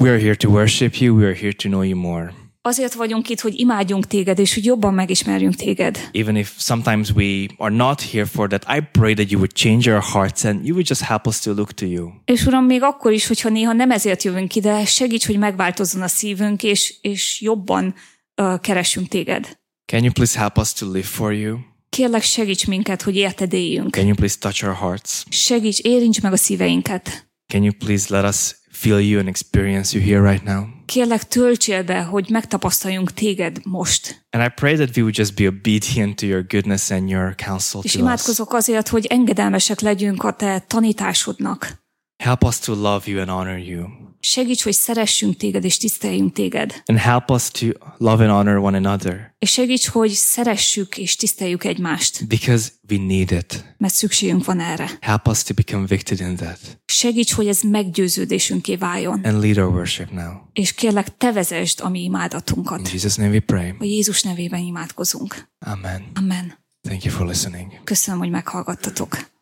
We 0.04 0.10
are 0.10 0.20
here 0.20 0.36
to 0.36 0.50
worship 0.50 0.96
you. 0.96 1.18
We 1.18 1.26
are 1.26 1.36
here 1.36 1.54
to 1.54 1.70
know 1.70 1.82
you 1.82 2.00
more. 2.00 2.34
Azért 2.68 2.94
vagyunk 2.94 3.30
itt, 3.30 3.40
hogy 3.40 3.60
imádjunk 3.60 4.08
téged, 4.08 4.40
és 4.40 4.54
hogy 4.54 4.66
jobban 4.66 4.94
megismerjünk 4.94 5.56
téged. 5.56 6.10
Even 6.12 6.36
if 6.36 6.54
sometimes 6.58 7.12
we 7.12 7.46
are 7.58 7.76
not 7.76 8.02
here 8.02 8.26
for 8.26 8.48
that, 8.48 8.66
I 8.78 8.82
pray 8.92 9.14
that 9.14 9.32
you 9.32 9.40
would 9.40 9.54
change 9.54 9.92
our 9.92 10.04
hearts 10.04 10.44
and 10.44 10.66
you 10.66 10.72
would 10.72 10.90
just 10.90 11.02
help 11.02 11.28
us 11.28 11.40
to 11.40 11.54
look 11.54 11.72
to 11.72 11.86
you. 11.86 12.12
És 12.26 12.46
Uram, 12.46 12.66
még 12.66 12.84
akkor 12.84 13.12
is, 13.12 13.28
hogyha 13.28 13.50
néha 13.50 13.74
nem 13.74 13.92
ezért 13.92 14.24
jövünk 14.24 14.56
ide, 14.56 14.86
segíts, 14.86 15.26
hogy 15.26 15.38
megváltozzon 15.38 16.02
a 16.02 16.08
szívünk, 16.08 16.64
és, 16.64 16.96
és 17.02 17.42
jobban 17.42 17.96
uh, 18.42 18.60
keressünk 18.60 19.08
téged. 19.08 19.58
Can 19.92 20.04
you 20.04 20.12
please 20.12 20.40
help 20.40 20.58
us 20.58 20.74
to 20.74 20.92
live 20.92 21.08
for 21.08 21.34
you? 21.34 21.58
Kérlek, 21.90 22.24
segíts 22.24 22.68
minket, 22.68 23.02
hogy 23.02 23.16
érted 23.16 23.54
éljünk. 23.54 23.92
Can 23.92 24.06
you 24.06 24.16
please 24.16 24.36
touch 24.40 24.64
our 24.64 24.76
hearts? 24.76 25.24
Segíts, 25.30 25.80
érints 25.80 26.22
meg 26.22 26.34
a 26.34 26.38
szíveinket. 26.38 27.28
Can 27.48 27.64
you 27.64 27.74
please 27.74 28.06
let 28.10 28.34
us 28.34 28.56
feel 28.76 29.00
you 29.00 29.20
and 29.20 29.28
experience 29.28 29.98
you 29.98 30.06
here 30.06 30.32
right 30.32 30.44
now? 30.44 30.66
Kérlek, 30.86 31.24
töltsél 31.24 31.84
be, 31.84 32.02
hogy 32.04 32.30
megtapasztaljunk 32.30 33.14
téged 33.14 33.60
most. 33.64 34.26
And 34.30 34.46
I 34.46 34.50
pray 34.56 34.76
that 34.76 34.96
we 34.96 35.02
would 35.02 35.18
just 35.18 35.36
be 35.36 35.48
obedient 35.48 36.16
to 36.16 36.26
your 36.26 36.46
goodness 36.48 36.92
and 36.92 37.10
your 37.10 37.36
counsel 37.46 37.82
És 37.84 37.92
to 37.92 37.98
us. 37.98 38.04
imádkozok 38.04 38.54
azért, 38.54 38.88
hogy 38.88 39.06
engedelmesek 39.06 39.80
legyünk 39.80 40.24
a 40.24 40.34
te 40.34 40.60
tanításodnak. 40.68 41.84
Help 42.26 42.44
us 42.44 42.60
to 42.60 42.74
love 42.74 43.02
you 43.12 43.20
and 43.20 43.30
honor 43.30 43.58
you. 43.58 43.88
Segíts, 44.20 44.64
hogy 44.64 44.74
szeressünk 44.74 45.38
téged 45.38 45.64
és 45.66 45.78
tiszteljünk 45.78 46.34
téged. 46.34 46.84
And 46.86 47.00
help 47.00 47.30
us 47.30 47.50
to 47.52 47.66
love 47.98 48.24
and 48.28 48.34
honor 48.34 48.58
one 48.58 48.78
another 48.78 49.36
És 49.40 49.52
segíts, 49.52 49.88
hogy 49.88 50.10
szeressük 50.10 50.98
és 50.98 51.16
tiszteljük 51.16 51.64
egymást, 51.64 52.28
because 52.28 52.70
we 52.90 52.98
need 52.98 53.32
it. 53.32 53.76
mert 53.78 53.94
szükségünk 53.94 54.46
van 54.46 54.60
erre. 54.60 54.90
Help 55.02 55.28
us 55.28 55.44
to 55.44 55.54
be 55.54 55.62
convicted 55.72 56.20
in 56.20 56.36
that 56.36 56.60
Segíts, 56.86 57.34
hogy 57.34 57.48
ez 57.48 57.62
meggyőződésünké 57.62 58.76
váljon. 58.76 59.22
and 59.24 59.42
lead 59.44 59.58
our 59.58 59.74
worship 59.74 60.12
now. 60.12 60.32
És 60.54 60.74
kérlek, 60.74 61.18
te 61.18 61.32
vezesd 61.32 61.80
a 61.84 61.90
mi 61.90 62.00
In 62.00 62.06
imádatunkat. 62.06 62.90
Jesus' 62.92 63.16
name 63.16 63.30
we 63.32 63.40
pray. 63.40 63.70
A 63.80 63.84
Jézus 63.84 64.22
nevében 64.24 64.60
imádkozunk. 64.60 65.48
Amen. 65.66 66.04
Amen. 66.16 66.58
Thank 66.82 67.04
you 67.04 67.14
for 67.16 67.28
listening. 67.28 67.72
Köszönöm, 67.84 68.20
hogy 68.20 68.30
meghallgattatok. 68.30 69.34